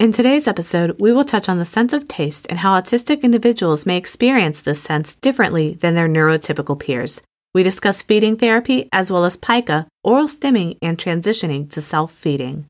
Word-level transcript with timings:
In 0.00 0.12
today's 0.12 0.48
episode, 0.48 0.98
we 0.98 1.12
will 1.12 1.26
touch 1.26 1.46
on 1.50 1.58
the 1.58 1.66
sense 1.66 1.92
of 1.92 2.08
taste 2.08 2.46
and 2.48 2.58
how 2.58 2.80
autistic 2.80 3.20
individuals 3.20 3.84
may 3.84 3.98
experience 3.98 4.62
this 4.62 4.82
sense 4.82 5.14
differently 5.14 5.74
than 5.74 5.94
their 5.94 6.08
neurotypical 6.08 6.80
peers. 6.80 7.20
We 7.52 7.62
discuss 7.62 8.00
feeding 8.00 8.38
therapy 8.38 8.88
as 8.94 9.12
well 9.12 9.26
as 9.26 9.36
pica, 9.36 9.86
oral 10.02 10.26
stimming, 10.26 10.78
and 10.80 10.96
transitioning 10.96 11.70
to 11.72 11.82
self 11.82 12.12
feeding. 12.12 12.64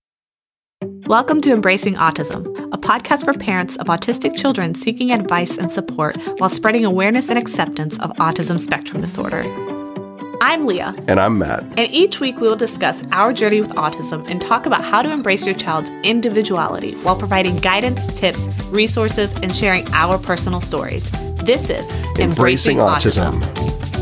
Welcome 1.06 1.40
to 1.42 1.52
Embracing 1.52 1.94
Autism, 1.94 2.46
a 2.74 2.78
podcast 2.78 3.24
for 3.24 3.34
parents 3.34 3.76
of 3.76 3.86
autistic 3.86 4.36
children 4.36 4.74
seeking 4.74 5.12
advice 5.12 5.56
and 5.56 5.70
support 5.70 6.16
while 6.38 6.50
spreading 6.50 6.84
awareness 6.84 7.30
and 7.30 7.38
acceptance 7.38 7.96
of 8.00 8.10
autism 8.16 8.58
spectrum 8.58 9.00
disorder. 9.00 9.44
I'm 10.42 10.64
Leah. 10.64 10.94
And 11.06 11.20
I'm 11.20 11.36
Matt. 11.36 11.64
And 11.76 11.80
each 11.92 12.18
week 12.18 12.40
we 12.40 12.48
will 12.48 12.56
discuss 12.56 13.02
our 13.12 13.30
journey 13.30 13.60
with 13.60 13.72
autism 13.74 14.26
and 14.30 14.40
talk 14.40 14.64
about 14.64 14.82
how 14.82 15.02
to 15.02 15.10
embrace 15.12 15.44
your 15.44 15.54
child's 15.54 15.90
individuality 16.02 16.94
while 17.02 17.14
providing 17.16 17.56
guidance, 17.56 18.06
tips, 18.18 18.48
resources, 18.70 19.34
and 19.34 19.54
sharing 19.54 19.86
our 19.92 20.16
personal 20.16 20.62
stories. 20.62 21.10
This 21.44 21.68
is 21.68 21.90
Embracing, 22.18 22.22
Embracing 22.30 22.76
autism. 22.78 23.40
autism. 23.42 23.99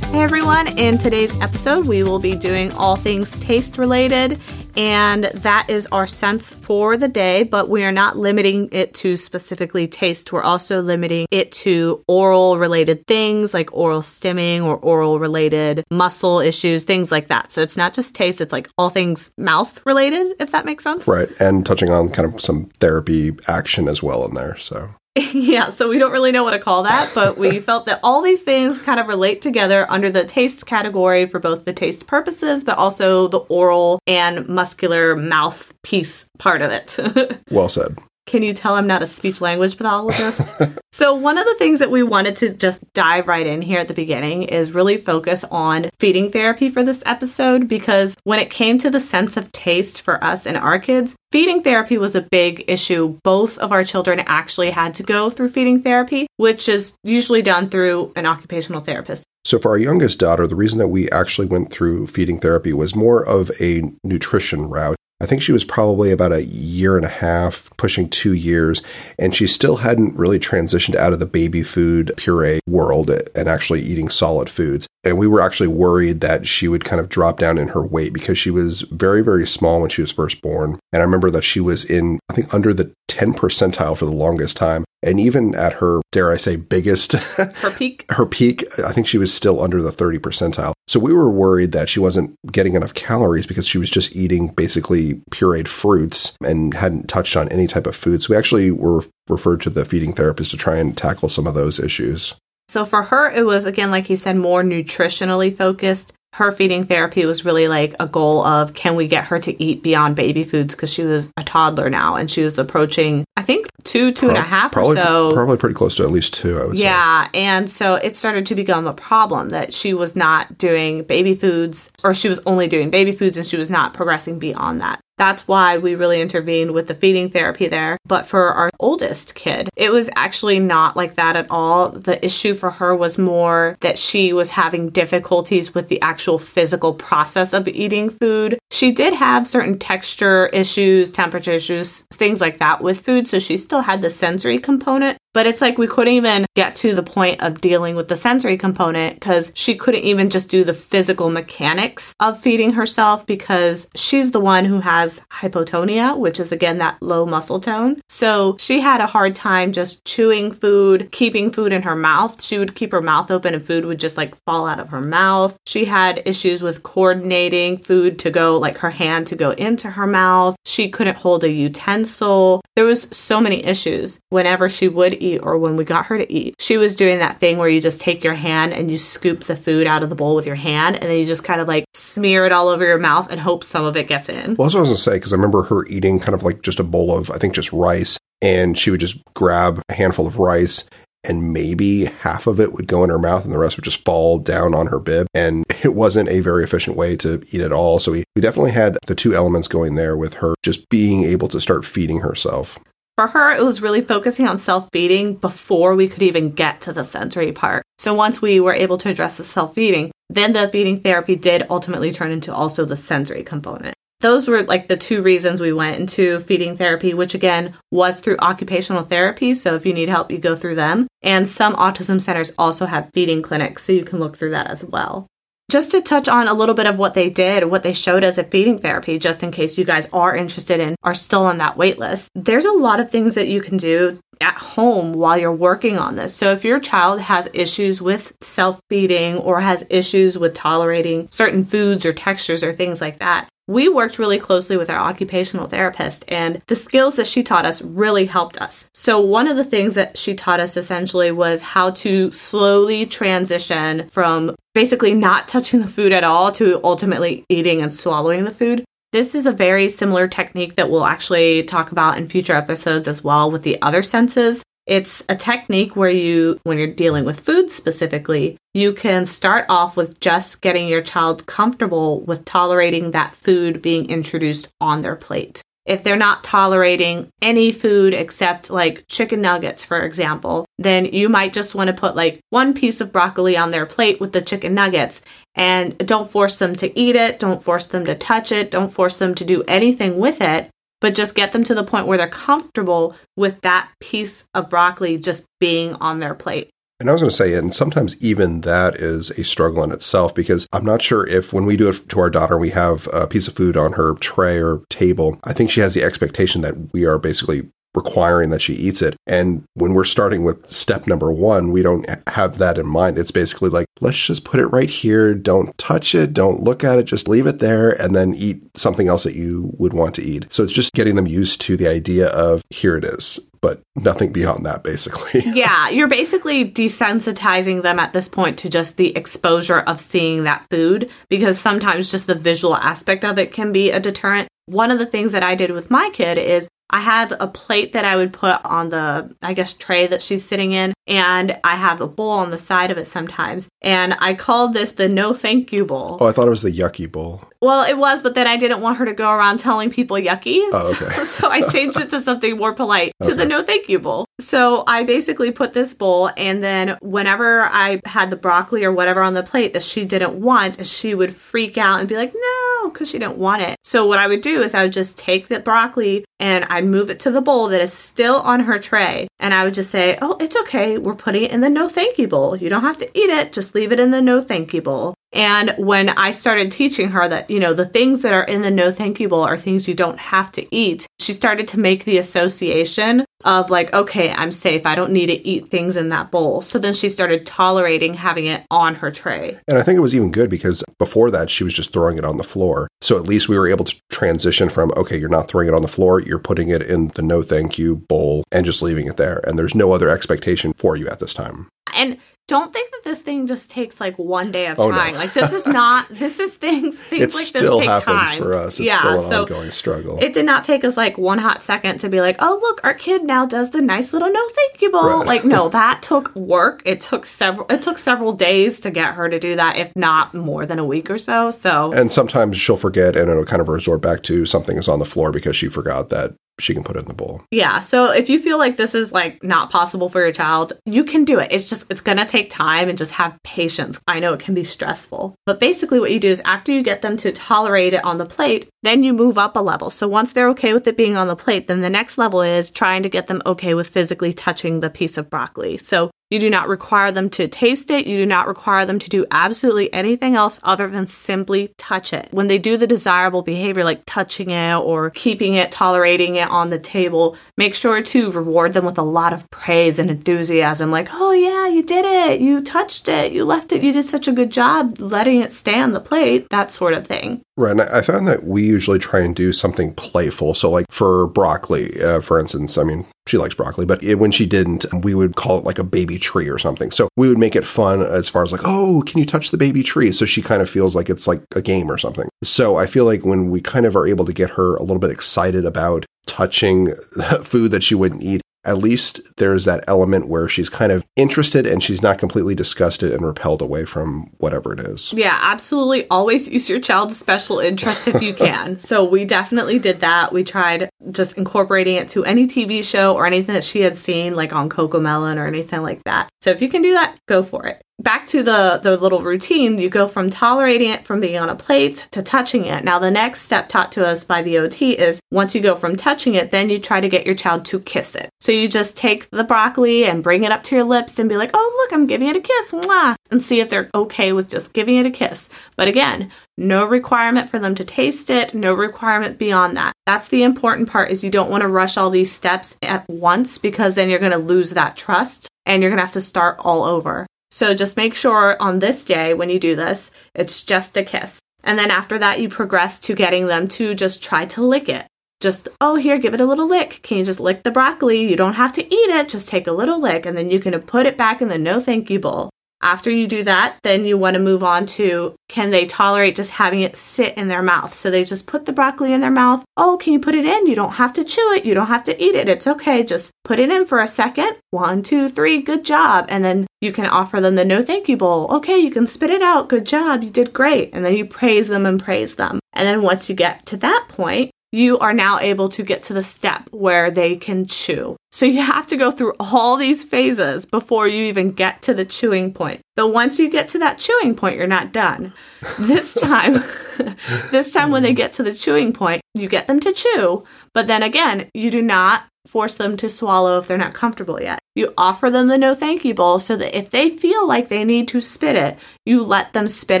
Hey 0.12 0.20
everyone, 0.24 0.78
in 0.78 0.98
today's 0.98 1.34
episode, 1.40 1.86
we 1.86 2.02
will 2.02 2.18
be 2.18 2.36
doing 2.36 2.70
all 2.72 2.96
things 2.96 3.30
taste 3.38 3.78
related, 3.78 4.38
and 4.76 5.24
that 5.24 5.70
is 5.70 5.88
our 5.90 6.06
sense 6.06 6.52
for 6.52 6.98
the 6.98 7.08
day, 7.08 7.44
but 7.44 7.70
we 7.70 7.82
are 7.82 7.90
not 7.90 8.18
limiting 8.18 8.68
it 8.72 8.92
to 8.96 9.16
specifically 9.16 9.88
taste. 9.88 10.30
We're 10.30 10.42
also 10.42 10.82
limiting 10.82 11.26
it 11.30 11.50
to 11.52 12.04
oral 12.06 12.58
related 12.58 13.06
things 13.06 13.54
like 13.54 13.72
oral 13.72 14.02
stimming 14.02 14.62
or 14.62 14.76
oral 14.76 15.18
related 15.18 15.82
muscle 15.90 16.40
issues, 16.40 16.84
things 16.84 17.10
like 17.10 17.28
that. 17.28 17.50
So 17.50 17.62
it's 17.62 17.78
not 17.78 17.94
just 17.94 18.14
taste, 18.14 18.42
it's 18.42 18.52
like 18.52 18.68
all 18.76 18.90
things 18.90 19.30
mouth 19.38 19.80
related, 19.86 20.36
if 20.38 20.50
that 20.50 20.66
makes 20.66 20.84
sense. 20.84 21.08
Right. 21.08 21.30
And 21.40 21.64
touching 21.64 21.88
on 21.88 22.10
kind 22.10 22.34
of 22.34 22.38
some 22.38 22.66
therapy 22.80 23.32
action 23.48 23.88
as 23.88 24.02
well 24.02 24.26
in 24.26 24.34
there. 24.34 24.58
So 24.58 24.90
yeah, 25.34 25.68
so 25.68 25.88
we 25.90 25.98
don't 25.98 26.12
really 26.12 26.32
know 26.32 26.42
what 26.42 26.52
to 26.52 26.58
call 26.58 26.84
that, 26.84 27.10
but 27.14 27.36
we 27.36 27.60
felt 27.60 27.84
that 27.86 28.00
all 28.02 28.22
these 28.22 28.42
things 28.42 28.80
kind 28.80 28.98
of 28.98 29.08
relate 29.08 29.42
together 29.42 29.84
under 29.90 30.10
the 30.10 30.24
taste 30.24 30.64
category 30.64 31.26
for 31.26 31.38
both 31.38 31.64
the 31.64 31.72
taste 31.72 32.06
purposes, 32.06 32.64
but 32.64 32.78
also 32.78 33.28
the 33.28 33.38
oral 33.38 33.98
and 34.06 34.48
muscular 34.48 35.14
mouth 35.14 35.74
piece 35.82 36.26
part 36.38 36.62
of 36.62 36.70
it. 36.70 36.98
well 37.50 37.68
said. 37.68 37.98
Can 38.26 38.42
you 38.42 38.54
tell 38.54 38.74
I'm 38.74 38.86
not 38.86 39.02
a 39.02 39.06
speech 39.06 39.40
language 39.40 39.76
pathologist? 39.76 40.54
so, 40.92 41.12
one 41.12 41.38
of 41.38 41.44
the 41.44 41.56
things 41.56 41.80
that 41.80 41.90
we 41.90 42.02
wanted 42.02 42.36
to 42.36 42.54
just 42.54 42.80
dive 42.92 43.26
right 43.26 43.46
in 43.46 43.62
here 43.62 43.80
at 43.80 43.88
the 43.88 43.94
beginning 43.94 44.44
is 44.44 44.72
really 44.72 44.96
focus 44.96 45.44
on 45.50 45.90
feeding 45.98 46.30
therapy 46.30 46.68
for 46.68 46.84
this 46.84 47.02
episode 47.04 47.68
because 47.68 48.16
when 48.24 48.38
it 48.38 48.48
came 48.48 48.78
to 48.78 48.90
the 48.90 49.00
sense 49.00 49.36
of 49.36 49.50
taste 49.52 50.00
for 50.00 50.22
us 50.22 50.46
and 50.46 50.56
our 50.56 50.78
kids, 50.78 51.16
feeding 51.32 51.62
therapy 51.62 51.98
was 51.98 52.14
a 52.14 52.22
big 52.22 52.64
issue. 52.68 53.18
Both 53.24 53.58
of 53.58 53.72
our 53.72 53.82
children 53.82 54.20
actually 54.20 54.70
had 54.70 54.94
to 54.94 55.02
go 55.02 55.28
through 55.28 55.48
feeding 55.48 55.82
therapy, 55.82 56.26
which 56.36 56.68
is 56.68 56.94
usually 57.02 57.42
done 57.42 57.70
through 57.70 58.12
an 58.14 58.26
occupational 58.26 58.82
therapist. 58.82 59.24
So, 59.44 59.58
for 59.58 59.70
our 59.70 59.78
youngest 59.78 60.20
daughter, 60.20 60.46
the 60.46 60.54
reason 60.54 60.78
that 60.78 60.88
we 60.88 61.10
actually 61.10 61.48
went 61.48 61.72
through 61.72 62.06
feeding 62.06 62.38
therapy 62.38 62.72
was 62.72 62.94
more 62.94 63.26
of 63.26 63.50
a 63.60 63.82
nutrition 64.04 64.68
route. 64.68 64.96
I 65.22 65.26
think 65.26 65.40
she 65.40 65.52
was 65.52 65.62
probably 65.62 66.10
about 66.10 66.32
a 66.32 66.44
year 66.44 66.96
and 66.96 67.06
a 67.06 67.08
half, 67.08 67.70
pushing 67.76 68.08
two 68.08 68.32
years, 68.32 68.82
and 69.20 69.32
she 69.32 69.46
still 69.46 69.76
hadn't 69.76 70.16
really 70.16 70.40
transitioned 70.40 70.96
out 70.96 71.12
of 71.12 71.20
the 71.20 71.26
baby 71.26 71.62
food 71.62 72.12
puree 72.16 72.58
world 72.66 73.08
and 73.08 73.48
actually 73.48 73.82
eating 73.82 74.08
solid 74.08 74.50
foods. 74.50 74.88
And 75.04 75.18
we 75.18 75.28
were 75.28 75.40
actually 75.40 75.68
worried 75.68 76.22
that 76.22 76.48
she 76.48 76.66
would 76.66 76.84
kind 76.84 76.98
of 76.98 77.08
drop 77.08 77.38
down 77.38 77.56
in 77.56 77.68
her 77.68 77.82
weight 77.82 78.12
because 78.12 78.36
she 78.36 78.50
was 78.50 78.80
very, 78.82 79.22
very 79.22 79.46
small 79.46 79.80
when 79.80 79.90
she 79.90 80.00
was 80.00 80.10
first 80.10 80.42
born. 80.42 80.80
And 80.92 81.00
I 81.00 81.04
remember 81.04 81.30
that 81.30 81.44
she 81.44 81.60
was 81.60 81.84
in, 81.84 82.18
I 82.28 82.34
think, 82.34 82.52
under 82.52 82.74
the 82.74 82.92
10 83.12 83.34
percentile 83.34 83.96
for 83.96 84.06
the 84.06 84.12
longest 84.12 84.56
time. 84.56 84.84
And 85.04 85.20
even 85.20 85.54
at 85.54 85.74
her, 85.74 86.00
dare 86.12 86.32
I 86.32 86.36
say, 86.36 86.56
biggest, 86.56 87.12
her 87.36 87.70
peak, 87.70 88.06
her 88.10 88.24
peak, 88.24 88.64
I 88.80 88.92
think 88.92 89.06
she 89.06 89.18
was 89.18 89.34
still 89.34 89.60
under 89.60 89.82
the 89.82 89.92
30 89.92 90.18
percentile. 90.18 90.72
So 90.86 90.98
we 90.98 91.12
were 91.12 91.30
worried 91.30 91.72
that 91.72 91.88
she 91.88 92.00
wasn't 92.00 92.36
getting 92.50 92.74
enough 92.74 92.94
calories 92.94 93.46
because 93.46 93.66
she 93.66 93.78
was 93.78 93.90
just 93.90 94.14
eating 94.16 94.48
basically 94.48 95.14
pureed 95.30 95.68
fruits 95.68 96.36
and 96.44 96.72
hadn't 96.72 97.08
touched 97.08 97.36
on 97.36 97.48
any 97.48 97.66
type 97.66 97.86
of 97.86 97.96
food. 97.96 98.22
So 98.22 98.32
we 98.32 98.38
actually 98.38 98.70
were 98.70 99.04
referred 99.28 99.60
to 99.62 99.70
the 99.70 99.84
feeding 99.84 100.12
therapist 100.12 100.52
to 100.52 100.56
try 100.56 100.76
and 100.76 100.96
tackle 100.96 101.28
some 101.28 101.46
of 101.46 101.54
those 101.54 101.78
issues. 101.78 102.34
So 102.68 102.84
for 102.84 103.02
her, 103.02 103.30
it 103.30 103.44
was 103.44 103.66
again, 103.66 103.90
like 103.90 104.06
he 104.06 104.16
said, 104.16 104.36
more 104.36 104.62
nutritionally 104.62 105.54
focused 105.54 106.12
her 106.34 106.50
feeding 106.50 106.86
therapy 106.86 107.26
was 107.26 107.44
really 107.44 107.68
like 107.68 107.94
a 108.00 108.06
goal 108.06 108.44
of 108.44 108.72
can 108.74 108.96
we 108.96 109.06
get 109.06 109.24
her 109.26 109.38
to 109.38 109.62
eat 109.62 109.82
beyond 109.82 110.16
baby 110.16 110.44
foods 110.44 110.74
because 110.74 110.92
she 110.92 111.02
was 111.02 111.30
a 111.36 111.42
toddler 111.42 111.90
now 111.90 112.16
and 112.16 112.30
she 112.30 112.42
was 112.42 112.58
approaching 112.58 113.24
i 113.36 113.42
think 113.42 113.66
two 113.84 114.12
two 114.12 114.26
Pro- 114.26 114.36
and 114.36 114.38
a 114.38 114.42
half 114.42 114.72
probably, 114.72 114.92
or 114.92 115.02
so 115.02 115.32
probably 115.32 115.56
pretty 115.56 115.74
close 115.74 115.96
to 115.96 116.02
at 116.02 116.10
least 116.10 116.34
two 116.34 116.58
i 116.58 116.64
would 116.64 116.78
say. 116.78 116.84
yeah 116.84 117.24
say. 117.24 117.30
and 117.34 117.70
so 117.70 117.94
it 117.96 118.16
started 118.16 118.46
to 118.46 118.54
become 118.54 118.86
a 118.86 118.94
problem 118.94 119.50
that 119.50 119.72
she 119.74 119.92
was 119.92 120.16
not 120.16 120.56
doing 120.56 121.02
baby 121.04 121.34
foods 121.34 121.90
or 122.02 122.14
she 122.14 122.28
was 122.28 122.40
only 122.46 122.66
doing 122.66 122.90
baby 122.90 123.12
foods 123.12 123.36
and 123.36 123.46
she 123.46 123.56
was 123.56 123.70
not 123.70 123.92
progressing 123.92 124.38
beyond 124.38 124.80
that 124.80 125.00
that's 125.22 125.46
why 125.46 125.78
we 125.78 125.94
really 125.94 126.20
intervened 126.20 126.72
with 126.72 126.88
the 126.88 126.96
feeding 126.96 127.30
therapy 127.30 127.68
there. 127.68 127.96
But 128.04 128.26
for 128.26 128.48
our 128.48 128.70
oldest 128.80 129.36
kid, 129.36 129.68
it 129.76 129.92
was 129.92 130.10
actually 130.16 130.58
not 130.58 130.96
like 130.96 131.14
that 131.14 131.36
at 131.36 131.46
all. 131.48 131.90
The 131.90 132.22
issue 132.24 132.54
for 132.54 132.72
her 132.72 132.96
was 132.96 133.18
more 133.18 133.76
that 133.82 133.98
she 133.98 134.32
was 134.32 134.50
having 134.50 134.90
difficulties 134.90 135.76
with 135.76 135.86
the 135.86 136.00
actual 136.02 136.40
physical 136.40 136.92
process 136.92 137.52
of 137.52 137.68
eating 137.68 138.10
food. 138.10 138.58
She 138.72 138.90
did 138.90 139.14
have 139.14 139.46
certain 139.46 139.78
texture 139.78 140.46
issues, 140.46 141.08
temperature 141.08 141.52
issues, 141.52 142.00
things 142.12 142.40
like 142.40 142.58
that 142.58 142.82
with 142.82 143.00
food. 143.00 143.28
So 143.28 143.38
she 143.38 143.56
still 143.56 143.82
had 143.82 144.02
the 144.02 144.10
sensory 144.10 144.58
component, 144.58 145.18
but 145.32 145.46
it's 145.46 145.60
like 145.60 145.78
we 145.78 145.86
couldn't 145.86 146.14
even 146.14 146.46
get 146.54 146.76
to 146.76 146.94
the 146.94 147.02
point 147.02 147.42
of 147.42 147.60
dealing 147.60 147.96
with 147.96 148.08
the 148.08 148.16
sensory 148.16 148.56
component 148.56 149.14
because 149.14 149.52
she 149.54 149.74
couldn't 149.74 150.04
even 150.04 150.28
just 150.28 150.48
do 150.48 150.64
the 150.64 150.74
physical 150.74 151.30
mechanics 151.30 152.14
of 152.20 152.38
feeding 152.38 152.72
herself 152.72 153.26
because 153.26 153.88
she's 153.96 154.30
the 154.30 154.40
one 154.40 154.64
who 154.64 154.80
has 154.80 155.20
hypotonia, 155.32 156.16
which 156.16 156.38
is 156.38 156.52
again 156.52 156.78
that 156.78 157.00
low 157.00 157.24
muscle 157.24 157.60
tone. 157.60 158.00
So 158.08 158.56
she 158.58 158.80
had 158.80 159.00
a 159.00 159.06
hard 159.06 159.34
time 159.34 159.72
just 159.72 160.04
chewing 160.04 160.52
food, 160.52 161.10
keeping 161.12 161.50
food 161.50 161.72
in 161.72 161.82
her 161.82 161.96
mouth. 161.96 162.42
She 162.42 162.58
would 162.58 162.74
keep 162.74 162.92
her 162.92 163.02
mouth 163.02 163.30
open 163.30 163.54
and 163.54 163.64
food 163.64 163.84
would 163.84 164.00
just 164.00 164.16
like 164.16 164.36
fall 164.44 164.66
out 164.66 164.80
of 164.80 164.90
her 164.90 165.00
mouth. 165.00 165.56
She 165.66 165.84
had 165.84 166.22
issues 166.26 166.62
with 166.62 166.82
coordinating 166.82 167.78
food 167.78 168.18
to 168.20 168.30
go, 168.30 168.58
like 168.58 168.78
her 168.78 168.90
hand 168.90 169.26
to 169.28 169.36
go 169.36 169.50
into 169.52 169.90
her 169.90 170.06
mouth. 170.06 170.56
She 170.64 170.88
couldn't 170.88 171.16
hold 171.16 171.44
a 171.44 171.50
utensil. 171.50 172.60
There 172.76 172.84
was 172.84 173.08
so 173.12 173.40
many 173.40 173.64
issues 173.64 174.20
whenever 174.28 174.68
she 174.68 174.88
would 174.88 175.21
eat 175.22 175.38
or 175.38 175.58
when 175.58 175.76
we 175.76 175.84
got 175.84 176.06
her 176.06 176.18
to 176.18 176.32
eat. 176.32 176.54
She 176.58 176.76
was 176.76 176.94
doing 176.94 177.18
that 177.18 177.40
thing 177.40 177.58
where 177.58 177.68
you 177.68 177.80
just 177.80 178.00
take 178.00 178.24
your 178.24 178.34
hand 178.34 178.72
and 178.72 178.90
you 178.90 178.98
scoop 178.98 179.44
the 179.44 179.56
food 179.56 179.86
out 179.86 180.02
of 180.02 180.08
the 180.08 180.14
bowl 180.14 180.34
with 180.34 180.46
your 180.46 180.56
hand 180.56 180.96
and 180.96 181.04
then 181.04 181.18
you 181.18 181.24
just 181.24 181.44
kind 181.44 181.60
of 181.60 181.68
like 181.68 181.84
smear 181.94 182.44
it 182.44 182.52
all 182.52 182.68
over 182.68 182.84
your 182.84 182.98
mouth 182.98 183.30
and 183.30 183.40
hope 183.40 183.64
some 183.64 183.84
of 183.84 183.96
it 183.96 184.08
gets 184.08 184.28
in. 184.28 184.56
Well, 184.56 184.66
that's 184.66 184.74
what 184.74 184.80
I 184.80 184.80
was 184.80 184.88
going 184.88 184.96
to 184.96 185.02
say 185.02 185.14
because 185.14 185.32
I 185.32 185.36
remember 185.36 185.62
her 185.64 185.86
eating 185.86 186.18
kind 186.18 186.34
of 186.34 186.42
like 186.42 186.62
just 186.62 186.80
a 186.80 186.84
bowl 186.84 187.16
of, 187.16 187.30
I 187.30 187.38
think, 187.38 187.54
just 187.54 187.72
rice. 187.72 188.18
And 188.40 188.76
she 188.76 188.90
would 188.90 189.00
just 189.00 189.22
grab 189.34 189.80
a 189.88 189.94
handful 189.94 190.26
of 190.26 190.38
rice 190.38 190.88
and 191.24 191.52
maybe 191.52 192.06
half 192.06 192.46
of 192.46 192.58
it 192.58 192.72
would 192.72 192.86
go 192.86 193.04
in 193.04 193.10
her 193.10 193.18
mouth 193.18 193.44
and 193.44 193.52
the 193.52 193.58
rest 193.58 193.76
would 193.76 193.84
just 193.84 194.04
fall 194.04 194.38
down 194.38 194.74
on 194.74 194.88
her 194.88 194.98
bib. 194.98 195.26
And 195.34 195.64
it 195.84 195.94
wasn't 195.94 196.28
a 196.28 196.40
very 196.40 196.64
efficient 196.64 196.96
way 196.96 197.16
to 197.16 197.42
eat 197.52 197.60
at 197.60 197.72
all. 197.72 197.98
So 197.98 198.12
we, 198.12 198.24
we 198.34 198.42
definitely 198.42 198.72
had 198.72 198.98
the 199.06 199.14
two 199.14 199.34
elements 199.34 199.68
going 199.68 199.94
there 199.94 200.16
with 200.16 200.34
her 200.34 200.54
just 200.62 200.88
being 200.88 201.24
able 201.24 201.48
to 201.48 201.60
start 201.60 201.84
feeding 201.84 202.20
herself. 202.20 202.78
For 203.16 203.26
her, 203.26 203.52
it 203.52 203.64
was 203.64 203.82
really 203.82 204.00
focusing 204.00 204.48
on 204.48 204.58
self 204.58 204.88
feeding 204.92 205.34
before 205.34 205.94
we 205.94 206.08
could 206.08 206.22
even 206.22 206.52
get 206.52 206.80
to 206.82 206.92
the 206.92 207.04
sensory 207.04 207.52
part. 207.52 207.84
So 207.98 208.14
once 208.14 208.40
we 208.40 208.58
were 208.58 208.72
able 208.72 208.96
to 208.98 209.10
address 209.10 209.36
the 209.36 209.44
self 209.44 209.74
feeding, 209.74 210.10
then 210.30 210.54
the 210.54 210.68
feeding 210.68 211.00
therapy 211.00 211.36
did 211.36 211.66
ultimately 211.68 212.10
turn 212.10 212.32
into 212.32 212.54
also 212.54 212.84
the 212.84 212.96
sensory 212.96 213.42
component. 213.42 213.94
Those 214.20 214.48
were 214.48 214.62
like 214.62 214.88
the 214.88 214.96
two 214.96 215.20
reasons 215.20 215.60
we 215.60 215.72
went 215.72 215.98
into 215.98 216.40
feeding 216.40 216.76
therapy, 216.76 217.12
which 217.12 217.34
again 217.34 217.74
was 217.90 218.20
through 218.20 218.38
occupational 218.38 219.02
therapy. 219.02 219.52
So 219.52 219.74
if 219.74 219.84
you 219.84 219.92
need 219.92 220.08
help, 220.08 220.30
you 220.30 220.38
go 220.38 220.56
through 220.56 220.76
them. 220.76 221.06
And 221.22 221.48
some 221.48 221.74
autism 221.74 222.20
centers 222.22 222.52
also 222.56 222.86
have 222.86 223.10
feeding 223.12 223.42
clinics, 223.42 223.84
so 223.84 223.92
you 223.92 224.04
can 224.04 224.20
look 224.20 224.36
through 224.36 224.50
that 224.50 224.68
as 224.68 224.84
well 224.84 225.26
just 225.72 225.90
to 225.92 226.02
touch 226.02 226.28
on 226.28 226.48
a 226.48 226.52
little 226.52 226.74
bit 226.74 226.86
of 226.86 226.98
what 226.98 227.14
they 227.14 227.30
did, 227.30 227.64
what 227.64 227.82
they 227.82 227.94
showed 227.94 228.22
us 228.22 228.36
at 228.36 228.50
feeding 228.50 228.76
therapy, 228.76 229.18
just 229.18 229.42
in 229.42 229.50
case 229.50 229.78
you 229.78 229.86
guys 229.86 230.06
are 230.12 230.36
interested 230.36 230.80
and 230.80 230.96
are 231.02 231.14
still 231.14 231.46
on 231.46 231.56
that 231.58 231.78
wait 231.78 231.98
list, 231.98 232.28
there's 232.34 232.66
a 232.66 232.72
lot 232.72 233.00
of 233.00 233.10
things 233.10 233.36
that 233.36 233.48
you 233.48 233.62
can 233.62 233.78
do 233.78 234.20
at 234.42 234.56
home 234.56 235.14
while 235.14 235.38
you're 235.38 235.50
working 235.50 235.96
on 235.96 236.16
this. 236.16 236.34
So 236.34 236.52
if 236.52 236.62
your 236.62 236.78
child 236.78 237.22
has 237.22 237.48
issues 237.54 238.02
with 238.02 238.34
self 238.42 238.80
feeding 238.90 239.38
or 239.38 239.62
has 239.62 239.86
issues 239.88 240.36
with 240.36 240.54
tolerating 240.54 241.28
certain 241.30 241.64
foods 241.64 242.04
or 242.04 242.12
textures 242.12 242.62
or 242.62 242.74
things 242.74 243.00
like 243.00 243.18
that, 243.20 243.48
we 243.68 243.88
worked 243.88 244.18
really 244.18 244.38
closely 244.38 244.76
with 244.76 244.90
our 244.90 244.98
occupational 244.98 245.68
therapist, 245.68 246.24
and 246.28 246.60
the 246.66 246.76
skills 246.76 247.14
that 247.16 247.26
she 247.26 247.42
taught 247.42 247.66
us 247.66 247.82
really 247.82 248.26
helped 248.26 248.58
us. 248.60 248.84
So, 248.92 249.20
one 249.20 249.46
of 249.46 249.56
the 249.56 249.64
things 249.64 249.94
that 249.94 250.16
she 250.16 250.34
taught 250.34 250.60
us 250.60 250.76
essentially 250.76 251.30
was 251.30 251.62
how 251.62 251.90
to 251.90 252.30
slowly 252.32 253.06
transition 253.06 254.08
from 254.10 254.54
basically 254.74 255.14
not 255.14 255.48
touching 255.48 255.80
the 255.80 255.86
food 255.86 256.12
at 256.12 256.24
all 256.24 256.50
to 256.52 256.80
ultimately 256.82 257.44
eating 257.48 257.82
and 257.82 257.92
swallowing 257.92 258.44
the 258.44 258.50
food. 258.50 258.84
This 259.12 259.34
is 259.34 259.46
a 259.46 259.52
very 259.52 259.88
similar 259.88 260.26
technique 260.26 260.76
that 260.76 260.88
we'll 260.90 261.04
actually 261.04 261.62
talk 261.64 261.92
about 261.92 262.16
in 262.16 262.28
future 262.28 262.54
episodes 262.54 263.06
as 263.06 263.22
well 263.22 263.50
with 263.50 263.62
the 263.62 263.80
other 263.82 264.00
senses. 264.00 264.64
It's 264.86 265.22
a 265.28 265.36
technique 265.36 265.94
where 265.94 266.10
you, 266.10 266.58
when 266.64 266.76
you're 266.76 266.88
dealing 266.88 267.24
with 267.24 267.40
food 267.40 267.70
specifically, 267.70 268.56
you 268.74 268.92
can 268.92 269.26
start 269.26 269.66
off 269.68 269.96
with 269.96 270.18
just 270.18 270.60
getting 270.60 270.88
your 270.88 271.02
child 271.02 271.46
comfortable 271.46 272.20
with 272.22 272.44
tolerating 272.44 273.12
that 273.12 273.34
food 273.34 273.80
being 273.80 274.10
introduced 274.10 274.68
on 274.80 275.02
their 275.02 275.14
plate. 275.14 275.62
If 275.84 276.04
they're 276.04 276.16
not 276.16 276.44
tolerating 276.44 277.28
any 277.40 277.72
food 277.72 278.14
except 278.14 278.70
like 278.70 279.04
chicken 279.08 279.40
nuggets, 279.40 279.84
for 279.84 280.00
example, 280.00 280.64
then 280.78 281.06
you 281.06 281.28
might 281.28 281.52
just 281.52 281.74
want 281.74 281.88
to 281.88 281.94
put 281.94 282.14
like 282.14 282.40
one 282.50 282.72
piece 282.72 283.00
of 283.00 283.12
broccoli 283.12 283.56
on 283.56 283.72
their 283.72 283.86
plate 283.86 284.20
with 284.20 284.32
the 284.32 284.40
chicken 284.40 284.74
nuggets 284.74 285.22
and 285.56 285.98
don't 285.98 286.30
force 286.30 286.58
them 286.58 286.76
to 286.76 286.98
eat 286.98 287.16
it. 287.16 287.40
Don't 287.40 287.62
force 287.62 287.86
them 287.86 288.04
to 288.06 288.14
touch 288.14 288.52
it. 288.52 288.70
Don't 288.70 288.92
force 288.92 289.16
them 289.16 289.34
to 289.34 289.44
do 289.44 289.64
anything 289.66 290.18
with 290.18 290.40
it, 290.40 290.70
but 291.02 291.14
just 291.14 291.34
get 291.34 291.52
them 291.52 291.64
to 291.64 291.74
the 291.74 291.84
point 291.84 292.06
where 292.06 292.16
they're 292.16 292.28
comfortable 292.28 293.14
with 293.36 293.60
that 293.60 293.90
piece 294.00 294.46
of 294.54 294.70
broccoli 294.70 295.18
just 295.18 295.44
being 295.60 295.94
on 295.96 296.20
their 296.20 296.34
plate. 296.34 296.70
And 297.00 297.10
I 297.10 297.12
was 297.12 297.20
going 297.20 297.30
to 297.30 297.36
say, 297.36 297.54
and 297.54 297.74
sometimes 297.74 298.16
even 298.24 298.60
that 298.60 298.94
is 298.94 299.30
a 299.30 299.42
struggle 299.42 299.82
in 299.82 299.90
itself 299.90 300.32
because 300.36 300.68
I'm 300.72 300.84
not 300.84 301.02
sure 301.02 301.26
if 301.26 301.52
when 301.52 301.66
we 301.66 301.76
do 301.76 301.88
it 301.88 302.08
to 302.10 302.20
our 302.20 302.30
daughter, 302.30 302.56
we 302.56 302.70
have 302.70 303.08
a 303.12 303.26
piece 303.26 303.48
of 303.48 303.54
food 303.54 303.76
on 303.76 303.94
her 303.94 304.14
tray 304.14 304.62
or 304.62 304.84
table, 304.88 305.36
I 305.42 305.52
think 305.52 305.72
she 305.72 305.80
has 305.80 305.94
the 305.94 306.04
expectation 306.04 306.62
that 306.62 306.92
we 306.92 307.04
are 307.04 307.18
basically 307.18 307.68
requiring 307.94 308.50
that 308.50 308.62
she 308.62 308.74
eats 308.74 309.02
it. 309.02 309.16
And 309.26 309.64
when 309.74 309.94
we're 309.94 310.04
starting 310.04 310.44
with 310.44 310.68
step 310.68 311.06
number 311.06 311.32
one, 311.32 311.70
we 311.70 311.82
don't 311.82 312.06
have 312.28 312.58
that 312.58 312.78
in 312.78 312.86
mind. 312.86 313.18
It's 313.18 313.30
basically 313.30 313.70
like, 313.70 313.86
let's 314.00 314.24
just 314.24 314.44
put 314.44 314.60
it 314.60 314.66
right 314.66 314.90
here. 314.90 315.34
Don't 315.34 315.76
touch 315.78 316.14
it. 316.14 316.32
Don't 316.32 316.62
look 316.62 316.84
at 316.84 316.98
it. 316.98 317.04
Just 317.04 317.28
leave 317.28 317.46
it 317.46 317.58
there 317.58 317.90
and 317.90 318.14
then 318.14 318.34
eat 318.34 318.62
something 318.76 319.08
else 319.08 319.24
that 319.24 319.34
you 319.34 319.70
would 319.78 319.92
want 319.92 320.14
to 320.16 320.22
eat. 320.22 320.52
So 320.52 320.62
it's 320.62 320.72
just 320.72 320.92
getting 320.92 321.16
them 321.16 321.26
used 321.26 321.60
to 321.62 321.76
the 321.76 321.88
idea 321.88 322.28
of 322.28 322.62
here 322.70 322.96
it 322.96 323.04
is 323.04 323.40
but 323.62 323.80
nothing 323.96 324.32
beyond 324.32 324.66
that, 324.66 324.82
basically. 324.82 325.40
yeah, 325.54 325.88
you're 325.88 326.08
basically 326.08 326.68
desensitizing 326.68 327.82
them 327.82 327.98
at 327.98 328.12
this 328.12 328.28
point 328.28 328.58
to 328.58 328.68
just 328.68 328.96
the 328.96 329.16
exposure 329.16 329.80
of 329.80 330.00
seeing 330.00 330.42
that 330.42 330.66
food 330.68 331.10
because 331.28 331.58
sometimes 331.58 332.10
just 332.10 332.26
the 332.26 332.34
visual 332.34 332.76
aspect 332.76 333.24
of 333.24 333.38
it 333.38 333.52
can 333.52 333.72
be 333.72 333.90
a 333.90 334.00
deterrent. 334.00 334.48
One 334.66 334.90
of 334.90 334.98
the 334.98 335.06
things 335.06 335.32
that 335.32 335.44
I 335.44 335.54
did 335.54 335.70
with 335.70 335.90
my 335.90 336.10
kid 336.12 336.38
is 336.38 336.68
I 336.92 337.00
have 337.00 337.32
a 337.40 337.46
plate 337.46 337.94
that 337.94 338.04
I 338.04 338.16
would 338.16 338.32
put 338.32 338.60
on 338.64 338.90
the, 338.90 339.34
I 339.42 339.54
guess, 339.54 339.72
tray 339.72 340.06
that 340.08 340.20
she's 340.20 340.44
sitting 340.44 340.72
in, 340.72 340.92
and 341.06 341.58
I 341.64 341.76
have 341.76 342.00
a 342.00 342.06
bowl 342.06 342.30
on 342.30 342.50
the 342.50 342.58
side 342.58 342.90
of 342.90 342.98
it 342.98 343.06
sometimes. 343.06 343.68
And 343.80 344.14
I 344.20 344.34
called 344.34 344.74
this 344.74 344.92
the 344.92 345.08
no 345.08 345.32
thank 345.32 345.72
you 345.72 345.86
bowl. 345.86 346.18
Oh, 346.20 346.26
I 346.26 346.32
thought 346.32 346.46
it 346.46 346.50
was 346.50 346.62
the 346.62 346.70
yucky 346.70 347.10
bowl. 347.10 347.42
Well, 347.62 347.84
it 347.88 347.96
was, 347.96 348.22
but 348.22 348.34
then 348.34 348.48
I 348.48 348.56
didn't 348.56 348.80
want 348.80 348.98
her 348.98 349.04
to 349.04 349.12
go 349.12 349.30
around 349.30 349.58
telling 349.58 349.88
people 349.88 350.16
yuckies. 350.16 350.68
Oh, 350.72 350.92
okay. 351.00 351.24
so 351.24 351.48
I 351.48 351.62
changed 351.68 352.00
it 352.00 352.10
to 352.10 352.20
something 352.20 352.56
more 352.56 352.74
polite 352.74 353.12
to 353.22 353.34
the 353.34 353.46
no 353.46 353.62
thank 353.62 353.88
you 353.88 353.98
bowl. 354.00 354.26
So 354.40 354.82
I 354.86 355.04
basically 355.04 355.52
put 355.52 355.72
this 355.72 355.94
bowl, 355.94 356.30
and 356.36 356.62
then 356.62 356.98
whenever 357.00 357.62
I 357.62 358.00
had 358.04 358.30
the 358.30 358.36
broccoli 358.36 358.84
or 358.84 358.92
whatever 358.92 359.22
on 359.22 359.32
the 359.32 359.44
plate 359.44 359.74
that 359.74 359.82
she 359.82 360.04
didn't 360.04 360.40
want, 360.40 360.84
she 360.84 361.14
would 361.14 361.34
freak 361.34 361.78
out 361.78 362.00
and 362.00 362.08
be 362.08 362.16
like, 362.16 362.34
no, 362.34 362.90
because 362.90 363.08
she 363.08 363.18
didn't 363.18 363.38
want 363.38 363.62
it. 363.62 363.76
So 363.84 364.06
what 364.06 364.18
I 364.18 364.26
would 364.26 364.42
do 364.42 364.60
is 364.60 364.74
I 364.74 364.82
would 364.82 364.92
just 364.92 365.16
take 365.16 365.46
the 365.46 365.60
broccoli 365.60 366.24
and 366.42 366.64
I'd 366.68 366.84
move 366.84 367.08
it 367.08 367.20
to 367.20 367.30
the 367.30 367.40
bowl 367.40 367.68
that 367.68 367.80
is 367.80 367.92
still 367.92 368.40
on 368.40 368.60
her 368.60 368.76
tray. 368.80 369.28
And 369.38 369.54
I 369.54 369.62
would 369.64 369.74
just 369.74 369.92
say, 369.92 370.18
oh, 370.20 370.36
it's 370.40 370.56
okay. 370.62 370.98
We're 370.98 371.14
putting 371.14 371.44
it 371.44 371.52
in 371.52 371.60
the 371.60 371.70
no 371.70 371.88
thank 371.88 372.18
you 372.18 372.26
bowl. 372.26 372.56
You 372.56 372.68
don't 372.68 372.82
have 372.82 372.98
to 372.98 373.08
eat 373.16 373.30
it. 373.30 373.52
Just 373.52 373.76
leave 373.76 373.92
it 373.92 374.00
in 374.00 374.10
the 374.10 374.20
no 374.20 374.42
thank 374.42 374.74
you 374.74 374.82
bowl. 374.82 375.14
And 375.32 375.74
when 375.78 376.10
I 376.10 376.30
started 376.30 376.70
teaching 376.70 377.10
her 377.10 377.26
that, 377.28 377.48
you 377.48 377.58
know, 377.58 377.72
the 377.72 377.86
things 377.86 378.22
that 378.22 378.34
are 378.34 378.44
in 378.44 378.62
the 378.62 378.70
no 378.70 378.92
thank 378.92 379.18
you 379.18 379.28
bowl 379.28 379.42
are 379.42 379.56
things 379.56 379.88
you 379.88 379.94
don't 379.94 380.18
have 380.18 380.52
to 380.52 380.74
eat, 380.74 381.06
she 381.20 381.32
started 381.32 381.68
to 381.68 381.80
make 381.80 382.04
the 382.04 382.18
association 382.18 383.24
of 383.44 383.70
like, 383.70 383.92
okay, 383.92 384.32
I'm 384.32 384.52
safe. 384.52 384.86
I 384.86 384.94
don't 384.94 385.12
need 385.12 385.26
to 385.26 385.46
eat 385.46 385.70
things 385.70 385.96
in 385.96 386.10
that 386.10 386.30
bowl. 386.30 386.60
So 386.60 386.78
then 386.78 386.94
she 386.94 387.08
started 387.08 387.46
tolerating 387.46 388.14
having 388.14 388.46
it 388.46 388.64
on 388.70 388.94
her 388.96 389.10
tray. 389.10 389.58
And 389.68 389.78
I 389.78 389.82
think 389.82 389.96
it 389.96 390.02
was 390.02 390.14
even 390.14 390.30
good 390.30 390.50
because 390.50 390.84
before 390.98 391.30
that, 391.30 391.50
she 391.50 391.64
was 391.64 391.74
just 391.74 391.92
throwing 391.92 392.18
it 392.18 392.24
on 392.24 392.36
the 392.36 392.44
floor. 392.44 392.88
So 393.00 393.16
at 393.16 393.24
least 393.24 393.48
we 393.48 393.58
were 393.58 393.68
able 393.68 393.84
to 393.84 393.96
transition 394.10 394.68
from, 394.68 394.92
okay, 394.96 395.18
you're 395.18 395.28
not 395.28 395.48
throwing 395.48 395.68
it 395.68 395.74
on 395.74 395.82
the 395.82 395.88
floor, 395.88 396.20
you're 396.20 396.38
putting 396.38 396.68
it 396.68 396.82
in 396.82 397.08
the 397.14 397.22
no 397.22 397.42
thank 397.42 397.78
you 397.78 397.96
bowl 397.96 398.44
and 398.52 398.66
just 398.66 398.82
leaving 398.82 399.06
it 399.06 399.16
there. 399.16 399.40
And 399.46 399.58
there's 399.58 399.74
no 399.74 399.92
other 399.92 400.08
expectation 400.08 400.72
for 400.76 400.96
you 400.96 401.08
at 401.08 401.18
this 401.18 401.34
time. 401.34 401.68
And 401.94 402.18
don't 402.52 402.70
think 402.70 402.90
that 402.90 403.00
this 403.04 403.20
thing 403.22 403.46
just 403.46 403.70
takes 403.70 403.98
like 403.98 404.14
one 404.18 404.52
day 404.52 404.66
of 404.66 404.78
Oh, 404.78 404.90
time. 404.90 405.14
no. 405.14 405.18
Like 405.20 405.32
this 405.32 405.52
is 405.52 405.64
not. 405.66 406.06
This 406.22 406.38
is 406.38 406.54
things. 406.54 406.98
Things 406.98 407.22
It 407.22 407.34
like 407.34 407.46
still 407.46 407.78
this 407.78 407.80
take 407.80 407.88
happens 407.88 408.30
time. 408.32 408.42
for 408.42 408.54
us. 408.54 408.78
It's 408.78 408.86
yeah. 408.88 408.98
still 408.98 409.22
an 409.24 409.28
so 409.30 409.42
ongoing 409.42 409.70
struggle. 409.70 410.18
it 410.20 410.34
did 410.34 410.44
not 410.44 410.62
take 410.62 410.84
us 410.84 410.96
like 410.96 411.16
one 411.16 411.38
hot 411.38 411.62
second 411.62 411.98
to 411.98 412.08
be 412.10 412.20
like, 412.20 412.36
oh 412.40 412.58
look, 412.60 412.80
our 412.84 412.92
kid 412.94 413.24
now 413.24 413.46
does 413.46 413.70
the 413.70 413.80
nice 413.80 414.12
little 414.12 414.30
no 414.30 414.48
thank 414.50 414.82
you 414.82 414.90
bowl. 414.90 415.18
Right. 415.20 415.26
Like 415.26 415.44
no, 415.46 415.68
that 415.80 416.02
took 416.02 416.34
work. 416.36 416.82
It 416.84 417.00
took 417.00 417.24
several. 417.26 417.66
It 417.70 417.80
took 417.80 417.96
several 417.98 418.32
days 418.34 418.80
to 418.80 418.90
get 418.90 419.14
her 419.14 419.28
to 419.30 419.38
do 419.38 419.56
that, 419.56 419.76
if 419.78 419.90
not 419.96 420.34
more 420.34 420.66
than 420.66 420.78
a 420.78 420.84
week 420.84 421.10
or 421.10 421.18
so. 421.18 421.50
So 421.50 421.90
and 421.92 422.12
sometimes 422.12 422.58
she'll 422.58 422.76
forget 422.76 423.16
and 423.16 423.30
it'll 423.30 423.44
kind 423.46 423.62
of 423.62 423.68
resort 423.68 424.02
back 424.02 424.22
to 424.24 424.44
something 424.44 424.76
is 424.76 424.88
on 424.88 424.98
the 424.98 425.06
floor 425.06 425.32
because 425.32 425.56
she 425.56 425.68
forgot 425.68 426.10
that 426.10 426.34
she 426.62 426.74
can 426.74 426.84
put 426.84 426.96
it 426.96 427.00
in 427.00 427.06
the 427.06 427.14
bowl. 427.14 427.42
Yeah, 427.50 427.80
so 427.80 428.12
if 428.12 428.28
you 428.28 428.40
feel 428.40 428.58
like 428.58 428.76
this 428.76 428.94
is 428.94 429.12
like 429.12 429.42
not 429.42 429.70
possible 429.70 430.08
for 430.08 430.20
your 430.20 430.32
child, 430.32 430.72
you 430.86 431.04
can 431.04 431.24
do 431.24 431.38
it. 431.38 431.48
It's 431.50 431.68
just 431.68 431.90
it's 431.90 432.00
going 432.00 432.18
to 432.18 432.24
take 432.24 432.50
time 432.50 432.88
and 432.88 432.96
just 432.96 433.12
have 433.14 433.38
patience. 433.42 434.00
I 434.06 434.20
know 434.20 434.32
it 434.32 434.40
can 434.40 434.54
be 434.54 434.64
stressful. 434.64 435.34
But 435.44 435.60
basically 435.60 435.98
what 435.98 436.12
you 436.12 436.20
do 436.20 436.30
is 436.30 436.40
after 436.44 436.72
you 436.72 436.82
get 436.82 437.02
them 437.02 437.16
to 437.18 437.32
tolerate 437.32 437.94
it 437.94 438.04
on 438.04 438.18
the 438.18 438.26
plate, 438.26 438.68
then 438.82 439.02
you 439.02 439.12
move 439.12 439.38
up 439.38 439.56
a 439.56 439.60
level. 439.60 439.90
So 439.90 440.08
once 440.08 440.32
they're 440.32 440.48
okay 440.50 440.72
with 440.72 440.86
it 440.86 440.96
being 440.96 441.16
on 441.16 441.26
the 441.26 441.36
plate, 441.36 441.66
then 441.66 441.80
the 441.80 441.90
next 441.90 442.16
level 442.18 442.42
is 442.42 442.70
trying 442.70 443.02
to 443.02 443.08
get 443.08 443.26
them 443.26 443.42
okay 443.44 443.74
with 443.74 443.88
physically 443.88 444.32
touching 444.32 444.80
the 444.80 444.90
piece 444.90 445.18
of 445.18 445.28
broccoli. 445.28 445.76
So 445.76 446.10
you 446.32 446.38
do 446.38 446.48
not 446.48 446.66
require 446.66 447.12
them 447.12 447.28
to 447.28 447.46
taste 447.46 447.90
it. 447.90 448.06
You 448.06 448.16
do 448.16 448.24
not 448.24 448.48
require 448.48 448.86
them 448.86 448.98
to 448.98 449.10
do 449.10 449.26
absolutely 449.30 449.92
anything 449.92 450.34
else 450.34 450.58
other 450.62 450.88
than 450.88 451.06
simply 451.06 451.74
touch 451.76 452.14
it. 452.14 452.28
When 452.30 452.46
they 452.46 452.56
do 452.56 452.78
the 452.78 452.86
desirable 452.86 453.42
behavior 453.42 453.84
like 453.84 454.02
touching 454.06 454.48
it 454.48 454.76
or 454.76 455.10
keeping 455.10 455.52
it, 455.52 455.70
tolerating 455.70 456.36
it 456.36 456.48
on 456.48 456.70
the 456.70 456.78
table, 456.78 457.36
make 457.58 457.74
sure 457.74 458.00
to 458.00 458.32
reward 458.32 458.72
them 458.72 458.86
with 458.86 458.96
a 458.96 459.02
lot 459.02 459.34
of 459.34 459.50
praise 459.50 459.98
and 459.98 460.10
enthusiasm 460.10 460.90
like, 460.90 461.08
oh 461.12 461.32
yeah, 461.32 461.68
you 461.68 461.82
did 461.82 462.06
it. 462.06 462.40
You 462.40 462.62
touched 462.62 463.08
it. 463.08 463.32
You 463.32 463.44
left 463.44 463.70
it. 463.70 463.82
You 463.82 463.92
did 463.92 464.04
such 464.04 464.26
a 464.26 464.32
good 464.32 464.50
job 464.50 464.98
letting 465.00 465.42
it 465.42 465.52
stay 465.52 465.78
on 465.78 465.92
the 465.92 466.00
plate. 466.00 466.48
That 466.48 466.72
sort 466.72 466.94
of 466.94 467.06
thing. 467.06 467.42
Right. 467.62 467.70
And 467.70 467.80
I 467.80 468.00
found 468.00 468.26
that 468.26 468.42
we 468.42 468.64
usually 468.64 468.98
try 468.98 469.20
and 469.20 469.36
do 469.36 469.52
something 469.52 469.94
playful. 469.94 470.52
So, 470.52 470.68
like 470.68 470.86
for 470.90 471.28
broccoli, 471.28 472.02
uh, 472.02 472.20
for 472.20 472.40
instance, 472.40 472.76
I 472.76 472.82
mean, 472.82 473.06
she 473.28 473.38
likes 473.38 473.54
broccoli, 473.54 473.86
but 473.86 474.02
it, 474.02 474.16
when 474.16 474.32
she 474.32 474.46
didn't, 474.46 474.84
we 475.04 475.14
would 475.14 475.36
call 475.36 475.58
it 475.58 475.64
like 475.64 475.78
a 475.78 475.84
baby 475.84 476.18
tree 476.18 476.48
or 476.48 476.58
something. 476.58 476.90
So 476.90 477.08
we 477.16 477.28
would 477.28 477.38
make 477.38 477.54
it 477.54 477.64
fun 477.64 478.00
as 478.00 478.28
far 478.28 478.42
as 478.42 478.50
like, 478.50 478.62
oh, 478.64 479.04
can 479.06 479.20
you 479.20 479.24
touch 479.24 479.52
the 479.52 479.56
baby 479.56 479.84
tree? 479.84 480.10
So 480.10 480.26
she 480.26 480.42
kind 480.42 480.60
of 480.60 480.68
feels 480.68 480.96
like 480.96 481.08
it's 481.08 481.28
like 481.28 481.40
a 481.54 481.62
game 481.62 481.88
or 481.88 481.98
something. 481.98 482.28
So 482.42 482.76
I 482.78 482.86
feel 482.86 483.04
like 483.04 483.24
when 483.24 483.48
we 483.48 483.60
kind 483.60 483.86
of 483.86 483.94
are 483.94 484.08
able 484.08 484.24
to 484.24 484.32
get 484.32 484.50
her 484.50 484.74
a 484.74 484.82
little 484.82 484.98
bit 484.98 485.12
excited 485.12 485.64
about 485.64 486.04
touching 486.26 486.94
food 487.44 487.70
that 487.70 487.84
she 487.84 487.94
wouldn't 487.94 488.24
eat, 488.24 488.41
at 488.64 488.78
least 488.78 489.20
there's 489.36 489.64
that 489.64 489.84
element 489.88 490.28
where 490.28 490.48
she's 490.48 490.68
kind 490.68 490.92
of 490.92 491.04
interested 491.16 491.66
and 491.66 491.82
she's 491.82 492.02
not 492.02 492.18
completely 492.18 492.54
disgusted 492.54 493.12
and 493.12 493.26
repelled 493.26 493.60
away 493.60 493.84
from 493.84 494.30
whatever 494.38 494.72
it 494.72 494.80
is. 494.80 495.12
Yeah, 495.12 495.36
absolutely. 495.42 496.08
Always 496.08 496.48
use 496.48 496.68
your 496.68 496.80
child's 496.80 497.16
special 497.18 497.58
interest 497.58 498.06
if 498.08 498.22
you 498.22 498.34
can. 498.34 498.78
so 498.78 499.04
we 499.04 499.24
definitely 499.24 499.78
did 499.78 500.00
that. 500.00 500.32
We 500.32 500.44
tried 500.44 500.88
just 501.10 501.36
incorporating 501.36 501.96
it 501.96 502.08
to 502.10 502.24
any 502.24 502.46
TV 502.46 502.84
show 502.84 503.14
or 503.14 503.26
anything 503.26 503.54
that 503.54 503.64
she 503.64 503.80
had 503.80 503.96
seen, 503.96 504.34
like 504.34 504.52
on 504.52 504.68
CoComelon 504.68 505.36
or 505.36 505.46
anything 505.46 505.82
like 505.82 506.02
that. 506.04 506.28
So 506.40 506.50
if 506.50 506.62
you 506.62 506.68
can 506.68 506.82
do 506.82 506.92
that, 506.94 507.16
go 507.26 507.42
for 507.42 507.66
it. 507.66 507.82
Back 508.02 508.26
to 508.28 508.42
the 508.42 508.80
the 508.82 508.96
little 508.96 509.22
routine, 509.22 509.78
you 509.78 509.88
go 509.88 510.08
from 510.08 510.28
tolerating 510.28 510.90
it 510.90 511.06
from 511.06 511.20
being 511.20 511.38
on 511.38 511.48
a 511.48 511.54
plate 511.54 512.08
to 512.10 512.20
touching 512.20 512.64
it. 512.64 512.82
Now 512.82 512.98
the 512.98 513.12
next 513.12 513.42
step 513.42 513.68
taught 513.68 513.92
to 513.92 514.04
us 514.04 514.24
by 514.24 514.42
the 514.42 514.58
OT 514.58 514.98
is 514.98 515.20
once 515.30 515.54
you 515.54 515.60
go 515.60 515.76
from 515.76 515.94
touching 515.94 516.34
it, 516.34 516.50
then 516.50 516.68
you 516.68 516.80
try 516.80 517.00
to 517.00 517.08
get 517.08 517.26
your 517.26 517.36
child 517.36 517.64
to 517.66 517.78
kiss 517.78 518.16
it. 518.16 518.28
So 518.40 518.50
you 518.50 518.66
just 518.66 518.96
take 518.96 519.30
the 519.30 519.44
broccoli 519.44 520.04
and 520.04 520.20
bring 520.20 520.42
it 520.42 520.50
up 520.50 520.64
to 520.64 520.74
your 520.74 520.84
lips 520.84 521.20
and 521.20 521.28
be 521.28 521.36
like, 521.36 521.52
"Oh, 521.54 521.76
look, 521.78 521.92
I'm 521.92 522.08
giving 522.08 522.26
it 522.26 522.34
a 522.34 522.40
kiss." 522.40 522.72
Mwah, 522.72 523.14
and 523.30 523.44
see 523.44 523.60
if 523.60 523.68
they're 523.68 523.88
okay 523.94 524.32
with 524.32 524.50
just 524.50 524.72
giving 524.72 524.96
it 524.96 525.06
a 525.06 525.10
kiss. 525.10 525.48
But 525.76 525.86
again, 525.86 526.32
no 526.58 526.84
requirement 526.84 527.48
for 527.48 527.60
them 527.60 527.76
to 527.76 527.84
taste 527.84 528.30
it, 528.30 528.52
no 528.52 528.74
requirement 528.74 529.38
beyond 529.38 529.76
that. 529.76 529.92
That's 530.06 530.26
the 530.26 530.42
important 530.42 530.88
part 530.88 531.12
is 531.12 531.22
you 531.22 531.30
don't 531.30 531.50
want 531.50 531.60
to 531.60 531.68
rush 531.68 531.96
all 531.96 532.10
these 532.10 532.32
steps 532.32 532.76
at 532.82 533.08
once 533.08 533.58
because 533.58 533.94
then 533.94 534.10
you're 534.10 534.18
going 534.18 534.32
to 534.32 534.38
lose 534.38 534.70
that 534.70 534.96
trust 534.96 535.48
and 535.66 535.82
you're 535.82 535.90
going 535.90 535.98
to 535.98 536.04
have 536.04 536.12
to 536.12 536.20
start 536.20 536.56
all 536.58 536.82
over. 536.82 537.26
So 537.54 537.74
just 537.74 537.98
make 537.98 538.14
sure 538.14 538.56
on 538.60 538.78
this 538.78 539.04
day 539.04 539.34
when 539.34 539.50
you 539.50 539.58
do 539.58 539.76
this, 539.76 540.10
it's 540.34 540.62
just 540.62 540.96
a 540.96 541.04
kiss. 541.04 541.38
And 541.62 541.78
then 541.78 541.90
after 541.90 542.18
that, 542.18 542.40
you 542.40 542.48
progress 542.48 542.98
to 543.00 543.14
getting 543.14 543.46
them 543.46 543.68
to 543.76 543.94
just 543.94 544.24
try 544.24 544.46
to 544.46 544.66
lick 544.66 544.88
it. 544.88 545.06
Just, 545.38 545.68
oh, 545.78 545.96
here, 545.96 546.16
give 546.16 546.32
it 546.32 546.40
a 546.40 546.46
little 546.46 546.66
lick. 546.66 547.00
Can 547.02 547.18
you 547.18 547.24
just 547.26 547.40
lick 547.40 547.62
the 547.62 547.70
broccoli? 547.70 548.26
You 548.26 548.36
don't 548.36 548.54
have 548.54 548.72
to 548.72 548.82
eat 548.82 549.10
it, 549.10 549.28
just 549.28 549.48
take 549.48 549.66
a 549.66 549.72
little 549.72 550.00
lick, 550.00 550.24
and 550.24 550.34
then 550.34 550.50
you 550.50 550.60
can 550.60 550.80
put 550.80 551.04
it 551.04 551.18
back 551.18 551.42
in 551.42 551.48
the 551.48 551.58
no 551.58 551.78
thank 551.78 552.08
you 552.08 552.18
bowl. 552.18 552.48
After 552.82 553.10
you 553.10 553.26
do 553.26 553.44
that, 553.44 553.76
then 553.82 554.04
you 554.04 554.18
want 554.18 554.34
to 554.34 554.40
move 554.40 554.64
on 554.64 554.86
to 554.86 555.34
can 555.48 555.70
they 555.70 555.86
tolerate 555.86 556.34
just 556.34 556.50
having 556.52 556.80
it 556.80 556.96
sit 556.96 557.36
in 557.38 557.48
their 557.48 557.62
mouth? 557.62 557.94
So 557.94 558.10
they 558.10 558.24
just 558.24 558.46
put 558.46 558.66
the 558.66 558.72
broccoli 558.72 559.12
in 559.12 559.20
their 559.20 559.30
mouth. 559.30 559.64
Oh, 559.76 559.98
can 559.98 560.12
you 560.12 560.18
put 560.20 560.34
it 560.34 560.44
in? 560.44 560.66
You 560.66 560.74
don't 560.74 560.94
have 560.94 561.12
to 561.14 561.24
chew 561.24 561.52
it. 561.52 561.64
You 561.64 561.74
don't 561.74 561.86
have 561.86 562.04
to 562.04 562.22
eat 562.22 562.34
it. 562.34 562.48
It's 562.48 562.66
okay. 562.66 563.02
Just 563.04 563.30
put 563.44 563.58
it 563.58 563.70
in 563.70 563.86
for 563.86 564.00
a 564.00 564.06
second. 564.06 564.56
One, 564.70 565.02
two, 565.02 565.28
three. 565.28 565.60
Good 565.60 565.84
job. 565.84 566.26
And 566.28 566.44
then 566.44 566.66
you 566.80 566.92
can 566.92 567.06
offer 567.06 567.40
them 567.40 567.54
the 567.54 567.64
no 567.64 567.82
thank 567.82 568.08
you 568.08 568.16
bowl. 568.16 568.50
Okay, 568.56 568.78
you 568.78 568.90
can 568.90 569.06
spit 569.06 569.30
it 569.30 569.42
out. 569.42 569.68
Good 569.68 569.86
job. 569.86 570.24
You 570.24 570.30
did 570.30 570.52
great. 570.52 570.90
And 570.92 571.04
then 571.04 571.14
you 571.14 571.24
praise 571.24 571.68
them 571.68 571.86
and 571.86 572.02
praise 572.02 572.36
them. 572.36 572.58
And 572.72 572.88
then 572.88 573.02
once 573.02 573.28
you 573.28 573.34
get 573.34 573.66
to 573.66 573.76
that 573.78 574.06
point, 574.08 574.50
you 574.72 574.98
are 574.98 575.12
now 575.12 575.38
able 575.38 575.68
to 575.68 575.82
get 575.82 576.02
to 576.04 576.14
the 576.14 576.22
step 576.22 576.68
where 576.72 577.10
they 577.10 577.36
can 577.36 577.66
chew. 577.66 578.16
So 578.30 578.46
you 578.46 578.62
have 578.62 578.86
to 578.86 578.96
go 578.96 579.10
through 579.10 579.34
all 579.38 579.76
these 579.76 580.02
phases 580.02 580.64
before 580.64 581.06
you 581.06 581.24
even 581.24 581.52
get 581.52 581.82
to 581.82 581.92
the 581.94 582.06
chewing 582.06 582.54
point. 582.54 582.80
But 582.96 583.08
once 583.08 583.38
you 583.38 583.50
get 583.50 583.68
to 583.68 583.78
that 583.80 583.98
chewing 583.98 584.34
point, 584.34 584.56
you're 584.56 584.66
not 584.66 584.92
done. 584.92 585.34
This 585.78 586.14
time, 586.20 586.64
this 587.50 587.72
time 587.72 587.90
when 587.90 588.02
they 588.02 588.14
get 588.14 588.32
to 588.32 588.42
the 588.42 588.54
chewing 588.54 588.94
point, 588.94 589.20
you 589.34 589.48
get 589.48 589.66
them 589.66 589.78
to 589.80 589.92
chew, 589.92 590.44
but 590.72 590.86
then 590.86 591.02
again, 591.02 591.50
you 591.52 591.70
do 591.70 591.82
not 591.82 592.24
force 592.46 592.74
them 592.74 592.96
to 592.96 593.08
swallow 593.08 593.58
if 593.58 593.66
they're 593.66 593.78
not 593.78 593.94
comfortable 593.94 594.40
yet. 594.40 594.58
You 594.74 594.94
offer 594.96 595.30
them 595.30 595.48
the 595.48 595.58
no 595.58 595.74
thank 595.74 596.04
you 596.04 596.14
bowl 596.14 596.38
so 596.38 596.56
that 596.56 596.76
if 596.76 596.90
they 596.90 597.10
feel 597.10 597.46
like 597.46 597.68
they 597.68 597.84
need 597.84 598.08
to 598.08 598.20
spit 598.20 598.56
it, 598.56 598.78
you 599.04 599.22
let 599.22 599.52
them 599.52 599.68
spit 599.68 600.00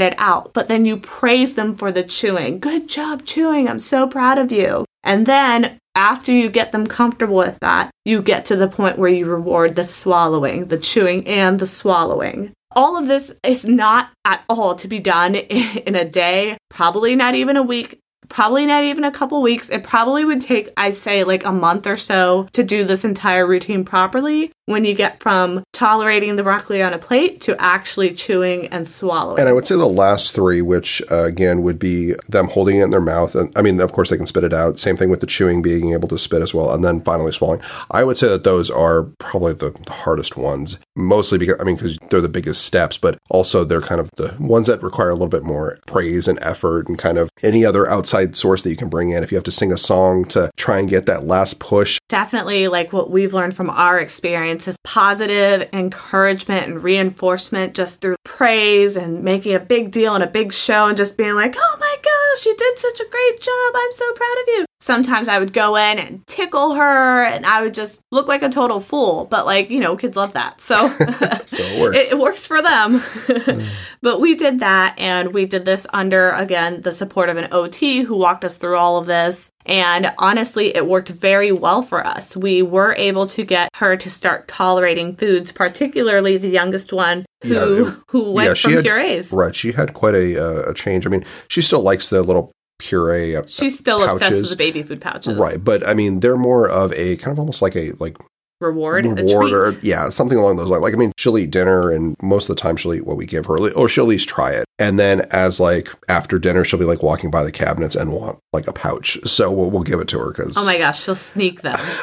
it 0.00 0.14
out. 0.18 0.52
But 0.52 0.68
then 0.68 0.84
you 0.84 0.96
praise 0.96 1.54
them 1.54 1.76
for 1.76 1.92
the 1.92 2.02
chewing. 2.02 2.58
Good 2.58 2.88
job 2.88 3.24
chewing. 3.24 3.68
I'm 3.68 3.78
so 3.78 4.06
proud 4.06 4.38
of 4.38 4.50
you. 4.50 4.84
And 5.04 5.26
then 5.26 5.78
after 5.94 6.32
you 6.32 6.48
get 6.48 6.72
them 6.72 6.86
comfortable 6.86 7.36
with 7.36 7.58
that, 7.60 7.90
you 8.04 8.22
get 8.22 8.46
to 8.46 8.56
the 8.56 8.68
point 8.68 8.98
where 8.98 9.10
you 9.10 9.26
reward 9.26 9.76
the 9.76 9.84
swallowing, 9.84 10.66
the 10.66 10.78
chewing 10.78 11.26
and 11.26 11.58
the 11.58 11.66
swallowing. 11.66 12.52
All 12.74 12.96
of 12.96 13.06
this 13.06 13.34
is 13.44 13.66
not 13.66 14.10
at 14.24 14.42
all 14.48 14.74
to 14.76 14.88
be 14.88 14.98
done 14.98 15.34
in 15.34 15.94
a 15.94 16.08
day, 16.08 16.56
probably 16.70 17.14
not 17.14 17.34
even 17.34 17.58
a 17.58 17.62
week, 17.62 17.98
probably 18.32 18.66
not 18.66 18.82
even 18.82 19.04
a 19.04 19.12
couple 19.12 19.40
weeks. 19.42 19.68
It 19.70 19.84
probably 19.84 20.24
would 20.24 20.40
take, 20.40 20.70
I'd 20.76 20.96
say, 20.96 21.22
like 21.22 21.44
a 21.44 21.52
month 21.52 21.86
or 21.86 21.96
so 21.96 22.48
to 22.54 22.64
do 22.64 22.82
this 22.82 23.04
entire 23.04 23.46
routine 23.46 23.84
properly 23.84 24.50
when 24.66 24.84
you 24.84 24.94
get 24.94 25.22
from 25.22 25.62
tolerating 25.82 26.36
the 26.36 26.44
broccoli 26.44 26.80
on 26.80 26.92
a 26.92 26.98
plate 26.98 27.40
to 27.40 27.60
actually 27.60 28.14
chewing 28.14 28.68
and 28.68 28.86
swallowing. 28.86 29.40
And 29.40 29.48
I 29.48 29.52
would 29.52 29.66
say 29.66 29.74
the 29.74 29.88
last 29.88 30.30
three, 30.30 30.62
which 30.62 31.02
uh, 31.10 31.24
again 31.24 31.62
would 31.62 31.80
be 31.80 32.14
them 32.28 32.46
holding 32.46 32.76
it 32.76 32.84
in 32.84 32.90
their 32.90 33.00
mouth. 33.00 33.34
And 33.34 33.52
I 33.56 33.62
mean, 33.62 33.80
of 33.80 33.90
course, 33.90 34.10
they 34.10 34.16
can 34.16 34.28
spit 34.28 34.44
it 34.44 34.52
out. 34.52 34.78
Same 34.78 34.96
thing 34.96 35.10
with 35.10 35.18
the 35.18 35.26
chewing, 35.26 35.60
being 35.60 35.92
able 35.92 36.06
to 36.06 36.20
spit 36.20 36.40
as 36.40 36.54
well. 36.54 36.72
And 36.72 36.84
then 36.84 37.00
finally 37.00 37.32
swallowing. 37.32 37.62
I 37.90 38.04
would 38.04 38.16
say 38.16 38.28
that 38.28 38.44
those 38.44 38.70
are 38.70 39.02
probably 39.18 39.54
the 39.54 39.76
hardest 39.88 40.36
ones, 40.36 40.78
mostly 40.94 41.36
because, 41.36 41.56
I 41.60 41.64
mean, 41.64 41.74
because 41.74 41.98
they're 42.10 42.20
the 42.20 42.28
biggest 42.28 42.64
steps, 42.64 42.96
but 42.96 43.18
also 43.28 43.64
they're 43.64 43.80
kind 43.80 44.00
of 44.00 44.08
the 44.16 44.36
ones 44.38 44.68
that 44.68 44.84
require 44.84 45.10
a 45.10 45.14
little 45.14 45.26
bit 45.26 45.42
more 45.42 45.80
praise 45.88 46.28
and 46.28 46.38
effort 46.42 46.86
and 46.86 46.96
kind 46.96 47.18
of 47.18 47.28
any 47.42 47.64
other 47.64 47.90
outside 47.90 48.36
source 48.36 48.62
that 48.62 48.70
you 48.70 48.76
can 48.76 48.88
bring 48.88 49.10
in. 49.10 49.24
If 49.24 49.32
you 49.32 49.36
have 49.36 49.44
to 49.44 49.50
sing 49.50 49.72
a 49.72 49.78
song 49.78 50.26
to 50.26 50.52
try 50.56 50.78
and 50.78 50.88
get 50.88 51.06
that 51.06 51.24
last 51.24 51.58
push. 51.58 51.98
Definitely, 52.08 52.68
like 52.68 52.92
what 52.92 53.10
we've 53.10 53.34
learned 53.34 53.56
from 53.56 53.68
our 53.68 53.98
experience 53.98 54.68
is 54.68 54.76
positive 54.84 55.68
encouragement 55.72 56.66
and 56.66 56.82
reinforcement 56.82 57.74
just 57.74 58.00
through 58.00 58.16
praise 58.24 58.96
and 58.96 59.22
making 59.24 59.54
a 59.54 59.60
big 59.60 59.90
deal 59.90 60.14
and 60.14 60.24
a 60.24 60.26
big 60.26 60.52
show 60.52 60.86
and 60.86 60.96
just 60.96 61.16
being 61.16 61.34
like, 61.34 61.54
oh 61.58 61.76
my 61.80 61.96
you 62.44 62.56
did 62.56 62.78
such 62.78 63.00
a 63.00 63.10
great 63.10 63.40
job. 63.40 63.72
I'm 63.74 63.92
so 63.92 64.12
proud 64.14 64.36
of 64.42 64.48
you. 64.48 64.64
Sometimes 64.80 65.28
I 65.28 65.38
would 65.38 65.52
go 65.52 65.76
in 65.76 65.98
and 65.98 66.26
tickle 66.26 66.74
her 66.74 67.24
and 67.24 67.46
I 67.46 67.62
would 67.62 67.72
just 67.74 68.00
look 68.10 68.26
like 68.26 68.42
a 68.42 68.48
total 68.48 68.80
fool. 68.80 69.26
But, 69.26 69.46
like, 69.46 69.70
you 69.70 69.78
know, 69.78 69.96
kids 69.96 70.16
love 70.16 70.32
that. 70.32 70.60
So, 70.60 70.88
so 71.46 71.62
it 71.62 71.80
works. 71.80 71.96
it, 71.98 72.12
it 72.12 72.18
works 72.18 72.46
for 72.46 72.60
them. 72.60 73.00
mm. 73.00 73.66
But 74.00 74.20
we 74.20 74.34
did 74.34 74.58
that 74.60 74.98
and 74.98 75.32
we 75.32 75.46
did 75.46 75.64
this 75.64 75.86
under, 75.92 76.30
again, 76.30 76.80
the 76.80 76.92
support 76.92 77.28
of 77.28 77.36
an 77.36 77.48
OT 77.52 78.02
who 78.02 78.16
walked 78.16 78.44
us 78.44 78.56
through 78.56 78.76
all 78.76 78.96
of 78.96 79.06
this. 79.06 79.50
And 79.64 80.12
honestly, 80.18 80.74
it 80.74 80.88
worked 80.88 81.10
very 81.10 81.52
well 81.52 81.82
for 81.82 82.04
us. 82.04 82.36
We 82.36 82.62
were 82.62 82.94
able 82.96 83.26
to 83.28 83.44
get 83.44 83.68
her 83.76 83.96
to 83.96 84.10
start 84.10 84.48
tolerating 84.48 85.14
foods, 85.14 85.52
particularly 85.52 86.36
the 86.36 86.48
youngest 86.48 86.92
one 86.92 87.24
who 87.42 87.84
yeah, 87.84 87.94
who 88.08 88.32
went 88.32 88.48
yeah, 88.48 88.54
from 88.54 88.72
had, 88.72 88.84
purees. 88.84 89.32
Right, 89.32 89.54
she 89.54 89.72
had 89.72 89.94
quite 89.94 90.14
a, 90.14 90.42
uh, 90.42 90.70
a 90.70 90.74
change. 90.74 91.06
I 91.06 91.10
mean, 91.10 91.24
she 91.48 91.62
still 91.62 91.82
likes 91.82 92.08
the 92.08 92.22
little 92.22 92.52
puree. 92.78 93.36
Uh, 93.36 93.42
She's 93.46 93.78
still 93.78 93.98
pouches. 93.98 94.16
obsessed 94.16 94.42
with 94.42 94.50
the 94.50 94.56
baby 94.56 94.82
food 94.82 95.00
pouches, 95.00 95.36
right? 95.36 95.62
But 95.62 95.86
I 95.86 95.94
mean, 95.94 96.20
they're 96.20 96.36
more 96.36 96.68
of 96.68 96.92
a 96.92 97.16
kind 97.16 97.32
of 97.32 97.38
almost 97.38 97.62
like 97.62 97.76
a 97.76 97.92
like 97.92 98.16
reward, 98.60 99.06
reward 99.06 99.52
or 99.52 99.72
yeah, 99.82 100.10
something 100.10 100.38
along 100.38 100.56
those 100.56 100.70
lines. 100.70 100.82
Like 100.82 100.94
I 100.94 100.96
mean, 100.96 101.12
she'll 101.16 101.38
eat 101.38 101.50
dinner, 101.50 101.90
and 101.90 102.16
most 102.22 102.48
of 102.48 102.56
the 102.56 102.60
time 102.60 102.76
she'll 102.76 102.94
eat 102.94 103.06
what 103.06 103.16
we 103.16 103.26
give 103.26 103.46
her, 103.46 103.72
or 103.72 103.88
she'll 103.88 104.04
at 104.04 104.08
least 104.08 104.28
try 104.28 104.50
it. 104.50 104.64
And 104.78 104.98
then 104.98 105.22
as 105.30 105.60
like 105.60 105.90
after 106.08 106.38
dinner, 106.38 106.64
she'll 106.64 106.78
be 106.78 106.84
like 106.84 107.02
walking 107.02 107.30
by 107.30 107.42
the 107.42 107.52
cabinets 107.52 107.94
and 107.94 108.12
want 108.12 108.38
like 108.52 108.66
a 108.66 108.72
pouch. 108.72 109.18
So 109.24 109.50
we'll, 109.50 109.70
we'll 109.70 109.82
give 109.82 110.00
it 110.00 110.08
to 110.08 110.18
her 110.18 110.32
because 110.32 110.56
oh 110.56 110.64
my 110.64 110.78
gosh, 110.78 111.02
she'll 111.02 111.14
sneak 111.14 111.62
them. 111.62 111.78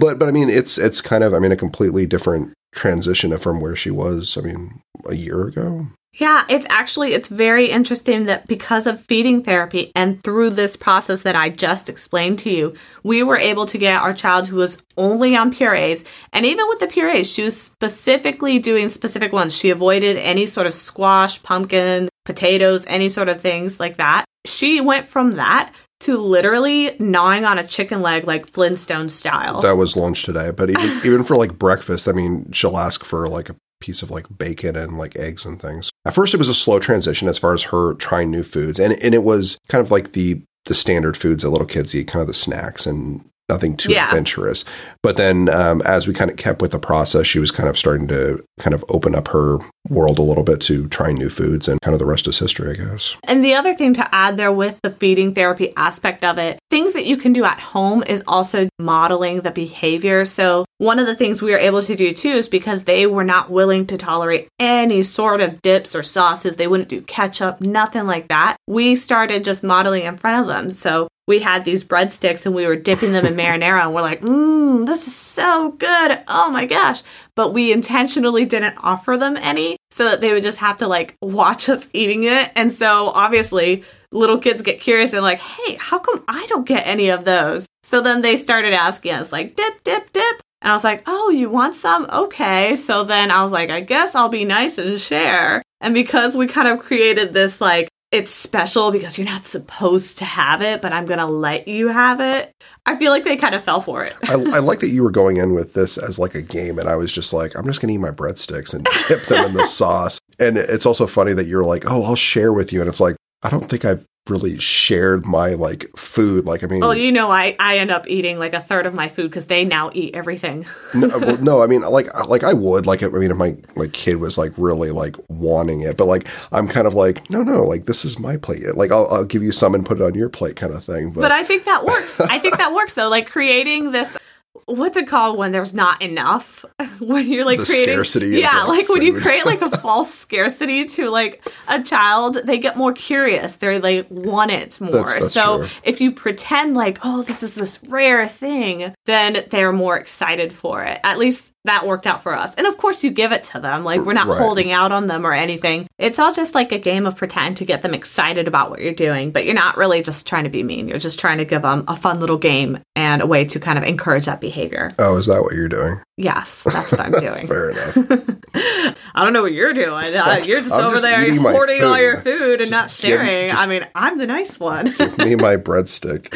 but 0.00 0.18
but 0.18 0.28
I 0.28 0.30
mean, 0.30 0.48
it's 0.48 0.78
it's 0.78 1.00
kind 1.00 1.24
of 1.24 1.34
I 1.34 1.38
mean 1.38 1.52
a 1.52 1.56
completely 1.56 2.06
different 2.06 2.52
transition 2.72 3.36
from 3.38 3.60
where 3.60 3.76
she 3.76 3.90
was. 3.90 4.36
I 4.36 4.40
mean, 4.40 4.82
a 5.06 5.14
year 5.14 5.42
ago. 5.46 5.86
Yeah, 6.14 6.44
it's 6.50 6.66
actually 6.68 7.14
it's 7.14 7.28
very 7.28 7.70
interesting 7.70 8.24
that 8.24 8.46
because 8.46 8.86
of 8.86 9.00
feeding 9.00 9.42
therapy 9.42 9.90
and 9.96 10.22
through 10.22 10.50
this 10.50 10.76
process 10.76 11.22
that 11.22 11.34
I 11.34 11.48
just 11.48 11.88
explained 11.88 12.38
to 12.40 12.50
you, 12.50 12.74
we 13.02 13.22
were 13.22 13.38
able 13.38 13.64
to 13.64 13.78
get 13.78 14.02
our 14.02 14.12
child 14.12 14.46
who 14.46 14.56
was 14.56 14.82
only 14.98 15.34
on 15.34 15.50
purees, 15.50 16.04
and 16.34 16.44
even 16.44 16.68
with 16.68 16.80
the 16.80 16.86
purees, 16.86 17.32
she 17.32 17.44
was 17.44 17.58
specifically 17.58 18.58
doing 18.58 18.90
specific 18.90 19.32
ones. 19.32 19.56
She 19.56 19.70
avoided 19.70 20.18
any 20.18 20.44
sort 20.44 20.66
of 20.66 20.74
squash, 20.74 21.42
pumpkin, 21.42 22.10
potatoes, 22.26 22.84
any 22.88 23.08
sort 23.08 23.30
of 23.30 23.40
things 23.40 23.80
like 23.80 23.96
that. 23.96 24.26
She 24.44 24.82
went 24.82 25.08
from 25.08 25.32
that 25.32 25.72
to 26.02 26.18
literally 26.18 26.96
gnawing 26.98 27.44
on 27.44 27.58
a 27.58 27.66
chicken 27.66 28.02
leg 28.02 28.26
like 28.26 28.46
Flintstone 28.46 29.08
style. 29.08 29.60
That 29.62 29.76
was 29.76 29.96
lunch 29.96 30.24
today, 30.24 30.50
but 30.50 30.70
even 30.70 31.00
even 31.04 31.24
for 31.24 31.36
like 31.36 31.58
breakfast, 31.58 32.08
I 32.08 32.12
mean, 32.12 32.50
she'll 32.52 32.76
ask 32.76 33.04
for 33.04 33.28
like 33.28 33.48
a 33.48 33.56
piece 33.80 34.02
of 34.02 34.10
like 34.10 34.26
bacon 34.36 34.76
and 34.76 34.98
like 34.98 35.16
eggs 35.16 35.44
and 35.44 35.60
things. 35.60 35.90
At 36.04 36.14
first, 36.14 36.34
it 36.34 36.38
was 36.38 36.48
a 36.48 36.54
slow 36.54 36.78
transition 36.78 37.28
as 37.28 37.38
far 37.38 37.54
as 37.54 37.64
her 37.64 37.94
trying 37.94 38.30
new 38.30 38.42
foods, 38.42 38.78
and 38.78 38.92
and 39.02 39.14
it 39.14 39.22
was 39.22 39.58
kind 39.68 39.84
of 39.84 39.90
like 39.90 40.12
the 40.12 40.42
the 40.66 40.74
standard 40.74 41.16
foods 41.16 41.42
that 41.42 41.50
little 41.50 41.66
kids 41.66 41.94
eat, 41.94 42.08
kind 42.08 42.20
of 42.20 42.28
the 42.28 42.34
snacks 42.34 42.86
and 42.86 43.24
nothing 43.48 43.76
too 43.76 43.92
yeah. 43.92 44.06
adventurous. 44.06 44.64
But 45.02 45.16
then 45.16 45.48
um, 45.48 45.82
as 45.82 46.06
we 46.06 46.14
kind 46.14 46.30
of 46.30 46.36
kept 46.36 46.62
with 46.62 46.70
the 46.70 46.78
process, 46.78 47.26
she 47.26 47.38
was 47.38 47.50
kind 47.50 47.68
of 47.68 47.78
starting 47.78 48.08
to 48.08 48.42
kind 48.60 48.74
of 48.74 48.84
open 48.88 49.14
up 49.14 49.28
her 49.28 49.58
world 49.88 50.18
a 50.18 50.22
little 50.22 50.44
bit 50.44 50.60
to 50.62 50.88
trying 50.88 51.16
new 51.16 51.28
foods 51.28 51.68
and 51.68 51.80
kind 51.80 51.92
of 51.92 51.98
the 51.98 52.06
rest 52.06 52.26
is 52.28 52.38
history, 52.38 52.70
I 52.70 52.84
guess. 52.84 53.16
And 53.24 53.44
the 53.44 53.54
other 53.54 53.74
thing 53.74 53.94
to 53.94 54.14
add 54.14 54.36
there 54.36 54.52
with 54.52 54.78
the 54.82 54.90
feeding 54.90 55.34
therapy 55.34 55.72
aspect 55.76 56.24
of 56.24 56.38
it, 56.38 56.58
things 56.70 56.94
that 56.94 57.04
you 57.04 57.16
can 57.16 57.32
do 57.32 57.44
at 57.44 57.58
home 57.58 58.02
is 58.06 58.22
also 58.26 58.68
modeling 58.78 59.40
the 59.40 59.50
behavior. 59.50 60.24
So 60.24 60.64
one 60.78 60.98
of 60.98 61.06
the 61.06 61.16
things 61.16 61.42
we 61.42 61.50
were 61.50 61.58
able 61.58 61.82
to 61.82 61.96
do 61.96 62.12
too 62.12 62.30
is 62.30 62.48
because 62.48 62.84
they 62.84 63.06
were 63.06 63.24
not 63.24 63.50
willing 63.50 63.86
to 63.88 63.96
tolerate 63.96 64.48
any 64.58 65.02
sort 65.02 65.40
of 65.40 65.60
dips 65.62 65.94
or 65.94 66.02
sauces, 66.02 66.56
they 66.56 66.68
wouldn't 66.68 66.88
do 66.88 67.02
ketchup, 67.02 67.60
nothing 67.60 68.06
like 68.06 68.28
that. 68.28 68.56
We 68.66 68.94
started 68.94 69.44
just 69.44 69.62
modeling 69.62 70.04
in 70.04 70.16
front 70.16 70.42
of 70.42 70.46
them. 70.46 70.70
So 70.70 71.08
we 71.32 71.38
had 71.38 71.64
these 71.64 71.82
breadsticks 71.82 72.44
and 72.44 72.54
we 72.54 72.66
were 72.66 72.76
dipping 72.76 73.12
them 73.12 73.24
in 73.24 73.32
marinara 73.34 73.80
and 73.80 73.94
we're 73.94 74.02
like, 74.02 74.20
mmm, 74.20 74.84
this 74.84 75.06
is 75.06 75.14
so 75.14 75.70
good. 75.78 76.22
Oh 76.28 76.50
my 76.50 76.66
gosh. 76.66 77.02
But 77.34 77.54
we 77.54 77.72
intentionally 77.72 78.44
didn't 78.44 78.76
offer 78.76 79.16
them 79.16 79.38
any 79.38 79.78
so 79.90 80.04
that 80.04 80.20
they 80.20 80.34
would 80.34 80.42
just 80.42 80.58
have 80.58 80.76
to 80.76 80.86
like 80.86 81.16
watch 81.22 81.70
us 81.70 81.88
eating 81.94 82.24
it. 82.24 82.52
And 82.54 82.70
so 82.70 83.08
obviously, 83.14 83.82
little 84.10 84.36
kids 84.36 84.60
get 84.60 84.78
curious 84.78 85.14
and 85.14 85.22
like, 85.22 85.40
hey, 85.40 85.76
how 85.76 85.98
come 85.98 86.22
I 86.28 86.44
don't 86.50 86.66
get 86.66 86.86
any 86.86 87.08
of 87.08 87.24
those? 87.24 87.64
So 87.82 88.02
then 88.02 88.20
they 88.20 88.36
started 88.36 88.74
asking 88.74 89.12
us, 89.12 89.32
like, 89.32 89.56
dip, 89.56 89.82
dip, 89.84 90.12
dip. 90.12 90.42
And 90.60 90.70
I 90.70 90.74
was 90.74 90.84
like, 90.84 91.02
oh, 91.06 91.30
you 91.30 91.48
want 91.48 91.76
some? 91.76 92.06
Okay. 92.12 92.76
So 92.76 93.04
then 93.04 93.30
I 93.30 93.42
was 93.42 93.52
like, 93.52 93.70
I 93.70 93.80
guess 93.80 94.14
I'll 94.14 94.28
be 94.28 94.44
nice 94.44 94.76
and 94.76 95.00
share. 95.00 95.62
And 95.80 95.94
because 95.94 96.36
we 96.36 96.46
kind 96.46 96.68
of 96.68 96.80
created 96.80 97.32
this 97.32 97.58
like 97.58 97.88
it's 98.12 98.30
special 98.30 98.90
because 98.90 99.18
you're 99.18 99.26
not 99.26 99.46
supposed 99.46 100.18
to 100.18 100.26
have 100.26 100.60
it, 100.60 100.82
but 100.82 100.92
I'm 100.92 101.06
going 101.06 101.18
to 101.18 101.26
let 101.26 101.66
you 101.66 101.88
have 101.88 102.20
it. 102.20 102.52
I 102.84 102.96
feel 102.96 103.10
like 103.10 103.24
they 103.24 103.38
kind 103.38 103.54
of 103.54 103.64
fell 103.64 103.80
for 103.80 104.04
it. 104.04 104.14
I, 104.28 104.34
I, 104.34 104.36
like 104.58 104.80
that 104.80 104.90
you 104.90 105.02
were 105.02 105.10
going 105.10 105.38
in 105.38 105.54
with 105.54 105.72
this 105.72 105.96
as 105.96 106.18
like 106.18 106.34
a 106.34 106.42
game, 106.42 106.78
and 106.78 106.88
I 106.88 106.96
was 106.96 107.10
just 107.10 107.32
like, 107.32 107.56
I'm 107.56 107.64
just 107.64 107.80
going 107.80 107.88
to 107.88 107.94
eat 107.94 107.98
my 107.98 108.10
breadsticks 108.10 108.74
and 108.74 108.86
dip 109.08 109.24
them 109.24 109.46
in 109.46 109.54
the 109.54 109.64
sauce. 109.64 110.18
And 110.38 110.58
it's 110.58 110.84
also 110.84 111.06
funny 111.06 111.32
that 111.32 111.46
you're 111.46 111.64
like, 111.64 111.90
oh, 111.90 112.04
I'll 112.04 112.14
share 112.14 112.52
with 112.52 112.70
you. 112.70 112.80
And 112.80 112.88
it's 112.88 113.00
like, 113.00 113.16
I 113.42 113.48
don't 113.48 113.68
think 113.68 113.86
I've 113.86 114.04
really 114.28 114.58
shared 114.58 115.26
my 115.26 115.54
like 115.54 115.90
food. 115.96 116.44
Like, 116.44 116.62
I 116.62 116.66
mean, 116.66 116.80
well, 116.80 116.94
you 116.94 117.10
know, 117.10 117.30
I 117.30 117.56
I 117.58 117.78
end 117.78 117.90
up 117.90 118.08
eating 118.08 118.38
like 118.38 118.54
a 118.54 118.60
third 118.60 118.86
of 118.86 118.94
my 118.94 119.08
food 119.08 119.28
because 119.28 119.46
they 119.46 119.64
now 119.64 119.90
eat 119.94 120.14
everything. 120.14 120.64
no, 120.94 121.08
well, 121.18 121.36
no, 121.38 121.62
I 121.62 121.66
mean, 121.66 121.82
like, 121.82 122.12
like 122.28 122.44
I 122.44 122.52
would 122.52 122.86
like. 122.86 123.02
I 123.02 123.08
mean, 123.08 123.30
if 123.30 123.36
my 123.36 123.56
my 123.76 123.88
kid 123.88 124.16
was 124.16 124.38
like 124.38 124.52
really 124.56 124.90
like 124.90 125.16
wanting 125.28 125.80
it, 125.80 125.96
but 125.96 126.06
like 126.06 126.28
I'm 126.52 126.68
kind 126.68 126.86
of 126.86 126.94
like, 126.94 127.28
no, 127.30 127.42
no, 127.42 127.62
like 127.62 127.86
this 127.86 128.04
is 128.04 128.18
my 128.18 128.36
plate. 128.36 128.62
Like 128.76 128.92
I'll 128.92 129.08
I'll 129.08 129.24
give 129.24 129.42
you 129.42 129.52
some 129.52 129.74
and 129.74 129.84
put 129.84 130.00
it 130.00 130.04
on 130.04 130.14
your 130.14 130.28
plate, 130.28 130.56
kind 130.56 130.72
of 130.72 130.84
thing. 130.84 131.10
But, 131.10 131.22
but 131.22 131.32
I 131.32 131.42
think 131.44 131.64
that 131.64 131.84
works. 131.84 132.20
I 132.20 132.38
think 132.38 132.58
that 132.58 132.72
works 132.72 132.94
though. 132.94 133.08
Like 133.08 133.28
creating 133.28 133.92
this 133.92 134.16
what's 134.66 134.96
it 134.96 135.06
called 135.08 135.38
when 135.38 135.52
there's 135.52 135.74
not 135.74 136.02
enough? 136.02 136.64
when 137.00 137.26
you're 137.26 137.44
like 137.44 137.58
The 137.58 137.64
creating 137.64 137.88
scarcity 137.94 138.26
Yeah, 138.28 138.64
like, 138.64 138.88
when 138.88 139.02
you 139.02 139.20
create 139.20 139.46
like 139.46 139.62
a 139.62 139.70
false 139.78 140.12
scarcity 140.12 140.84
to 140.86 141.10
like 141.10 141.46
a 141.68 141.82
child, 141.82 142.38
they 142.44 142.58
get 142.58 142.76
more 142.76 142.92
curious. 142.92 143.56
They 143.56 143.78
like 143.80 144.06
want 144.10 144.50
it 144.50 144.80
more. 144.80 144.90
That's- 144.92 145.14
that's 145.14 145.32
so 145.32 145.58
true. 145.58 145.68
if 145.82 146.00
you 146.00 146.12
pretend 146.12 146.74
like, 146.74 146.98
oh, 147.02 147.22
this 147.22 147.42
is 147.42 147.54
this 147.54 147.82
rare 147.88 148.26
thing, 148.28 148.94
then 149.06 149.44
they're 149.50 149.72
more 149.72 149.96
excited 149.96 150.52
for 150.52 150.84
it. 150.84 151.00
At 151.04 151.18
least 151.18 151.44
that 151.64 151.86
worked 151.86 152.06
out 152.06 152.22
for 152.22 152.34
us. 152.36 152.54
And 152.56 152.66
of 152.66 152.76
course, 152.76 153.04
you 153.04 153.10
give 153.10 153.32
it 153.32 153.44
to 153.44 153.60
them. 153.60 153.84
Like, 153.84 154.00
we're 154.00 154.12
not 154.14 154.26
Right. 154.26 154.38
holding 154.38 154.72
out 154.72 154.90
on 154.92 155.06
them 155.06 155.24
or 155.26 155.32
anything. 155.32 155.86
It's 155.98 156.18
all 156.18 156.32
just 156.32 156.54
like 156.54 156.72
a 156.72 156.78
game 156.78 157.06
of 157.06 157.16
pretend 157.16 157.56
to 157.58 157.64
get 157.64 157.82
them 157.82 157.94
excited 157.94 158.48
about 158.48 158.70
what 158.70 158.80
you're 158.80 158.92
doing, 158.94 159.30
but 159.30 159.44
you're 159.44 159.54
not 159.54 159.76
really 159.76 160.02
just 160.02 160.26
trying 160.26 160.44
to 160.44 160.50
be 160.50 160.62
mean. 160.62 160.88
You're 160.88 160.98
just 160.98 161.20
trying 161.20 161.38
to 161.38 161.44
give 161.44 161.62
them 161.62 161.84
a 161.88 161.96
fun 161.96 162.18
little 162.20 162.38
game 162.38 162.78
and 162.96 163.22
a 163.22 163.26
way 163.26 163.44
to 163.44 163.60
kind 163.60 163.78
of 163.78 163.84
encourage 163.84 164.26
that 164.26 164.40
behavior. 164.40 164.90
Oh, 164.98 165.16
is 165.16 165.26
that 165.26 165.42
what 165.42 165.54
you're 165.54 165.68
doing? 165.68 166.00
Yes, 166.16 166.62
that's 166.64 166.90
what 166.92 167.00
I'm 167.00 167.12
doing. 167.20 167.46
Fair 167.46 167.70
enough. 167.70 167.96
I 169.14 169.24
don't 169.24 169.32
know 169.32 169.42
what 169.42 169.52
you're 169.52 169.72
doing. 169.72 169.92
Uh, 170.22 170.40
you're 170.44 170.60
just 170.60 170.72
I'm 170.72 170.84
over 170.84 170.94
just 170.96 171.02
there 171.04 171.34
hoarding 171.40 171.82
all 171.82 171.98
your 171.98 172.20
food 172.20 172.60
and 172.60 172.70
not 172.70 172.84
Just 172.88 173.02
give- 173.02 173.20
sharing. 173.20 173.50
I 173.50 173.66
mean, 173.66 173.84
I'm 173.94 174.18
the 174.18 174.26
nice 174.26 174.58
one. 174.60 174.92
Give 174.96 175.18
me 175.18 175.34
my 175.36 175.56
breadstick. 175.56 176.28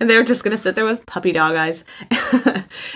and 0.00 0.08
they're 0.10 0.24
just 0.24 0.42
going 0.42 0.50
to 0.56 0.62
sit 0.62 0.74
there 0.74 0.84
with 0.84 1.04
puppy 1.06 1.32
dog 1.32 1.54
eyes. 1.54 1.84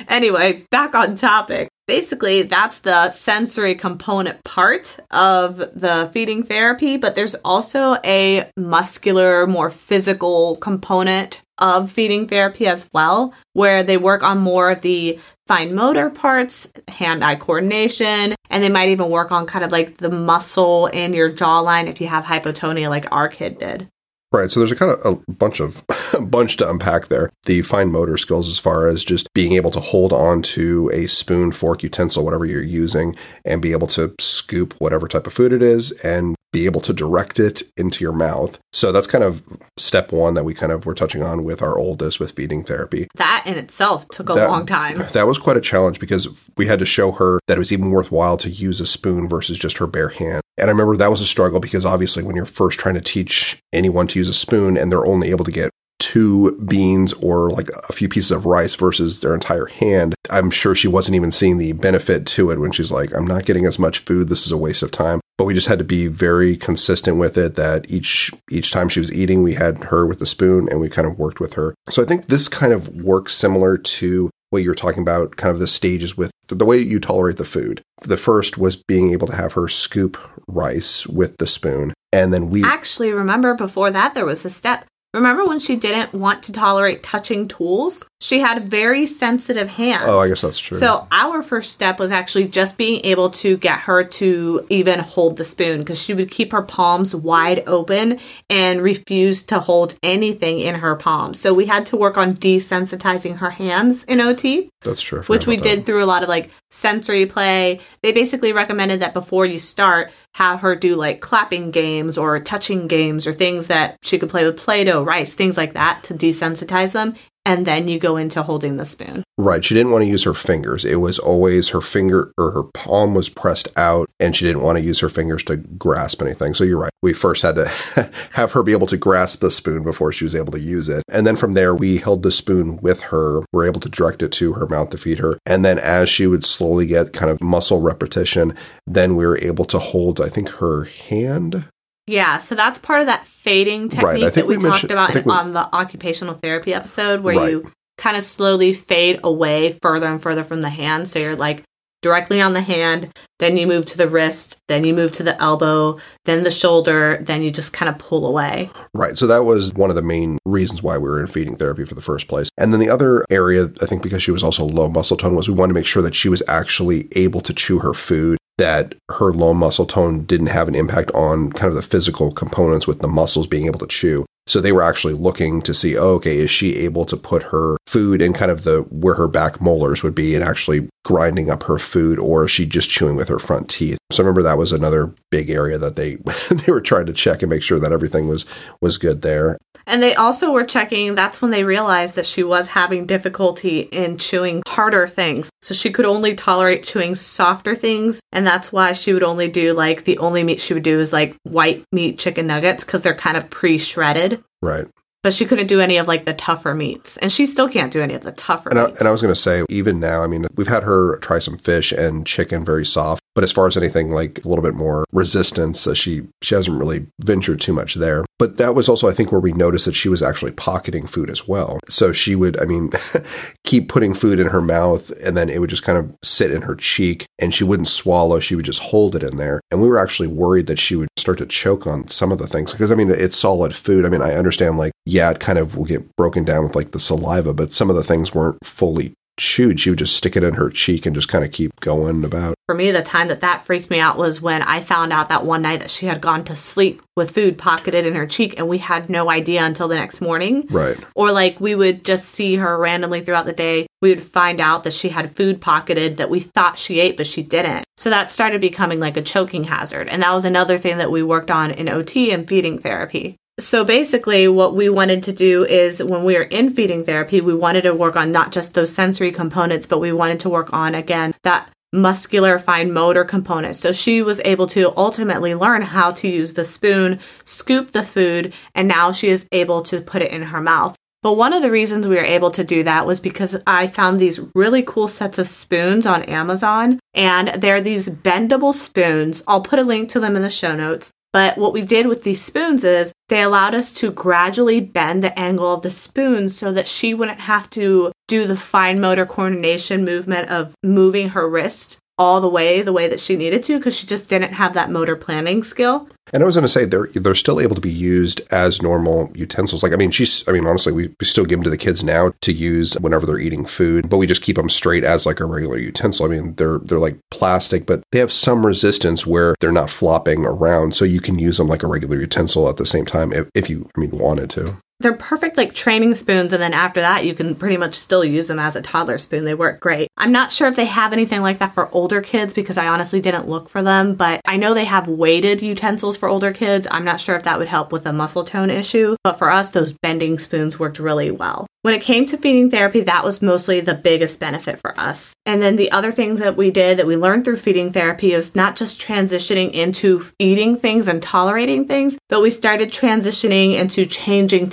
anyway, 0.08 0.64
back 0.70 0.94
on 0.94 1.14
topic. 1.48 1.68
Basically, 1.86 2.42
that's 2.42 2.80
the 2.80 3.10
sensory 3.10 3.74
component 3.74 4.44
part 4.44 4.98
of 5.10 5.56
the 5.56 6.10
feeding 6.12 6.42
therapy, 6.42 6.98
but 6.98 7.14
there's 7.14 7.34
also 7.36 7.96
a 8.04 8.48
muscular, 8.56 9.46
more 9.46 9.70
physical 9.70 10.56
component 10.56 11.40
of 11.56 11.90
feeding 11.90 12.28
therapy 12.28 12.66
as 12.66 12.88
well, 12.92 13.32
where 13.54 13.82
they 13.82 13.96
work 13.96 14.22
on 14.22 14.38
more 14.38 14.70
of 14.70 14.82
the 14.82 15.18
fine 15.46 15.74
motor 15.74 16.10
parts, 16.10 16.70
hand 16.88 17.24
eye 17.24 17.36
coordination, 17.36 18.34
and 18.50 18.62
they 18.62 18.68
might 18.68 18.90
even 18.90 19.08
work 19.08 19.32
on 19.32 19.46
kind 19.46 19.64
of 19.64 19.72
like 19.72 19.96
the 19.96 20.10
muscle 20.10 20.86
in 20.88 21.14
your 21.14 21.32
jawline 21.32 21.88
if 21.88 22.00
you 22.00 22.06
have 22.06 22.24
hypotonia, 22.24 22.90
like 22.90 23.10
our 23.10 23.28
kid 23.28 23.58
did. 23.58 23.88
Right. 24.30 24.50
So 24.50 24.60
there's 24.60 24.72
a 24.72 24.76
kind 24.76 24.92
of 24.92 25.20
a 25.28 25.32
bunch 25.32 25.58
of 25.58 25.84
a 26.12 26.20
bunch 26.20 26.58
to 26.58 26.68
unpack 26.68 27.08
there. 27.08 27.30
The 27.44 27.62
fine 27.62 27.90
motor 27.90 28.18
skills, 28.18 28.48
as 28.48 28.58
far 28.58 28.86
as 28.86 29.02
just 29.04 29.32
being 29.34 29.52
able 29.52 29.70
to 29.70 29.80
hold 29.80 30.12
on 30.12 30.42
to 30.42 30.90
a 30.92 31.06
spoon, 31.06 31.50
fork, 31.50 31.82
utensil, 31.82 32.24
whatever 32.24 32.44
you're 32.44 32.62
using, 32.62 33.16
and 33.46 33.62
be 33.62 33.72
able 33.72 33.86
to 33.88 34.14
scoop 34.20 34.74
whatever 34.80 35.08
type 35.08 35.26
of 35.26 35.32
food 35.32 35.52
it 35.54 35.62
is 35.62 35.92
and 36.02 36.36
be 36.52 36.66
able 36.66 36.80
to 36.82 36.92
direct 36.94 37.38
it 37.38 37.62
into 37.76 38.02
your 38.04 38.12
mouth. 38.12 38.58
So 38.72 38.90
that's 38.92 39.06
kind 39.06 39.24
of 39.24 39.42
step 39.78 40.12
one 40.12 40.34
that 40.34 40.44
we 40.44 40.54
kind 40.54 40.72
of 40.72 40.84
were 40.86 40.94
touching 40.94 41.22
on 41.22 41.44
with 41.44 41.60
our 41.62 41.78
oldest 41.78 42.20
with 42.20 42.32
feeding 42.32 42.64
therapy. 42.64 43.06
That 43.16 43.44
in 43.46 43.56
itself 43.56 44.08
took 44.08 44.28
a 44.30 44.34
That- 44.34 44.48
long 44.50 44.64
time. 44.66 45.04
That 45.12 45.26
was 45.26 45.38
quite 45.38 45.56
a 45.58 45.60
challenge 45.62 45.98
because 46.00 46.28
we 46.56 46.66
had 46.66 46.78
to 46.80 46.86
show 46.86 47.12
her 47.12 47.38
that 47.48 47.56
it 47.56 47.58
was 47.58 47.72
even 47.72 47.90
worthwhile 47.90 48.36
to 48.38 48.50
use 48.50 48.80
a 48.80 48.86
spoon 48.86 49.28
versus 49.28 49.58
just 49.58 49.78
her 49.78 49.86
bare 49.86 50.08
hand. 50.08 50.42
And 50.58 50.68
I 50.68 50.72
remember 50.72 50.96
that 50.96 51.10
was 51.10 51.20
a 51.20 51.26
struggle 51.26 51.60
because 51.60 51.86
obviously 51.86 52.22
when 52.22 52.36
you're 52.36 52.44
first 52.44 52.80
trying 52.80 52.96
to 52.96 53.00
teach 53.00 53.58
anyone 53.72 54.06
to 54.08 54.18
use 54.18 54.28
a 54.28 54.34
spoon 54.34 54.76
and 54.76 54.90
they're 54.90 55.06
only 55.06 55.30
able 55.30 55.44
to 55.44 55.52
get 55.52 55.70
two 55.98 56.58
beans 56.66 57.12
or 57.14 57.50
like 57.50 57.68
a 57.88 57.92
few 57.92 58.08
pieces 58.08 58.30
of 58.30 58.46
rice 58.46 58.74
versus 58.74 59.20
their 59.20 59.34
entire 59.34 59.66
hand, 59.66 60.14
I'm 60.30 60.50
sure 60.50 60.74
she 60.74 60.88
wasn't 60.88 61.16
even 61.16 61.30
seeing 61.30 61.58
the 61.58 61.72
benefit 61.72 62.26
to 62.26 62.50
it 62.50 62.58
when 62.58 62.72
she's 62.72 62.90
like, 62.90 63.14
I'm 63.14 63.26
not 63.26 63.44
getting 63.44 63.66
as 63.66 63.78
much 63.78 64.00
food. 64.00 64.28
This 64.28 64.46
is 64.46 64.52
a 64.52 64.56
waste 64.56 64.82
of 64.82 64.90
time. 64.90 65.20
But 65.36 65.44
we 65.44 65.54
just 65.54 65.68
had 65.68 65.78
to 65.78 65.84
be 65.84 66.08
very 66.08 66.56
consistent 66.56 67.18
with 67.18 67.38
it 67.38 67.54
that 67.54 67.88
each 67.88 68.32
each 68.50 68.72
time 68.72 68.88
she 68.88 68.98
was 68.98 69.12
eating, 69.12 69.44
we 69.44 69.54
had 69.54 69.84
her 69.84 70.04
with 70.04 70.18
the 70.18 70.26
spoon 70.26 70.68
and 70.68 70.80
we 70.80 70.88
kind 70.88 71.06
of 71.06 71.18
worked 71.18 71.38
with 71.38 71.54
her. 71.54 71.74
So 71.90 72.02
I 72.02 72.06
think 72.06 72.26
this 72.26 72.48
kind 72.48 72.72
of 72.72 72.88
works 73.02 73.36
similar 73.36 73.78
to 73.78 74.30
what 74.50 74.62
you're 74.62 74.74
talking 74.74 75.02
about, 75.02 75.36
kind 75.36 75.52
of 75.52 75.60
the 75.60 75.68
stages 75.68 76.16
with 76.16 76.32
the 76.48 76.64
way 76.64 76.78
you 76.78 77.00
tolerate 77.00 77.36
the 77.36 77.44
food. 77.44 77.82
The 78.02 78.16
first 78.16 78.58
was 78.58 78.76
being 78.76 79.12
able 79.12 79.26
to 79.28 79.36
have 79.36 79.52
her 79.54 79.68
scoop 79.68 80.16
rice 80.46 81.06
with 81.06 81.36
the 81.38 81.46
spoon. 81.46 81.92
And 82.12 82.32
then 82.32 82.50
we 82.50 82.64
Actually, 82.64 83.12
remember 83.12 83.54
before 83.54 83.90
that, 83.90 84.14
there 84.14 84.26
was 84.26 84.44
a 84.44 84.50
step. 84.50 84.86
Remember 85.14 85.46
when 85.46 85.58
she 85.58 85.76
didn't 85.76 86.12
want 86.12 86.42
to 86.44 86.52
tolerate 86.52 87.02
touching 87.02 87.48
tools? 87.48 88.04
She 88.20 88.40
had 88.40 88.68
very 88.68 89.06
sensitive 89.06 89.68
hands. 89.68 90.04
Oh, 90.06 90.18
I 90.18 90.28
guess 90.28 90.42
that's 90.42 90.58
true. 90.58 90.76
So, 90.76 91.08
our 91.10 91.40
first 91.40 91.72
step 91.72 91.98
was 91.98 92.12
actually 92.12 92.48
just 92.48 92.76
being 92.76 93.00
able 93.04 93.30
to 93.30 93.56
get 93.56 93.78
her 93.80 94.04
to 94.04 94.66
even 94.68 94.98
hold 94.98 95.38
the 95.38 95.44
spoon 95.44 95.78
because 95.78 96.02
she 96.02 96.12
would 96.12 96.30
keep 96.30 96.52
her 96.52 96.60
palms 96.60 97.16
wide 97.16 97.62
open 97.66 98.20
and 98.50 98.82
refuse 98.82 99.42
to 99.44 99.60
hold 99.60 99.96
anything 100.02 100.58
in 100.58 100.74
her 100.74 100.94
palms. 100.94 101.40
So, 101.40 101.54
we 101.54 101.64
had 101.64 101.86
to 101.86 101.96
work 101.96 102.18
on 102.18 102.34
desensitizing 102.34 103.38
her 103.38 103.50
hands 103.50 104.04
in 104.04 104.20
OT 104.20 104.68
that's 104.82 105.02
true. 105.02 105.22
Which 105.22 105.46
we 105.46 105.56
that. 105.56 105.62
did 105.62 105.86
through 105.86 106.04
a 106.04 106.06
lot 106.06 106.22
of 106.22 106.28
like 106.28 106.50
sensory 106.70 107.26
play. 107.26 107.80
They 108.02 108.12
basically 108.12 108.52
recommended 108.52 109.00
that 109.00 109.12
before 109.12 109.44
you 109.44 109.58
start, 109.58 110.12
have 110.38 110.60
her 110.60 110.76
do 110.76 110.94
like 110.94 111.20
clapping 111.20 111.72
games 111.72 112.16
or 112.16 112.38
touching 112.38 112.86
games 112.86 113.26
or 113.26 113.32
things 113.32 113.66
that 113.66 113.98
she 114.02 114.20
could 114.20 114.28
play 114.28 114.44
with 114.44 114.56
Play 114.56 114.84
Doh, 114.84 115.02
rice, 115.02 115.34
things 115.34 115.56
like 115.56 115.74
that 115.74 116.04
to 116.04 116.14
desensitize 116.14 116.92
them. 116.92 117.16
And 117.48 117.64
then 117.64 117.88
you 117.88 117.98
go 117.98 118.18
into 118.18 118.42
holding 118.42 118.76
the 118.76 118.84
spoon. 118.84 119.24
Right. 119.38 119.64
She 119.64 119.72
didn't 119.72 119.90
want 119.90 120.02
to 120.02 120.10
use 120.10 120.24
her 120.24 120.34
fingers. 120.34 120.84
It 120.84 120.96
was 120.96 121.18
always 121.18 121.70
her 121.70 121.80
finger 121.80 122.30
or 122.36 122.50
her 122.50 122.62
palm 122.62 123.14
was 123.14 123.30
pressed 123.30 123.68
out 123.74 124.10
and 124.20 124.36
she 124.36 124.44
didn't 124.44 124.62
want 124.62 124.76
to 124.76 124.84
use 124.84 125.00
her 125.00 125.08
fingers 125.08 125.42
to 125.44 125.56
grasp 125.56 126.20
anything. 126.20 126.52
So 126.52 126.62
you're 126.62 126.78
right. 126.78 126.92
We 127.00 127.14
first 127.14 127.40
had 127.40 127.54
to 127.54 127.68
have 128.32 128.52
her 128.52 128.62
be 128.62 128.72
able 128.72 128.86
to 128.88 128.98
grasp 128.98 129.40
the 129.40 129.50
spoon 129.50 129.82
before 129.82 130.12
she 130.12 130.24
was 130.24 130.34
able 130.34 130.52
to 130.52 130.60
use 130.60 130.90
it. 130.90 131.02
And 131.08 131.26
then 131.26 131.36
from 131.36 131.54
there, 131.54 131.74
we 131.74 131.96
held 131.96 132.22
the 132.22 132.30
spoon 132.30 132.76
with 132.82 133.00
her. 133.04 133.40
We're 133.50 133.66
able 133.66 133.80
to 133.80 133.88
direct 133.88 134.22
it 134.22 134.32
to 134.32 134.52
her 134.52 134.66
mouth 134.66 134.90
to 134.90 134.98
feed 134.98 135.18
her. 135.20 135.38
And 135.46 135.64
then 135.64 135.78
as 135.78 136.10
she 136.10 136.26
would 136.26 136.44
slowly 136.44 136.84
get 136.84 137.14
kind 137.14 137.30
of 137.30 137.40
muscle 137.40 137.80
repetition, 137.80 138.54
then 138.86 139.16
we 139.16 139.26
were 139.26 139.38
able 139.38 139.64
to 139.66 139.78
hold, 139.78 140.20
I 140.20 140.28
think, 140.28 140.50
her 140.50 140.84
hand. 140.84 141.64
Yeah, 142.08 142.38
so 142.38 142.54
that's 142.54 142.78
part 142.78 143.00
of 143.00 143.06
that 143.06 143.26
fading 143.26 143.82
Right, 143.88 143.92
I 143.98 144.00
technique 144.12 144.22
think 144.22 144.34
that 144.34 144.46
we, 144.46 144.56
we 144.56 144.62
talked 144.64 144.84
about 144.84 145.10
I 145.10 145.12
think 145.12 145.26
we- 145.26 145.32
on 145.32 145.52
the 145.52 145.72
occupational 145.74 146.34
therapy 146.34 146.72
episode, 146.74 147.20
where 147.20 147.36
Right. 147.36 147.52
you 147.52 147.70
kind 147.98 148.16
of 148.16 148.22
slowly 148.22 148.72
fade 148.72 149.20
away 149.22 149.76
further 149.82 150.06
and 150.06 150.20
further 150.22 150.42
from 150.44 150.62
the 150.62 150.70
hand. 150.70 151.06
So 151.08 151.18
you're 151.18 151.36
like 151.36 151.62
directly 152.00 152.40
on 152.40 152.52
the 152.52 152.60
hand, 152.60 153.08
then 153.40 153.56
you 153.56 153.66
move 153.66 153.84
to 153.84 153.98
the 153.98 154.06
wrist, 154.06 154.56
then 154.68 154.84
you 154.84 154.94
move 154.94 155.10
to 155.10 155.24
the 155.24 155.40
elbow, 155.42 155.98
then 156.26 156.44
the 156.44 156.50
shoulder, 156.50 157.18
then 157.20 157.42
you 157.42 157.50
just 157.50 157.72
kind 157.72 157.88
of 157.88 157.98
pull 157.98 158.24
away. 158.24 158.70
Right. 158.94 159.18
So 159.18 159.26
that 159.26 159.44
was 159.44 159.74
one 159.74 159.90
of 159.90 159.96
the 159.96 160.02
main 160.02 160.38
reasons 160.46 160.80
why 160.80 160.96
we 160.96 161.08
were 161.08 161.20
in 161.20 161.26
feeding 161.26 161.56
therapy 161.56 161.84
for 161.84 161.96
the 161.96 162.00
first 162.00 162.28
place. 162.28 162.50
And 162.56 162.72
then 162.72 162.78
the 162.78 162.88
other 162.88 163.24
area, 163.30 163.64
I 163.82 163.86
think 163.86 164.02
because 164.04 164.22
she 164.22 164.30
was 164.30 164.44
also 164.44 164.64
low 164.64 164.88
muscle 164.88 165.16
tone, 165.16 165.34
was 165.34 165.48
we 165.48 165.54
wanted 165.54 165.72
to 165.72 165.78
make 165.80 165.86
sure 165.86 166.02
that 166.02 166.14
she 166.14 166.28
was 166.28 166.42
actually 166.46 167.08
able 167.16 167.40
to 167.40 167.52
chew 167.52 167.80
her 167.80 167.92
food, 167.92 168.38
that 168.58 168.94
her 169.08 169.32
low 169.32 169.54
muscle 169.54 169.86
tone 169.86 170.24
didn't 170.24 170.48
have 170.48 170.68
an 170.68 170.74
impact 170.74 171.10
on 171.12 171.50
kind 171.52 171.68
of 171.68 171.74
the 171.74 171.82
physical 171.82 172.30
components 172.30 172.86
with 172.86 172.98
the 173.00 173.08
muscles 173.08 173.46
being 173.46 173.66
able 173.66 173.78
to 173.78 173.86
chew. 173.86 174.26
So 174.46 174.60
they 174.60 174.72
were 174.72 174.82
actually 174.82 175.14
looking 175.14 175.62
to 175.62 175.72
see, 175.72 175.96
oh, 175.96 176.14
okay, 176.14 176.36
is 176.36 176.50
she 176.50 176.76
able 176.76 177.06
to 177.06 177.16
put 177.16 177.44
her 177.44 177.77
food 177.88 178.20
and 178.20 178.34
kind 178.34 178.50
of 178.50 178.64
the 178.64 178.82
where 178.90 179.14
her 179.14 179.28
back 179.28 179.60
molars 179.60 180.02
would 180.02 180.14
be 180.14 180.34
and 180.34 180.44
actually 180.44 180.88
grinding 181.04 181.48
up 181.50 181.62
her 181.62 181.78
food, 181.78 182.18
or 182.18 182.44
is 182.44 182.50
she 182.50 182.66
just 182.66 182.90
chewing 182.90 183.16
with 183.16 183.28
her 183.28 183.38
front 183.38 183.68
teeth? 183.70 183.98
So 184.12 184.22
I 184.22 184.26
remember 184.26 184.42
that 184.42 184.58
was 184.58 184.72
another 184.72 185.12
big 185.30 185.48
area 185.48 185.78
that 185.78 185.96
they 185.96 186.16
they 186.50 186.70
were 186.70 186.80
trying 186.80 187.06
to 187.06 187.12
check 187.12 187.42
and 187.42 187.50
make 187.50 187.62
sure 187.62 187.78
that 187.78 187.92
everything 187.92 188.28
was 188.28 188.44
was 188.80 188.98
good 188.98 189.22
there. 189.22 189.56
And 189.86 190.02
they 190.02 190.14
also 190.14 190.52
were 190.52 190.64
checking, 190.64 191.14
that's 191.14 191.40
when 191.40 191.50
they 191.50 191.64
realized 191.64 192.14
that 192.16 192.26
she 192.26 192.42
was 192.42 192.68
having 192.68 193.06
difficulty 193.06 193.80
in 193.80 194.18
chewing 194.18 194.62
harder 194.68 195.08
things. 195.08 195.48
So 195.62 195.74
she 195.74 195.90
could 195.90 196.04
only 196.04 196.34
tolerate 196.34 196.82
chewing 196.82 197.14
softer 197.14 197.74
things. 197.74 198.20
And 198.30 198.46
that's 198.46 198.70
why 198.70 198.92
she 198.92 199.14
would 199.14 199.22
only 199.22 199.48
do 199.48 199.72
like 199.72 200.04
the 200.04 200.18
only 200.18 200.44
meat 200.44 200.60
she 200.60 200.74
would 200.74 200.82
do 200.82 201.00
is 201.00 201.10
like 201.10 201.36
white 201.44 201.84
meat 201.90 202.18
chicken 202.18 202.46
nuggets 202.46 202.84
because 202.84 203.00
they're 203.00 203.14
kind 203.14 203.38
of 203.38 203.48
pre 203.48 203.78
shredded. 203.78 204.44
Right. 204.60 204.86
But 205.22 205.34
she 205.34 205.44
couldn't 205.46 205.66
do 205.66 205.80
any 205.80 205.96
of 205.96 206.06
like 206.06 206.24
the 206.26 206.32
tougher 206.34 206.74
meats. 206.74 207.16
And 207.16 207.30
she 207.32 207.44
still 207.46 207.68
can't 207.68 207.92
do 207.92 208.00
any 208.00 208.14
of 208.14 208.22
the 208.22 208.32
tougher 208.32 208.70
And 208.70 208.78
I, 208.78 208.86
meats. 208.86 209.00
and 209.00 209.08
I 209.08 209.10
was 209.12 209.20
going 209.20 209.34
to 209.34 209.40
say, 209.40 209.64
even 209.68 209.98
now, 209.98 210.22
I 210.22 210.26
mean, 210.28 210.46
we've 210.54 210.68
had 210.68 210.84
her 210.84 211.16
try 211.18 211.40
some 211.40 211.58
fish 211.58 211.90
and 211.90 212.24
chicken 212.26 212.64
very 212.64 212.86
soft, 212.86 213.22
but 213.38 213.44
as 213.44 213.52
far 213.52 213.68
as 213.68 213.76
anything 213.76 214.10
like 214.10 214.44
a 214.44 214.48
little 214.48 214.64
bit 214.64 214.74
more 214.74 215.04
resistance, 215.12 215.86
uh, 215.86 215.94
she 215.94 216.22
she 216.42 216.56
hasn't 216.56 216.76
really 216.76 217.06
ventured 217.20 217.60
too 217.60 217.72
much 217.72 217.94
there. 217.94 218.24
But 218.36 218.56
that 218.56 218.74
was 218.74 218.88
also, 218.88 219.08
I 219.08 219.14
think, 219.14 219.30
where 219.30 219.40
we 219.40 219.52
noticed 219.52 219.84
that 219.84 219.94
she 219.94 220.08
was 220.08 220.24
actually 220.24 220.50
pocketing 220.50 221.06
food 221.06 221.30
as 221.30 221.46
well. 221.46 221.78
So 221.88 222.12
she 222.12 222.34
would, 222.34 222.58
I 222.60 222.64
mean, 222.64 222.90
keep 223.64 223.88
putting 223.88 224.12
food 224.12 224.40
in 224.40 224.48
her 224.48 224.60
mouth, 224.60 225.10
and 225.22 225.36
then 225.36 225.50
it 225.50 225.60
would 225.60 225.70
just 225.70 225.84
kind 225.84 225.96
of 225.96 226.12
sit 226.24 226.50
in 226.50 226.62
her 226.62 226.74
cheek, 226.74 227.26
and 227.38 227.54
she 227.54 227.62
wouldn't 227.62 227.86
swallow. 227.86 228.40
She 228.40 228.56
would 228.56 228.64
just 228.64 228.82
hold 228.82 229.14
it 229.14 229.22
in 229.22 229.36
there, 229.36 229.60
and 229.70 229.80
we 229.80 229.86
were 229.86 230.00
actually 230.00 230.26
worried 230.26 230.66
that 230.66 230.80
she 230.80 230.96
would 230.96 231.08
start 231.16 231.38
to 231.38 231.46
choke 231.46 231.86
on 231.86 232.08
some 232.08 232.32
of 232.32 232.38
the 232.38 232.48
things 232.48 232.72
because 232.72 232.90
I 232.90 232.96
mean, 232.96 233.08
it's 233.08 233.36
solid 233.36 233.72
food. 233.72 234.04
I 234.04 234.08
mean, 234.08 234.20
I 234.20 234.34
understand 234.34 234.78
like 234.78 234.90
yeah, 235.06 235.30
it 235.30 235.38
kind 235.38 235.60
of 235.60 235.76
will 235.76 235.84
get 235.84 236.16
broken 236.16 236.44
down 236.44 236.64
with 236.64 236.74
like 236.74 236.90
the 236.90 236.98
saliva, 236.98 237.54
but 237.54 237.72
some 237.72 237.88
of 237.88 237.94
the 237.94 238.02
things 238.02 238.34
weren't 238.34 238.58
fully 238.64 239.14
chewed, 239.38 239.80
she 239.80 239.90
would 239.90 239.98
just 239.98 240.16
stick 240.16 240.36
it 240.36 240.42
in 240.42 240.54
her 240.54 240.68
cheek 240.68 241.06
and 241.06 241.14
just 241.14 241.28
kind 241.28 241.44
of 241.44 241.52
keep 241.52 241.78
going 241.80 242.24
about. 242.24 242.54
For 242.66 242.74
me, 242.74 242.90
the 242.90 243.02
time 243.02 243.28
that 243.28 243.40
that 243.40 243.64
freaked 243.64 243.88
me 243.88 243.98
out 243.98 244.18
was 244.18 244.42
when 244.42 244.62
I 244.62 244.80
found 244.80 245.12
out 245.12 245.30
that 245.30 245.46
one 245.46 245.62
night 245.62 245.80
that 245.80 245.90
she 245.90 246.06
had 246.06 246.20
gone 246.20 246.44
to 246.44 246.54
sleep 246.54 247.00
with 247.16 247.30
food 247.30 247.56
pocketed 247.56 248.04
in 248.04 248.14
her 248.14 248.26
cheek 248.26 248.58
and 248.58 248.68
we 248.68 248.78
had 248.78 249.08
no 249.08 249.30
idea 249.30 249.64
until 249.64 249.88
the 249.88 249.94
next 249.94 250.20
morning. 250.20 250.66
Right. 250.68 250.98
Or 251.14 251.32
like 251.32 251.60
we 251.60 251.74
would 251.74 252.04
just 252.04 252.26
see 252.26 252.56
her 252.56 252.76
randomly 252.76 253.22
throughout 253.22 253.46
the 253.46 253.52
day. 253.54 253.86
We 254.02 254.10
would 254.10 254.22
find 254.22 254.60
out 254.60 254.84
that 254.84 254.92
she 254.92 255.08
had 255.08 255.34
food 255.34 255.60
pocketed 255.60 256.18
that 256.18 256.30
we 256.30 256.40
thought 256.40 256.78
she 256.78 257.00
ate, 257.00 257.16
but 257.16 257.26
she 257.26 257.42
didn't. 257.42 257.84
So 257.96 258.10
that 258.10 258.30
started 258.30 258.60
becoming 258.60 259.00
like 259.00 259.16
a 259.16 259.22
choking 259.22 259.64
hazard. 259.64 260.08
And 260.08 260.22
that 260.22 260.34
was 260.34 260.44
another 260.44 260.76
thing 260.76 260.98
that 260.98 261.10
we 261.10 261.22
worked 261.22 261.50
on 261.50 261.70
in 261.70 261.88
OT 261.88 262.30
and 262.32 262.46
feeding 262.46 262.78
therapy. 262.78 263.36
So 263.60 263.84
basically, 263.84 264.46
what 264.46 264.76
we 264.76 264.88
wanted 264.88 265.24
to 265.24 265.32
do 265.32 265.64
is 265.64 266.00
when 266.00 266.22
we 266.22 266.34
were 266.34 266.42
in 266.42 266.70
feeding 266.70 267.04
therapy, 267.04 267.40
we 267.40 267.54
wanted 267.54 267.82
to 267.82 267.94
work 267.94 268.14
on 268.14 268.30
not 268.30 268.52
just 268.52 268.74
those 268.74 268.94
sensory 268.94 269.32
components, 269.32 269.84
but 269.84 269.98
we 269.98 270.12
wanted 270.12 270.38
to 270.40 270.48
work 270.48 270.72
on, 270.72 270.94
again, 270.94 271.34
that 271.42 271.68
muscular 271.92 272.58
fine 272.60 272.92
motor 272.92 273.24
component. 273.24 273.74
So 273.74 273.90
she 273.92 274.22
was 274.22 274.40
able 274.44 274.68
to 274.68 274.96
ultimately 274.96 275.56
learn 275.56 275.82
how 275.82 276.12
to 276.12 276.28
use 276.28 276.54
the 276.54 276.62
spoon, 276.62 277.18
scoop 277.44 277.90
the 277.90 278.04
food, 278.04 278.52
and 278.76 278.86
now 278.86 279.10
she 279.10 279.28
is 279.28 279.48
able 279.50 279.82
to 279.82 280.00
put 280.02 280.22
it 280.22 280.30
in 280.30 280.42
her 280.42 280.60
mouth. 280.60 280.94
But 281.22 281.32
one 281.32 281.52
of 281.52 281.62
the 281.62 281.70
reasons 281.70 282.06
we 282.06 282.14
were 282.14 282.22
able 282.22 282.52
to 282.52 282.62
do 282.62 282.84
that 282.84 283.06
was 283.06 283.18
because 283.18 283.56
I 283.66 283.88
found 283.88 284.20
these 284.20 284.38
really 284.54 284.84
cool 284.84 285.08
sets 285.08 285.36
of 285.36 285.48
spoons 285.48 286.06
on 286.06 286.22
Amazon, 286.24 287.00
and 287.12 287.48
they're 287.60 287.80
these 287.80 288.08
bendable 288.08 288.72
spoons. 288.72 289.42
I'll 289.48 289.62
put 289.62 289.80
a 289.80 289.84
link 289.84 290.10
to 290.10 290.20
them 290.20 290.36
in 290.36 290.42
the 290.42 290.50
show 290.50 290.76
notes. 290.76 291.10
But 291.32 291.58
what 291.58 291.72
we 291.72 291.82
did 291.82 292.06
with 292.06 292.22
these 292.22 292.40
spoons 292.40 292.84
is 292.84 293.12
they 293.28 293.42
allowed 293.42 293.74
us 293.74 293.92
to 294.00 294.10
gradually 294.10 294.80
bend 294.80 295.22
the 295.22 295.38
angle 295.38 295.72
of 295.72 295.82
the 295.82 295.90
spoon 295.90 296.48
so 296.48 296.72
that 296.72 296.88
she 296.88 297.12
wouldn't 297.12 297.40
have 297.40 297.68
to 297.70 298.12
do 298.26 298.46
the 298.46 298.56
fine 298.56 299.00
motor 299.00 299.26
coordination 299.26 300.04
movement 300.04 300.48
of 300.48 300.74
moving 300.82 301.30
her 301.30 301.48
wrist 301.48 301.98
all 302.18 302.40
the 302.40 302.48
way 302.48 302.82
the 302.82 302.92
way 302.92 303.08
that 303.08 303.20
she 303.20 303.36
needed 303.36 303.62
to 303.64 303.78
because 303.78 303.96
she 303.96 304.06
just 304.06 304.28
didn't 304.28 304.52
have 304.52 304.74
that 304.74 304.90
motor 304.90 305.16
planning 305.16 305.62
skill. 305.62 306.08
And 306.32 306.42
I 306.42 306.46
was 306.46 306.56
going 306.56 306.64
to 306.64 306.68
say 306.68 306.84
they're 306.84 307.06
they're 307.14 307.34
still 307.34 307.60
able 307.60 307.74
to 307.74 307.80
be 307.80 307.90
used 307.90 308.42
as 308.50 308.82
normal 308.82 309.30
utensils. 309.34 309.82
Like 309.82 309.92
I 309.92 309.96
mean, 309.96 310.10
she's 310.10 310.46
I 310.48 310.52
mean 310.52 310.66
honestly, 310.66 310.92
we, 310.92 311.14
we 311.18 311.26
still 311.26 311.44
give 311.44 311.58
them 311.58 311.64
to 311.64 311.70
the 311.70 311.78
kids 311.78 312.04
now 312.04 312.32
to 312.42 312.52
use 312.52 312.94
whenever 313.00 313.24
they're 313.24 313.38
eating 313.38 313.64
food, 313.64 314.10
but 314.10 314.18
we 314.18 314.26
just 314.26 314.42
keep 314.42 314.56
them 314.56 314.68
straight 314.68 315.04
as 315.04 315.26
like 315.26 315.40
a 315.40 315.46
regular 315.46 315.78
utensil. 315.78 316.26
I 316.26 316.28
mean, 316.28 316.54
they're 316.56 316.78
they're 316.78 316.98
like 316.98 317.18
plastic, 317.30 317.86
but 317.86 318.02
they 318.12 318.18
have 318.18 318.32
some 318.32 318.66
resistance 318.66 319.26
where 319.26 319.54
they're 319.60 319.72
not 319.72 319.90
flopping 319.90 320.44
around, 320.44 320.94
so 320.94 321.04
you 321.04 321.20
can 321.20 321.38
use 321.38 321.56
them 321.56 321.68
like 321.68 321.82
a 321.82 321.88
regular 321.88 322.20
utensil 322.20 322.68
at 322.68 322.76
the 322.76 322.86
same 322.86 323.06
time 323.06 323.32
if, 323.32 323.48
if 323.54 323.70
you 323.70 323.88
I 323.96 324.00
mean 324.00 324.10
wanted 324.10 324.50
to 324.50 324.76
they're 325.00 325.14
perfect 325.14 325.56
like 325.56 325.74
training 325.74 326.14
spoons 326.14 326.52
and 326.52 326.60
then 326.60 326.74
after 326.74 327.00
that 327.00 327.24
you 327.24 327.32
can 327.32 327.54
pretty 327.54 327.76
much 327.76 327.94
still 327.94 328.24
use 328.24 328.46
them 328.46 328.58
as 328.58 328.74
a 328.74 328.82
toddler 328.82 329.18
spoon. 329.18 329.44
They 329.44 329.54
work 329.54 329.78
great. 329.80 330.08
I'm 330.16 330.32
not 330.32 330.50
sure 330.50 330.66
if 330.66 330.76
they 330.76 330.86
have 330.86 331.12
anything 331.12 331.40
like 331.40 331.58
that 331.58 331.74
for 331.74 331.88
older 331.92 332.20
kids 332.20 332.52
because 332.52 332.76
i 332.76 332.88
honestly 332.88 333.20
didn't 333.20 333.48
look 333.48 333.68
for 333.68 333.82
them 333.82 334.14
but 334.14 334.40
i 334.44 334.56
know 334.56 334.74
they 334.74 334.84
have 334.84 335.08
weighted 335.08 335.62
utensils 335.62 336.16
for 336.16 336.28
older 336.28 336.52
kids. 336.52 336.86
I'm 336.90 337.04
not 337.04 337.20
sure 337.20 337.36
if 337.36 337.44
that 337.44 337.58
would 337.58 337.68
help 337.68 337.92
with 337.92 338.06
a 338.06 338.12
muscle 338.12 338.44
tone 338.44 338.70
issue 338.70 339.16
but 339.22 339.34
for 339.34 339.50
us 339.50 339.70
those 339.70 339.92
bending 339.92 340.38
spoons 340.38 340.78
worked 340.78 340.98
really 340.98 341.30
well. 341.30 341.68
When 341.82 341.94
it 341.94 342.02
came 342.02 342.26
to 342.26 342.36
feeding 342.36 342.70
therapy, 342.70 343.02
that 343.02 343.24
was 343.24 343.40
mostly 343.40 343.80
the 343.80 343.94
biggest 343.94 344.40
benefit 344.40 344.80
for 344.80 344.98
us. 344.98 345.32
And 345.46 345.62
then 345.62 345.76
the 345.76 345.92
other 345.92 346.10
things 346.10 346.40
that 346.40 346.56
we 346.56 346.72
did 346.72 346.98
that 346.98 347.06
we 347.06 347.16
learned 347.16 347.44
through 347.44 347.56
feeding 347.58 347.92
therapy 347.92 348.32
is 348.32 348.56
not 348.56 348.74
just 348.74 349.00
transitioning 349.00 349.72
into 349.72 350.20
eating 350.40 350.76
things 350.76 351.06
and 351.06 351.22
tolerating 351.22 351.86
things, 351.86 352.18
but 352.28 352.42
we 352.42 352.50
started 352.50 352.90
transitioning 352.90 353.74
into 353.74 354.06
changing 354.06 354.70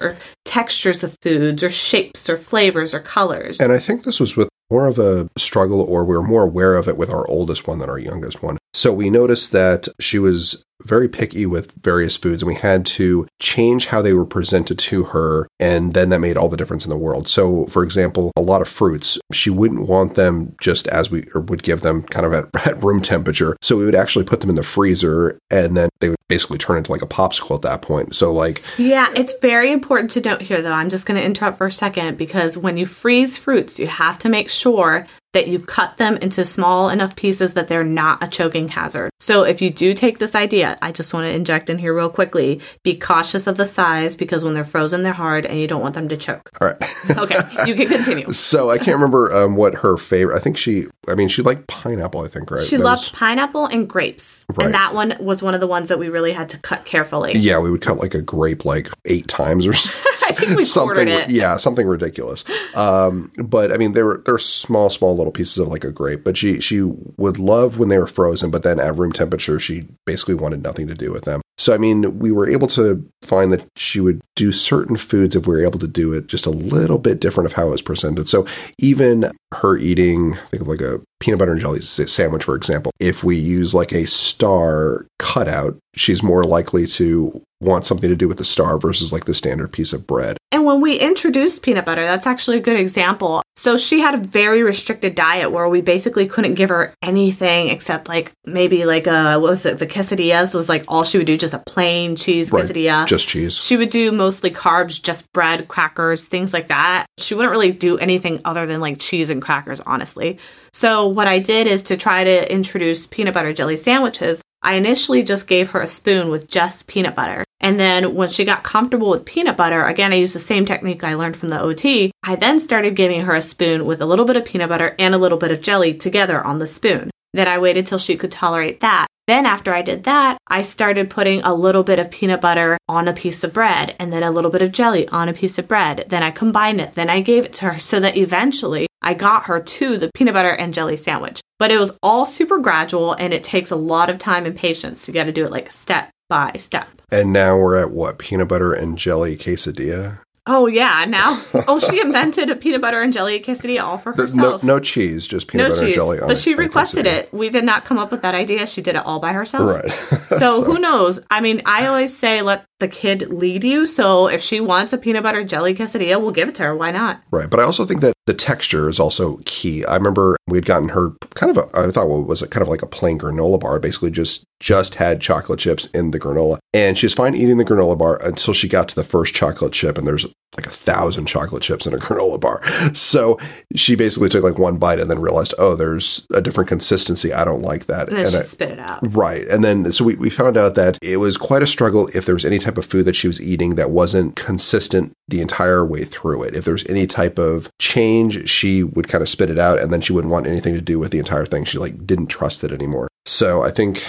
or 0.00 0.16
textures 0.44 1.02
of 1.02 1.16
foods 1.22 1.62
or 1.62 1.70
shapes 1.70 2.28
or 2.28 2.36
flavors 2.36 2.94
or 2.94 3.00
colors. 3.00 3.60
And 3.60 3.72
I 3.72 3.78
think 3.78 4.04
this 4.04 4.20
was 4.20 4.36
with 4.36 4.48
more 4.70 4.86
of 4.86 4.98
a 4.98 5.28
struggle 5.38 5.80
or 5.80 6.04
we 6.04 6.16
were 6.16 6.22
more 6.22 6.42
aware 6.42 6.74
of 6.76 6.88
it 6.88 6.96
with 6.96 7.10
our 7.10 7.28
oldest 7.28 7.66
one 7.66 7.78
than 7.78 7.90
our 7.90 7.98
youngest 7.98 8.42
one. 8.42 8.58
So 8.74 8.92
we 8.92 9.10
noticed 9.10 9.52
that 9.52 9.88
she 10.00 10.18
was 10.18 10.64
very 10.84 11.08
picky 11.08 11.46
with 11.46 11.72
various 11.82 12.16
foods 12.16 12.42
and 12.42 12.48
we 12.48 12.54
had 12.54 12.84
to 12.84 13.26
change 13.40 13.86
how 13.86 14.02
they 14.02 14.12
were 14.12 14.26
presented 14.26 14.78
to 14.78 15.04
her 15.04 15.48
and 15.60 15.92
then 15.92 16.08
that 16.08 16.18
made 16.18 16.36
all 16.36 16.48
the 16.48 16.56
difference 16.56 16.84
in 16.84 16.90
the 16.90 16.96
world. 16.96 17.28
So 17.28 17.66
for 17.66 17.82
example 17.84 18.32
a 18.36 18.40
lot 18.40 18.62
of 18.62 18.68
fruits 18.68 19.18
she 19.32 19.50
wouldn't 19.50 19.88
want 19.88 20.14
them 20.14 20.54
just 20.60 20.86
as 20.88 21.10
we 21.10 21.24
would 21.34 21.62
give 21.62 21.80
them 21.80 22.02
kind 22.02 22.26
of 22.26 22.32
at, 22.32 22.66
at, 22.66 22.82
room 22.82 23.00
temperature. 23.00 23.56
So 23.62 23.76
we 23.76 23.84
would 23.84 23.94
actually 23.94 24.24
put 24.24 24.40
them 24.40 24.50
in 24.50 24.56
the 24.56 24.62
freezer 24.62 25.38
and 25.50 25.76
then 25.76 25.88
they 26.00 26.08
would 26.08 26.18
basically 26.28 26.58
turn 26.58 26.78
into 26.78 26.90
like 26.90 27.02
a 27.02 27.06
popsicle 27.06 27.54
at 27.54 27.62
that 27.62 27.82
point. 27.82 28.14
So 28.14 28.32
like 28.32 28.62
yeah 28.78 29.12
it's 29.14 29.34
very 29.40 29.70
important 29.72 30.10
to 30.12 30.20
note 30.20 30.42
here 30.42 30.62
though. 30.62 30.72
I'm 30.72 30.88
just 30.88 31.06
going 31.06 31.20
to 31.20 31.24
interrupt 31.24 31.58
for 31.58 31.66
a 31.66 31.72
second 31.72 32.18
because 32.18 32.58
when 32.58 32.76
you 32.76 32.86
freeze 32.86 33.38
fruits 33.38 33.78
you 33.78 33.86
have 33.86 34.18
to 34.20 34.28
make 34.28 34.48
sure 34.48 35.06
that 35.32 35.48
you 35.48 35.58
cut 35.58 35.96
them 35.96 36.16
into 36.18 36.44
small 36.44 36.88
enough 36.88 37.16
pieces 37.16 37.54
that 37.54 37.68
they're 37.68 37.84
not 37.84 38.22
a 38.22 38.28
choking 38.28 38.68
hazard. 38.68 39.10
So 39.18 39.44
if 39.44 39.62
you 39.62 39.70
do 39.70 39.94
take 39.94 40.18
this 40.18 40.34
idea, 40.34 40.78
I 40.82 40.92
just 40.92 41.14
want 41.14 41.24
to 41.24 41.30
inject 41.30 41.70
in 41.70 41.78
here 41.78 41.94
real 41.94 42.10
quickly, 42.10 42.60
be 42.82 42.96
cautious 42.96 43.46
of 43.46 43.56
the 43.56 43.64
size 43.64 44.14
because 44.16 44.44
when 44.44 44.54
they're 44.54 44.64
frozen, 44.64 45.02
they're 45.02 45.12
hard 45.12 45.46
and 45.46 45.58
you 45.58 45.66
don't 45.66 45.80
want 45.80 45.94
them 45.94 46.08
to 46.08 46.16
choke. 46.16 46.50
All 46.60 46.68
right. 46.68 46.82
okay, 47.18 47.36
you 47.66 47.74
can 47.74 47.88
continue. 47.88 48.32
So 48.52 48.70
I 48.70 48.76
can't 48.76 48.96
remember 48.96 49.32
um, 49.32 49.56
what 49.56 49.76
her 49.76 49.96
favorite, 49.96 50.36
I 50.36 50.40
think 50.40 50.58
she, 50.58 50.86
I 51.08 51.14
mean, 51.14 51.28
she 51.28 51.42
liked 51.42 51.68
pineapple, 51.68 52.22
I 52.22 52.28
think, 52.28 52.50
right? 52.50 52.62
She 52.62 52.76
that 52.76 52.82
loved 52.82 53.12
pineapple 53.12 53.66
and 53.66 53.88
grapes. 53.88 54.44
Right. 54.54 54.66
And 54.66 54.74
that 54.74 54.94
one 54.94 55.14
was 55.20 55.42
one 55.42 55.54
of 55.54 55.60
the 55.60 55.66
ones 55.66 55.88
that 55.88 55.98
we 55.98 56.08
really 56.08 56.32
had 56.32 56.48
to 56.50 56.58
cut 56.58 56.84
carefully. 56.84 57.32
Yeah, 57.36 57.60
we 57.60 57.70
would 57.70 57.80
cut 57.80 57.98
like 57.98 58.14
a 58.14 58.20
grape 58.20 58.64
like 58.64 58.88
eight 59.04 59.28
times 59.28 59.66
or 59.66 59.72
something. 60.60 61.08
Yeah, 61.28 61.56
something 61.56 61.86
ridiculous. 61.86 62.44
Um, 62.74 63.32
but 63.36 63.72
I 63.72 63.76
mean, 63.76 63.92
they 63.92 64.02
were, 64.02 64.22
they're 64.24 64.38
small, 64.38 64.90
small 64.90 65.16
little 65.22 65.32
pieces 65.32 65.58
of 65.58 65.68
like 65.68 65.84
a 65.84 65.92
grape, 65.92 66.24
but 66.24 66.36
she 66.36 66.60
she 66.60 66.82
would 66.82 67.38
love 67.38 67.78
when 67.78 67.88
they 67.88 67.98
were 67.98 68.06
frozen, 68.06 68.50
but 68.50 68.62
then 68.62 68.78
at 68.80 68.96
room 68.96 69.12
temperature, 69.12 69.58
she 69.58 69.86
basically 70.06 70.34
wanted 70.34 70.62
nothing 70.62 70.86
to 70.88 70.94
do 70.94 71.12
with 71.12 71.24
them. 71.24 71.40
So 71.58 71.74
I 71.74 71.78
mean, 71.78 72.18
we 72.18 72.32
were 72.32 72.48
able 72.48 72.66
to 72.68 73.08
find 73.22 73.52
that 73.52 73.66
she 73.76 74.00
would 74.00 74.20
do 74.34 74.52
certain 74.52 74.96
foods 74.96 75.36
if 75.36 75.46
we 75.46 75.54
were 75.54 75.64
able 75.64 75.78
to 75.78 75.86
do 75.86 76.12
it 76.12 76.26
just 76.26 76.46
a 76.46 76.50
little 76.50 76.98
bit 76.98 77.20
different 77.20 77.46
of 77.46 77.52
how 77.52 77.68
it 77.68 77.70
was 77.70 77.82
presented. 77.82 78.28
So 78.28 78.46
even 78.78 79.30
her 79.52 79.76
eating, 79.76 80.34
think 80.48 80.62
of 80.62 80.68
like 80.68 80.80
a 80.80 81.00
peanut 81.20 81.38
butter 81.38 81.52
and 81.52 81.60
jelly 81.60 81.80
sandwich, 81.80 82.44
for 82.44 82.56
example. 82.56 82.90
If 82.98 83.22
we 83.22 83.36
use 83.36 83.74
like 83.74 83.92
a 83.92 84.06
star 84.06 85.06
cutout, 85.18 85.78
she's 85.94 86.22
more 86.22 86.42
likely 86.42 86.86
to 86.88 87.40
want 87.62 87.86
something 87.86 88.10
to 88.10 88.16
do 88.16 88.28
with 88.28 88.38
the 88.38 88.44
star 88.44 88.78
versus 88.78 89.12
like 89.12 89.24
the 89.24 89.34
standard 89.34 89.72
piece 89.72 89.92
of 89.92 90.06
bread. 90.06 90.36
And 90.50 90.66
when 90.66 90.80
we 90.80 90.98
introduced 90.98 91.62
peanut 91.62 91.84
butter, 91.84 92.04
that's 92.04 92.26
actually 92.26 92.58
a 92.58 92.60
good 92.60 92.78
example. 92.78 93.42
So 93.54 93.76
she 93.76 94.00
had 94.00 94.14
a 94.14 94.18
very 94.18 94.62
restricted 94.62 95.14
diet 95.14 95.52
where 95.52 95.68
we 95.68 95.80
basically 95.80 96.26
couldn't 96.26 96.54
give 96.54 96.70
her 96.70 96.92
anything 97.02 97.68
except 97.68 98.08
like 98.08 98.32
maybe 98.44 98.84
like 98.84 99.06
a 99.06 99.38
what 99.38 99.50
was 99.50 99.66
it, 99.66 99.78
the 99.78 99.86
quesadillas 99.86 100.54
was 100.54 100.68
like 100.68 100.84
all 100.88 101.04
she 101.04 101.18
would 101.18 101.26
do, 101.26 101.38
just 101.38 101.54
a 101.54 101.58
plain 101.60 102.16
cheese 102.16 102.50
right. 102.50 102.64
quesadilla. 102.64 103.06
Just 103.06 103.28
cheese. 103.28 103.56
She 103.56 103.76
would 103.76 103.90
do 103.90 104.10
mostly 104.10 104.50
carbs, 104.50 105.00
just 105.00 105.30
bread, 105.32 105.68
crackers, 105.68 106.24
things 106.24 106.52
like 106.52 106.68
that. 106.68 107.06
She 107.18 107.34
wouldn't 107.34 107.52
really 107.52 107.72
do 107.72 107.96
anything 107.98 108.40
other 108.44 108.66
than 108.66 108.80
like 108.80 108.98
cheese 108.98 109.30
and 109.30 109.40
crackers, 109.40 109.80
honestly. 109.80 110.38
So 110.72 111.06
what 111.06 111.28
I 111.28 111.38
did 111.38 111.66
is 111.66 111.82
to 111.84 111.96
try 111.96 112.24
to 112.24 112.52
introduce 112.52 113.06
peanut 113.06 113.34
butter 113.34 113.52
jelly 113.52 113.76
sandwiches. 113.76 114.42
I 114.62 114.74
initially 114.74 115.22
just 115.22 115.46
gave 115.46 115.70
her 115.70 115.80
a 115.80 115.86
spoon 115.86 116.30
with 116.30 116.48
just 116.48 116.86
peanut 116.86 117.14
butter. 117.14 117.44
And 117.62 117.78
then 117.78 118.14
when 118.16 118.28
she 118.28 118.44
got 118.44 118.64
comfortable 118.64 119.08
with 119.08 119.24
peanut 119.24 119.56
butter, 119.56 119.84
again, 119.84 120.12
I 120.12 120.16
used 120.16 120.34
the 120.34 120.40
same 120.40 120.64
technique 120.64 121.04
I 121.04 121.14
learned 121.14 121.36
from 121.36 121.48
the 121.48 121.60
OT. 121.60 122.10
I 122.24 122.34
then 122.34 122.58
started 122.58 122.96
giving 122.96 123.22
her 123.22 123.34
a 123.34 123.40
spoon 123.40 123.86
with 123.86 124.00
a 124.00 124.06
little 124.06 124.24
bit 124.24 124.36
of 124.36 124.44
peanut 124.44 124.68
butter 124.68 124.96
and 124.98 125.14
a 125.14 125.18
little 125.18 125.38
bit 125.38 125.52
of 125.52 125.62
jelly 125.62 125.94
together 125.94 126.44
on 126.44 126.58
the 126.58 126.66
spoon. 126.66 127.10
Then 127.32 127.48
I 127.48 127.58
waited 127.58 127.86
till 127.86 127.98
she 127.98 128.16
could 128.16 128.32
tolerate 128.32 128.80
that. 128.80 129.06
Then, 129.28 129.46
after 129.46 129.72
I 129.72 129.82
did 129.82 130.02
that, 130.04 130.36
I 130.48 130.62
started 130.62 131.08
putting 131.08 131.42
a 131.42 131.54
little 131.54 131.84
bit 131.84 132.00
of 132.00 132.10
peanut 132.10 132.40
butter 132.40 132.76
on 132.88 133.06
a 133.06 133.12
piece 133.12 133.44
of 133.44 133.54
bread 133.54 133.94
and 134.00 134.12
then 134.12 134.24
a 134.24 134.32
little 134.32 134.50
bit 134.50 134.62
of 134.62 134.72
jelly 134.72 135.06
on 135.08 135.28
a 135.28 135.32
piece 135.32 135.58
of 135.58 135.68
bread. 135.68 136.06
Then 136.08 136.24
I 136.24 136.32
combined 136.32 136.80
it. 136.80 136.94
Then 136.94 137.08
I 137.08 137.20
gave 137.20 137.44
it 137.44 137.52
to 137.54 137.66
her 137.66 137.78
so 137.78 138.00
that 138.00 138.16
eventually 138.16 138.88
I 139.00 139.14
got 139.14 139.44
her 139.44 139.60
to 139.60 139.96
the 139.96 140.10
peanut 140.12 140.34
butter 140.34 140.50
and 140.50 140.74
jelly 140.74 140.96
sandwich. 140.96 141.40
But 141.60 141.70
it 141.70 141.78
was 141.78 141.96
all 142.02 142.26
super 142.26 142.58
gradual 142.58 143.12
and 143.12 143.32
it 143.32 143.44
takes 143.44 143.70
a 143.70 143.76
lot 143.76 144.10
of 144.10 144.18
time 144.18 144.44
and 144.44 144.56
patience. 144.56 145.06
You 145.06 145.14
got 145.14 145.24
to 145.24 145.32
do 145.32 145.44
it 145.44 145.52
like 145.52 145.70
step 145.70 146.10
by 146.32 146.50
step. 146.56 146.88
And 147.10 147.30
now 147.30 147.58
we're 147.58 147.76
at 147.76 147.90
what? 147.90 148.18
Peanut 148.18 148.48
butter 148.48 148.72
and 148.72 148.96
jelly 148.96 149.36
quesadilla? 149.36 150.20
Oh 150.46 150.66
yeah, 150.66 151.04
now 151.06 151.38
oh 151.68 151.78
she 151.78 152.00
invented 152.00 152.48
a 152.48 152.56
peanut 152.56 152.80
butter 152.80 153.02
and 153.02 153.12
jelly 153.12 153.38
quesadilla 153.38 153.82
all 153.82 153.98
for 153.98 154.12
herself. 154.12 154.64
No, 154.64 154.76
no 154.76 154.80
cheese, 154.80 155.26
just 155.26 155.46
peanut 155.46 155.68
no 155.68 155.74
butter 155.74 155.86
cheese. 155.86 155.94
and 155.94 155.94
jelly. 155.94 156.18
but 156.26 156.38
she 156.38 156.54
requested 156.54 157.04
it. 157.04 157.30
We 157.34 157.50
did 157.50 157.64
not 157.64 157.84
come 157.84 157.98
up 157.98 158.10
with 158.10 158.22
that 158.22 158.34
idea. 158.34 158.66
She 158.66 158.80
did 158.80 158.96
it 158.96 159.04
all 159.04 159.20
by 159.20 159.34
herself. 159.34 159.68
Right. 159.68 159.90
so, 160.30 160.38
so 160.38 160.64
who 160.64 160.78
knows? 160.78 161.20
I 161.30 161.42
mean, 161.42 161.60
I 161.66 161.86
always 161.86 162.16
say 162.16 162.40
let 162.40 162.64
the 162.80 162.88
kid 162.88 163.28
lead 163.28 163.62
you. 163.62 163.84
So 163.84 164.26
if 164.28 164.40
she 164.40 164.58
wants 164.58 164.94
a 164.94 164.98
peanut 164.98 165.22
butter 165.22 165.44
jelly 165.44 165.74
quesadilla, 165.74 166.18
we'll 166.18 166.30
give 166.30 166.48
it 166.48 166.54
to 166.56 166.62
her. 166.62 166.74
Why 166.74 166.92
not? 166.92 167.22
Right. 167.30 167.50
But 167.50 167.60
I 167.60 167.64
also 167.64 167.84
think 167.84 168.00
that 168.00 168.14
the 168.26 168.34
texture 168.34 168.88
is 168.88 169.00
also 169.00 169.40
key. 169.44 169.84
I 169.84 169.94
remember 169.94 170.36
we 170.46 170.56
had 170.56 170.64
gotten 170.64 170.90
her 170.90 171.10
kind 171.34 171.56
of 171.56 171.56
a, 171.56 171.78
I 171.78 171.90
thought 171.90 172.08
what 172.08 172.26
was 172.26 172.42
a, 172.42 172.48
kind 172.48 172.62
of 172.62 172.68
like 172.68 172.82
a 172.82 172.86
plain 172.86 173.18
granola 173.18 173.58
bar, 173.58 173.80
basically 173.80 174.10
just 174.10 174.44
just 174.60 174.94
had 174.94 175.20
chocolate 175.20 175.58
chips 175.58 175.86
in 175.86 176.12
the 176.12 176.20
granola. 176.20 176.58
And 176.72 176.96
she 176.96 177.06
was 177.06 177.14
fine 177.14 177.34
eating 177.34 177.58
the 177.58 177.64
granola 177.64 177.98
bar 177.98 178.22
until 178.22 178.54
she 178.54 178.68
got 178.68 178.88
to 178.90 178.94
the 178.94 179.02
first 179.02 179.34
chocolate 179.34 179.72
chip, 179.72 179.98
and 179.98 180.06
there's 180.06 180.26
like 180.56 180.66
a 180.66 180.70
thousand 180.70 181.26
chocolate 181.26 181.62
chips 181.62 181.86
in 181.86 181.94
a 181.94 181.96
granola 181.98 182.38
bar. 182.38 182.62
So 182.94 183.38
she 183.74 183.96
basically 183.96 184.28
took 184.28 184.44
like 184.44 184.58
one 184.58 184.76
bite 184.76 185.00
and 185.00 185.10
then 185.10 185.18
realized, 185.18 185.54
oh, 185.58 185.74
there's 185.74 186.26
a 186.32 186.40
different 186.40 186.68
consistency. 186.68 187.32
I 187.32 187.44
don't 187.44 187.62
like 187.62 187.86
that. 187.86 188.08
And 188.08 188.18
then 188.18 188.24
and 188.26 188.32
she 188.32 188.38
I, 188.38 188.42
spit 188.42 188.70
it 188.70 188.78
out. 188.78 189.00
Right. 189.14 189.46
And 189.48 189.64
then, 189.64 189.90
so 189.92 190.04
we, 190.04 190.14
we 190.16 190.30
found 190.30 190.56
out 190.56 190.74
that 190.74 190.98
it 191.02 191.16
was 191.16 191.36
quite 191.36 191.62
a 191.62 191.66
struggle 191.66 192.08
if 192.14 192.26
there 192.26 192.34
was 192.34 192.44
any 192.44 192.58
type 192.58 192.76
of 192.76 192.84
food 192.84 193.06
that 193.06 193.16
she 193.16 193.26
was 193.26 193.40
eating 193.40 193.76
that 193.76 193.90
wasn't 193.90 194.36
consistent 194.36 195.12
the 195.28 195.40
entire 195.40 195.86
way 195.86 196.04
through 196.04 196.42
it. 196.42 196.54
If 196.54 196.64
there 196.64 196.74
was 196.74 196.86
any 196.88 197.06
type 197.06 197.38
of 197.38 197.70
change, 197.80 198.11
she 198.46 198.82
would 198.82 199.08
kind 199.08 199.22
of 199.22 199.28
spit 199.28 199.50
it 199.50 199.58
out 199.58 199.80
and 199.80 199.92
then 199.92 200.00
she 200.00 200.12
wouldn't 200.12 200.32
want 200.32 200.46
anything 200.46 200.74
to 200.74 200.80
do 200.80 200.98
with 200.98 201.12
the 201.12 201.18
entire 201.18 201.46
thing. 201.46 201.64
She 201.64 201.78
like 201.78 202.06
didn't 202.06 202.26
trust 202.26 202.64
it 202.64 202.72
anymore. 202.72 203.08
So 203.24 203.62
I 203.62 203.70
think, 203.70 204.04